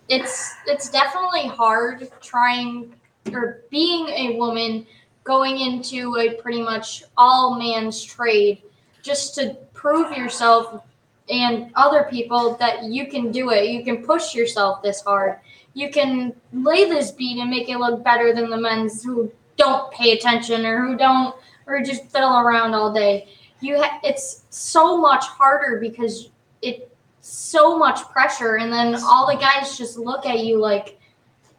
it's 0.09 0.55
it's 0.67 0.89
definitely 0.89 1.49
hard 1.49 2.09
trying 2.21 2.95
or 3.33 3.63
being 3.71 4.09
a 4.09 4.37
woman 4.37 4.87
going 5.25 5.59
into 5.59 6.17
a 6.19 6.35
pretty 6.41 6.63
much 6.63 7.03
all 7.17 7.59
man's 7.59 8.03
trade 8.03 8.63
just 9.07 9.35
to 9.37 9.57
prove 9.73 10.17
yourself 10.17 10.83
and 11.31 11.71
other 11.77 12.05
people 12.11 12.57
that 12.57 12.85
you 12.85 13.07
can 13.07 13.31
do 13.31 13.51
it. 13.51 13.71
You 13.71 13.85
can 13.85 14.05
push 14.05 14.35
yourself 14.35 14.83
this 14.83 15.01
hard. 15.01 15.39
You 15.75 15.91
can 15.91 16.35
lay 16.53 16.85
this 16.89 17.13
beat 17.13 17.39
and 17.39 17.49
make 17.49 17.69
it 17.69 17.79
look 17.79 18.03
better 18.03 18.35
than 18.35 18.51
the 18.51 18.57
men's 18.57 19.03
who 19.03 19.33
don't 19.57 19.91
pay 19.93 20.13
attention 20.13 20.67
or 20.67 20.85
who 20.85 20.97
don't 20.97 21.35
or 21.67 21.81
just 21.81 22.11
fiddle 22.11 22.37
around 22.37 22.75
all 22.75 22.93
day. 22.93 23.29
You 23.61 23.83
ha- 23.83 24.01
it's 24.03 24.45
so 24.51 24.99
much 25.01 25.25
harder 25.25 25.79
because 25.81 26.31
it's 26.63 26.85
so 27.21 27.77
much 27.77 28.01
pressure 28.11 28.57
and 28.57 28.73
then 28.73 28.95
all 29.03 29.27
the 29.27 29.39
guys 29.39 29.77
just 29.77 29.99
look 29.99 30.27
at 30.27 30.45
you 30.45 30.61
like 30.61 30.97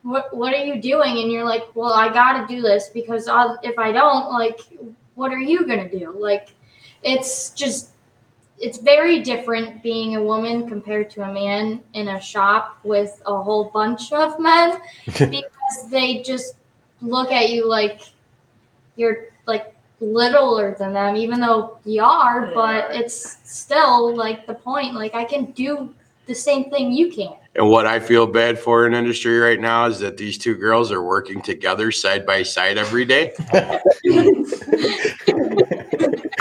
what 0.03 0.33
what 0.35 0.53
are 0.53 0.63
you 0.63 0.81
doing 0.81 1.17
and 1.17 1.29
you're 1.29 1.43
like 1.43 1.63
well 1.75 1.91
i 1.91 2.07
gotta 2.07 2.47
do 2.47 2.61
this 2.61 2.89
because 2.93 3.27
I'll, 3.27 3.59
if 3.63 3.77
i 3.77 3.91
don't 3.91 4.31
like 4.31 4.61
what 5.15 5.33
are 5.33 5.39
you 5.39 5.67
gonna 5.67 5.89
do 5.89 6.15
like 6.17 6.53
it's 7.03 7.51
just 7.51 7.89
it's 8.59 8.79
very 8.79 9.19
different 9.21 9.83
being 9.83 10.15
a 10.15 10.23
woman 10.23 10.67
compared 10.67 11.09
to 11.11 11.21
a 11.21 11.31
man 11.31 11.79
in 11.93 12.07
a 12.09 12.19
shop 12.19 12.79
with 12.83 13.21
a 13.25 13.41
whole 13.41 13.65
bunch 13.65 14.11
of 14.11 14.39
men 14.39 14.79
because 15.05 15.89
they 15.89 16.23
just 16.23 16.55
look 17.01 17.31
at 17.31 17.49
you 17.49 17.67
like 17.67 18.01
you're 18.95 19.25
like 19.45 19.73
littler 19.99 20.75
than 20.79 20.93
them 20.93 21.15
even 21.15 21.39
though 21.39 21.77
you 21.85 22.03
are 22.03 22.51
but 22.53 22.93
it's 22.95 23.37
still 23.43 24.15
like 24.15 24.45
the 24.47 24.53
point. 24.53 24.93
Like 24.93 25.13
i 25.13 25.23
can 25.23 25.45
do 25.51 25.93
the 26.27 26.35
same 26.35 26.69
thing 26.69 26.91
you 26.91 27.11
can. 27.11 27.33
And 27.55 27.69
what 27.69 27.87
I 27.87 27.99
feel 27.99 28.27
bad 28.27 28.59
for 28.59 28.85
in 28.85 28.93
industry 28.93 29.39
right 29.39 29.59
now 29.59 29.87
is 29.87 29.97
that 29.99 30.17
these 30.17 30.37
two 30.37 30.55
girls 30.55 30.91
are 30.91 31.01
working 31.01 31.41
together 31.41 31.91
side 31.91 32.25
by 32.25 32.43
side 32.43 32.77
every 32.77 33.05
day. 33.05 33.33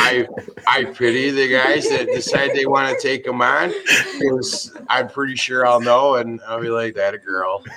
I 0.06 0.26
I 0.68 0.84
pity 0.84 1.30
the 1.30 1.48
guys 1.48 1.88
that 1.88 2.06
decide 2.06 2.52
they 2.54 2.66
want 2.66 2.94
to 2.94 3.02
take 3.02 3.24
them 3.24 3.42
on 3.42 3.72
because 4.18 4.76
I'm 4.88 5.08
pretty 5.08 5.36
sure 5.36 5.66
I'll 5.66 5.80
know 5.80 6.16
and 6.16 6.40
I'll 6.46 6.60
be 6.60 6.68
like 6.68 6.94
that 6.94 7.14
a 7.14 7.18
girl. 7.18 7.64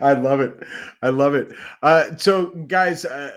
I 0.00 0.12
love 0.12 0.40
it. 0.40 0.62
I 1.02 1.08
love 1.08 1.34
it. 1.34 1.52
Uh, 1.82 2.16
so, 2.16 2.46
guys, 2.66 3.04
uh, 3.04 3.30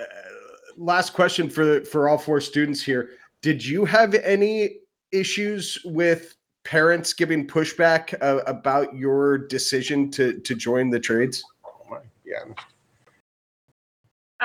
last 0.77 1.13
question 1.13 1.49
for 1.49 1.83
for 1.85 2.09
all 2.09 2.17
four 2.17 2.41
students 2.41 2.81
here. 2.81 3.11
Did 3.41 3.65
you 3.65 3.85
have 3.85 4.13
any 4.15 4.79
issues 5.11 5.79
with 5.85 6.35
parents 6.63 7.13
giving 7.13 7.47
pushback 7.47 8.15
uh, 8.21 8.41
about 8.47 8.95
your 8.95 9.37
decision 9.37 10.11
to 10.11 10.39
to 10.39 10.55
join 10.55 10.89
the 10.89 10.99
trades? 10.99 11.43
Oh 11.65 11.85
my 11.89 11.99
God. 12.29 12.55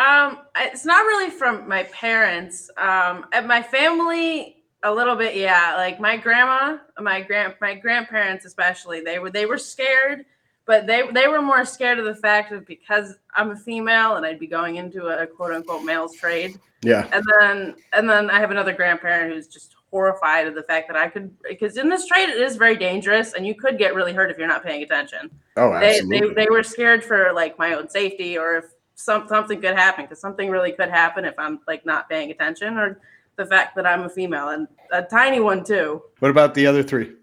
Um, 0.01 0.39
it's 0.57 0.87
not 0.87 1.05
really 1.05 1.31
from 1.31 1.69
my 1.69 1.83
parents. 1.85 2.71
Um, 2.79 3.27
and 3.33 3.47
my 3.47 3.63
family 3.63 4.57
a 4.83 4.93
little 4.93 5.15
bit, 5.15 5.37
yeah. 5.37 5.75
Like 5.77 6.01
my 6.01 6.17
grandma, 6.17 6.79
my 6.99 7.21
grand, 7.21 7.55
my 7.61 7.75
grandparents 7.75 8.47
especially, 8.47 9.03
they 9.03 9.19
were 9.19 9.31
they 9.31 9.45
were 9.45 9.59
scared, 9.59 10.25
but 10.65 10.87
they 10.87 11.03
they 11.13 11.29
were 11.29 11.43
more 11.43 11.67
scared 11.67 11.99
of 11.99 12.07
the 12.07 12.15
fact 12.15 12.51
that 12.51 12.67
because 12.67 13.15
I'm 13.35 13.51
a 13.51 13.57
female 13.57 14.17
and 14.17 14.25
I'd 14.25 14.39
be 14.39 14.47
going 14.47 14.77
into 14.77 15.09
a 15.09 15.27
quote 15.27 15.53
unquote 15.53 15.85
male's 15.85 16.17
trade. 16.17 16.59
Yeah. 16.83 17.07
And 17.13 17.25
then 17.39 17.75
and 17.93 18.09
then 18.09 18.31
I 18.31 18.41
have 18.41 18.51
another 18.51 18.73
grandparent 18.73 19.35
who's 19.35 19.49
just 19.49 19.75
horrified 19.91 20.47
of 20.47 20.55
the 20.55 20.63
fact 20.63 20.89
that 20.89 20.97
I 20.97 21.09
could 21.09 21.35
because 21.47 21.77
in 21.77 21.91
this 21.91 22.07
trade 22.07 22.29
it 22.29 22.41
is 22.41 22.57
very 22.57 22.77
dangerous 22.77 23.35
and 23.35 23.47
you 23.47 23.55
could 23.55 23.77
get 23.77 23.95
really 23.95 24.13
hurt 24.13 24.31
if 24.31 24.39
you're 24.39 24.47
not 24.47 24.63
paying 24.63 24.85
attention 24.85 25.29
Oh, 25.57 25.73
they, 25.81 25.99
absolutely. 25.99 26.29
they, 26.29 26.45
they 26.45 26.47
were 26.49 26.63
scared 26.63 27.03
for 27.03 27.33
like 27.35 27.59
my 27.59 27.75
own 27.75 27.89
safety 27.89 28.39
or 28.39 28.59
if 28.59 28.65
some, 29.01 29.27
something 29.29 29.61
could 29.61 29.77
happen 29.77 30.05
because 30.05 30.21
something 30.21 30.51
really 30.51 30.73
could 30.73 30.91
happen 30.91 31.25
if 31.25 31.35
i'm 31.39 31.61
like 31.67 31.85
not 31.87 32.09
paying 32.09 32.31
attention 32.31 32.77
or 32.79 33.01
the 33.37 33.47
fact 33.47 33.75
that 33.77 33.87
i'm 33.87 34.03
a 34.03 34.09
female 34.09 34.49
and 34.49 34.69
a 34.93 35.03
tiny 35.03 35.41
one 35.41 35.65
too 35.65 36.03
what 36.21 36.31
about 36.31 36.55
the 36.55 36.67
other 36.67 36.83
three? 36.83 37.15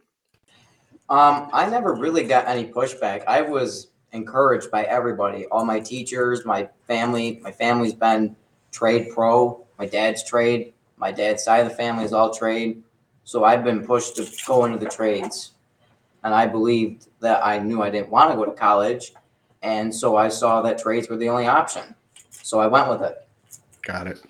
Um, 1.09 1.49
I 1.53 1.69
never 1.69 1.93
really 1.93 2.23
got 2.23 2.47
any 2.47 2.65
pushback. 2.65 3.23
I 3.27 3.41
was 3.41 3.91
encouraged 4.11 4.69
by 4.71 4.83
everybody, 4.83 5.45
all 5.45 5.63
my 5.63 5.79
teachers, 5.79 6.45
my 6.45 6.67
family. 6.85 7.39
My 7.43 7.51
family's 7.51 7.93
been 7.93 8.35
trade 8.71 9.11
pro 9.13 9.65
My 9.79 9.85
dad's 9.85 10.23
trade. 10.23 10.73
My 10.97 11.11
dad's 11.11 11.43
side 11.43 11.59
of 11.59 11.69
the 11.69 11.75
family 11.75 12.03
is 12.03 12.11
all 12.11 12.33
trade. 12.33 12.83
So 13.23 13.43
I've 13.43 13.63
been 13.63 13.85
pushed 13.85 14.15
to 14.17 14.27
go 14.45 14.65
into 14.65 14.79
the 14.79 14.89
trades. 14.89 15.51
And 16.23 16.33
I 16.33 16.47
believed 16.47 17.07
that 17.19 17.45
I 17.45 17.59
knew 17.59 17.81
I 17.81 17.89
didn't 17.89 18.09
want 18.09 18.31
to 18.31 18.35
go 18.35 18.45
to 18.45 18.51
college. 18.51 19.13
And 19.67 19.93
so 19.93 20.15
I 20.15 20.29
saw 20.29 20.61
that 20.61 20.77
trades 20.77 21.09
were 21.09 21.17
the 21.17 21.27
only 21.27 21.45
option. 21.45 21.93
So 22.31 22.61
I 22.61 22.67
went 22.67 22.87
with 22.89 23.01
it. 23.01 23.27
Got 23.81 24.07
it. 24.07 24.21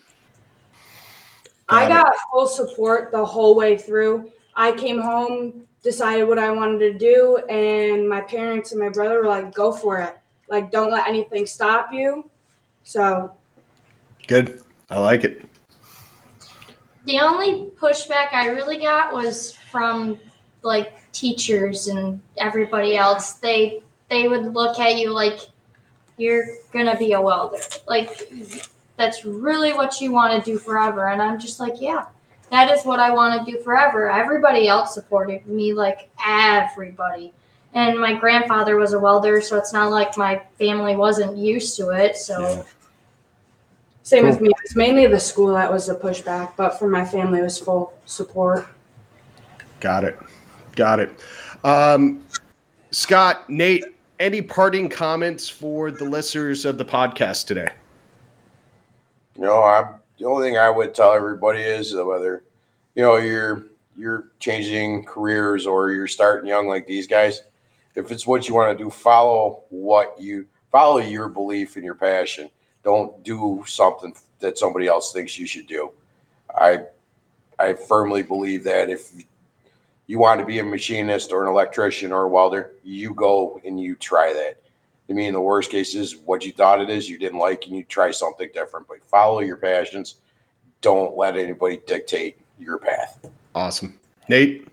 I 1.69 1.87
Got 1.87 2.07
it. 2.07 2.19
full 2.31 2.47
support 2.47 3.11
the 3.11 3.23
whole 3.23 3.53
way 3.53 3.77
through. 3.77 4.31
I 4.55 4.71
came 4.71 4.99
home, 4.99 5.67
decided 5.83 6.23
what 6.27 6.39
I 6.39 6.49
wanted 6.49 6.79
to 6.79 6.97
do, 6.97 7.37
and 7.49 8.09
my 8.09 8.21
parents 8.21 8.71
and 8.71 8.81
my 8.81 8.89
brother 8.89 9.21
were 9.21 9.27
like, 9.27 9.53
"Go 9.53 9.71
for 9.71 9.99
it! 9.99 10.17
Like, 10.49 10.71
don't 10.71 10.89
let 10.89 11.07
anything 11.07 11.45
stop 11.45 11.93
you." 11.93 12.27
So 12.83 13.31
Good. 14.25 14.61
I 14.89 14.97
like 14.99 15.23
it. 15.23 15.45
The 17.05 17.19
only 17.19 17.69
pushback 17.79 18.33
I 18.33 18.47
really 18.47 18.79
got 18.79 19.13
was 19.13 19.51
from 19.51 20.19
like 20.63 20.93
teachers 21.11 21.89
and 21.89 22.19
everybody 22.37 22.97
else. 22.97 23.33
They 23.33 23.83
they 24.09 24.27
would 24.27 24.53
look 24.53 24.79
at 24.79 24.97
you 24.97 25.11
like 25.11 25.39
you're 26.17 26.45
gonna 26.73 26.97
be 26.97 27.13
a 27.13 27.21
welder. 27.21 27.59
Like 27.87 28.31
that's 28.97 29.25
really 29.25 29.73
what 29.73 30.01
you 30.01 30.11
want 30.11 30.43
to 30.43 30.51
do 30.51 30.57
forever. 30.57 31.09
And 31.09 31.21
I'm 31.21 31.39
just 31.39 31.59
like, 31.59 31.79
yeah, 31.79 32.05
that 32.51 32.71
is 32.71 32.83
what 32.83 32.99
I 32.99 33.11
want 33.11 33.45
to 33.45 33.51
do 33.51 33.59
forever. 33.61 34.09
Everybody 34.09 34.67
else 34.67 34.93
supported 34.93 35.45
me, 35.45 35.73
like 35.73 36.09
everybody. 36.25 37.33
And 37.73 37.99
my 37.99 38.13
grandfather 38.13 38.77
was 38.77 38.93
a 38.93 38.99
welder, 38.99 39.39
so 39.41 39.57
it's 39.57 39.73
not 39.73 39.91
like 39.91 40.17
my 40.17 40.41
family 40.57 40.95
wasn't 40.95 41.37
used 41.37 41.77
to 41.77 41.89
it. 41.89 42.15
So 42.17 42.39
Yeah. 42.41 42.63
same 44.01 44.23
Cool. 44.23 44.31
with 44.31 44.41
me. 44.41 44.51
It's 44.63 44.75
mainly 44.75 45.05
the 45.05 45.19
school 45.19 45.53
that 45.53 45.71
was 45.71 45.87
the 45.87 45.95
pushback, 45.95 46.53
but 46.55 46.79
for 46.79 46.87
my 46.87 47.05
family, 47.05 47.39
it 47.39 47.43
was 47.43 47.59
full 47.59 47.93
support. 48.05 48.67
Got 49.79 50.05
it. 50.05 50.17
Got 50.75 51.01
it. 51.01 51.19
Um, 51.63 52.23
Scott, 52.91 53.49
Nate, 53.49 53.83
any 54.19 54.41
parting 54.41 54.89
comments 54.89 55.47
for 55.47 55.91
the 55.91 56.05
listeners 56.05 56.65
of 56.65 56.77
the 56.77 56.85
podcast 56.85 57.45
today? 57.45 57.69
You 59.35 59.43
know, 59.43 59.63
I'm 59.63 59.95
the 60.17 60.25
only 60.25 60.47
thing 60.47 60.57
I 60.57 60.69
would 60.69 60.95
tell 60.95 61.13
everybody 61.13 61.61
is 61.61 61.93
whether 61.93 62.43
you 62.95 63.03
know 63.03 63.17
you're 63.17 63.67
you're 63.95 64.29
changing 64.39 65.05
careers 65.05 65.65
or 65.65 65.91
you're 65.91 66.07
starting 66.07 66.47
young 66.47 66.67
like 66.67 66.87
these 66.87 67.07
guys, 67.07 67.41
if 67.95 68.11
it's 68.11 68.27
what 68.27 68.47
you 68.47 68.55
want 68.55 68.75
to 68.77 68.83
do, 68.83 68.89
follow 68.89 69.63
what 69.69 70.15
you 70.19 70.47
follow 70.71 70.97
your 70.97 71.29
belief 71.29 71.75
and 71.75 71.85
your 71.85 71.95
passion. 71.95 72.49
Don't 72.83 73.23
do 73.23 73.63
something 73.67 74.15
that 74.39 74.57
somebody 74.57 74.87
else 74.87 75.11
thinks 75.11 75.37
you 75.37 75.45
should 75.45 75.67
do. 75.67 75.91
I 76.55 76.85
I 77.59 77.73
firmly 77.73 78.23
believe 78.23 78.63
that 78.63 78.89
if 78.89 79.11
you 80.07 80.19
want 80.19 80.39
to 80.39 80.45
be 80.45 80.59
a 80.59 80.63
machinist 80.63 81.31
or 81.31 81.43
an 81.43 81.49
electrician 81.49 82.11
or 82.11 82.23
a 82.23 82.27
welder, 82.27 82.71
you 82.83 83.13
go 83.13 83.59
and 83.65 83.79
you 83.79 83.95
try 83.95 84.33
that. 84.33 84.61
I 85.09 85.13
mean, 85.13 85.33
the 85.33 85.41
worst 85.41 85.69
case 85.69 85.95
is 85.95 86.17
what 86.17 86.45
you 86.45 86.51
thought 86.51 86.81
it 86.81 86.89
is, 86.89 87.09
you 87.09 87.17
didn't 87.17 87.39
like, 87.39 87.65
and 87.65 87.75
you 87.75 87.83
try 87.83 88.11
something 88.11 88.49
different. 88.53 88.87
But 88.87 89.03
follow 89.05 89.39
your 89.39 89.57
passions. 89.57 90.15
Don't 90.81 91.15
let 91.17 91.37
anybody 91.37 91.81
dictate 91.85 92.39
your 92.59 92.77
path. 92.77 93.25
Awesome. 93.55 93.97
Nate, 94.29 94.67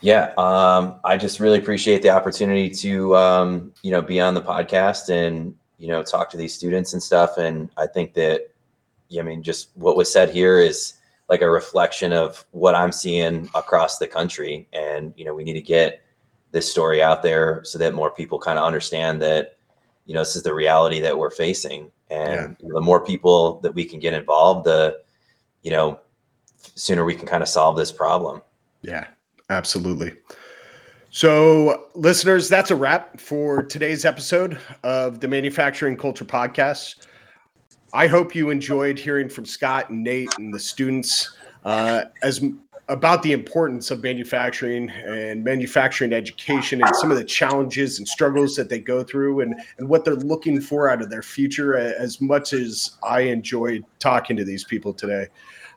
Yeah, 0.00 0.32
um, 0.38 0.96
I 1.04 1.16
just 1.16 1.40
really 1.40 1.58
appreciate 1.58 2.02
the 2.02 2.10
opportunity 2.10 2.70
to 2.70 3.16
um, 3.16 3.72
you 3.82 3.90
know 3.90 4.02
be 4.02 4.20
on 4.20 4.34
the 4.34 4.40
podcast 4.40 5.10
and 5.10 5.54
you 5.78 5.88
know 5.88 6.02
talk 6.02 6.30
to 6.30 6.36
these 6.36 6.54
students 6.54 6.92
and 6.94 7.02
stuff. 7.02 7.36
And 7.36 7.70
I 7.76 7.86
think 7.86 8.14
that 8.14 8.50
yeah, 9.08 9.22
I 9.22 9.24
mean, 9.24 9.42
just 9.42 9.68
what 9.74 9.96
was 9.96 10.10
said 10.10 10.30
here 10.30 10.58
is 10.58 10.94
like 11.28 11.42
a 11.42 11.50
reflection 11.50 12.12
of 12.12 12.44
what 12.50 12.74
I'm 12.74 12.92
seeing 12.92 13.48
across 13.54 13.98
the 13.98 14.06
country. 14.06 14.68
And 14.72 15.12
you 15.16 15.24
know, 15.24 15.34
we 15.34 15.44
need 15.44 15.54
to 15.54 15.62
get 15.62 16.02
this 16.50 16.70
story 16.70 17.02
out 17.02 17.22
there 17.22 17.62
so 17.64 17.78
that 17.78 17.94
more 17.94 18.10
people 18.10 18.38
kind 18.38 18.58
of 18.58 18.64
understand 18.64 19.20
that 19.22 19.56
you 20.06 20.14
know 20.14 20.20
this 20.20 20.36
is 20.36 20.42
the 20.42 20.54
reality 20.54 21.00
that 21.00 21.16
we're 21.16 21.30
facing. 21.30 21.90
And 22.10 22.56
the 22.60 22.80
more 22.80 23.04
people 23.04 23.60
that 23.60 23.74
we 23.74 23.84
can 23.84 23.98
get 23.98 24.14
involved, 24.14 24.66
the 24.66 24.98
you 25.62 25.70
know 25.70 26.00
sooner 26.74 27.04
we 27.04 27.14
can 27.14 27.26
kind 27.26 27.42
of 27.42 27.48
solve 27.48 27.76
this 27.76 27.92
problem. 27.92 28.42
Yeah, 28.82 29.06
absolutely. 29.50 30.12
So, 31.10 31.86
listeners, 31.94 32.48
that's 32.48 32.72
a 32.72 32.76
wrap 32.76 33.20
for 33.20 33.62
today's 33.62 34.04
episode 34.04 34.58
of 34.82 35.20
the 35.20 35.28
Manufacturing 35.28 35.96
Culture 35.96 36.24
Podcast. 36.24 37.06
I 37.94 38.06
hope 38.08 38.34
you 38.34 38.50
enjoyed 38.50 38.98
hearing 38.98 39.28
from 39.28 39.44
Scott 39.44 39.88
and 39.88 40.02
Nate 40.02 40.36
and 40.38 40.52
the 40.52 40.58
students 40.58 41.36
uh, 41.64 42.06
as 42.24 42.44
about 42.88 43.22
the 43.22 43.30
importance 43.30 43.92
of 43.92 44.02
manufacturing 44.02 44.90
and 44.90 45.44
manufacturing 45.44 46.12
education 46.12 46.82
and 46.82 46.96
some 46.96 47.12
of 47.12 47.16
the 47.16 47.24
challenges 47.24 47.98
and 47.98 48.08
struggles 48.08 48.56
that 48.56 48.68
they 48.68 48.80
go 48.80 49.04
through 49.04 49.42
and, 49.42 49.54
and 49.78 49.88
what 49.88 50.04
they're 50.04 50.16
looking 50.16 50.60
for 50.60 50.90
out 50.90 51.00
of 51.00 51.08
their 51.08 51.22
future 51.22 51.76
as 51.76 52.20
much 52.20 52.52
as 52.52 52.96
I 53.04 53.20
enjoyed 53.20 53.84
talking 54.00 54.36
to 54.38 54.44
these 54.44 54.64
people 54.64 54.92
today. 54.92 55.28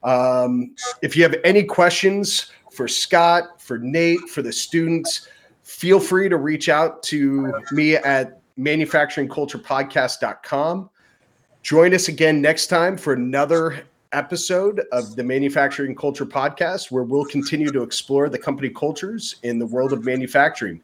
Um, 0.03 0.74
if 1.03 1.15
you 1.15 1.22
have 1.22 1.36
any 1.43 1.63
questions 1.63 2.51
for 2.72 2.88
Scott, 2.88 3.61
for 3.61 3.78
Nate, 3.78 4.28
for 4.30 4.41
the 4.41 4.51
students, 4.51 5.28
feel 5.61 5.99
free 5.99 6.30
to 6.30 6.38
reach 6.38 6.68
out 6.68 7.03
to 7.03 7.53
me 7.72 7.95
at 7.95 8.41
manufacturingculturepodcast.com. 8.57 10.89
Join 11.68 11.93
us 11.93 12.07
again 12.07 12.41
next 12.41 12.68
time 12.68 12.95
for 12.95 13.11
another 13.11 13.86
episode 14.13 14.84
of 14.93 15.18
the 15.18 15.24
Manufacturing 15.26 15.97
Culture 15.97 16.26
Podcast, 16.26 16.91
where 16.91 17.03
we'll 17.03 17.26
continue 17.26 17.74
to 17.74 17.84
explore 17.84 18.30
the 18.30 18.39
company 18.39 18.70
cultures 18.70 19.36
in 19.43 19.59
the 19.59 19.65
world 19.65 19.91
of 19.91 20.05
manufacturing. 20.05 20.82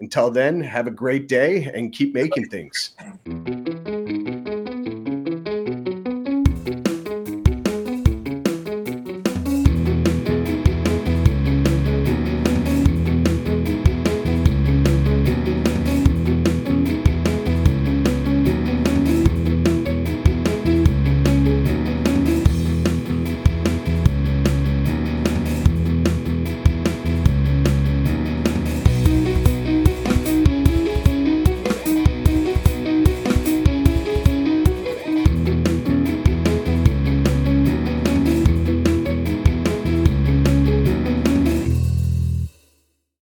Until 0.00 0.32
then, 0.32 0.60
have 0.60 0.88
a 0.88 0.90
great 0.90 1.28
day 1.28 1.70
and 1.72 1.92
keep 1.92 2.14
making 2.14 2.48
things. 2.48 2.96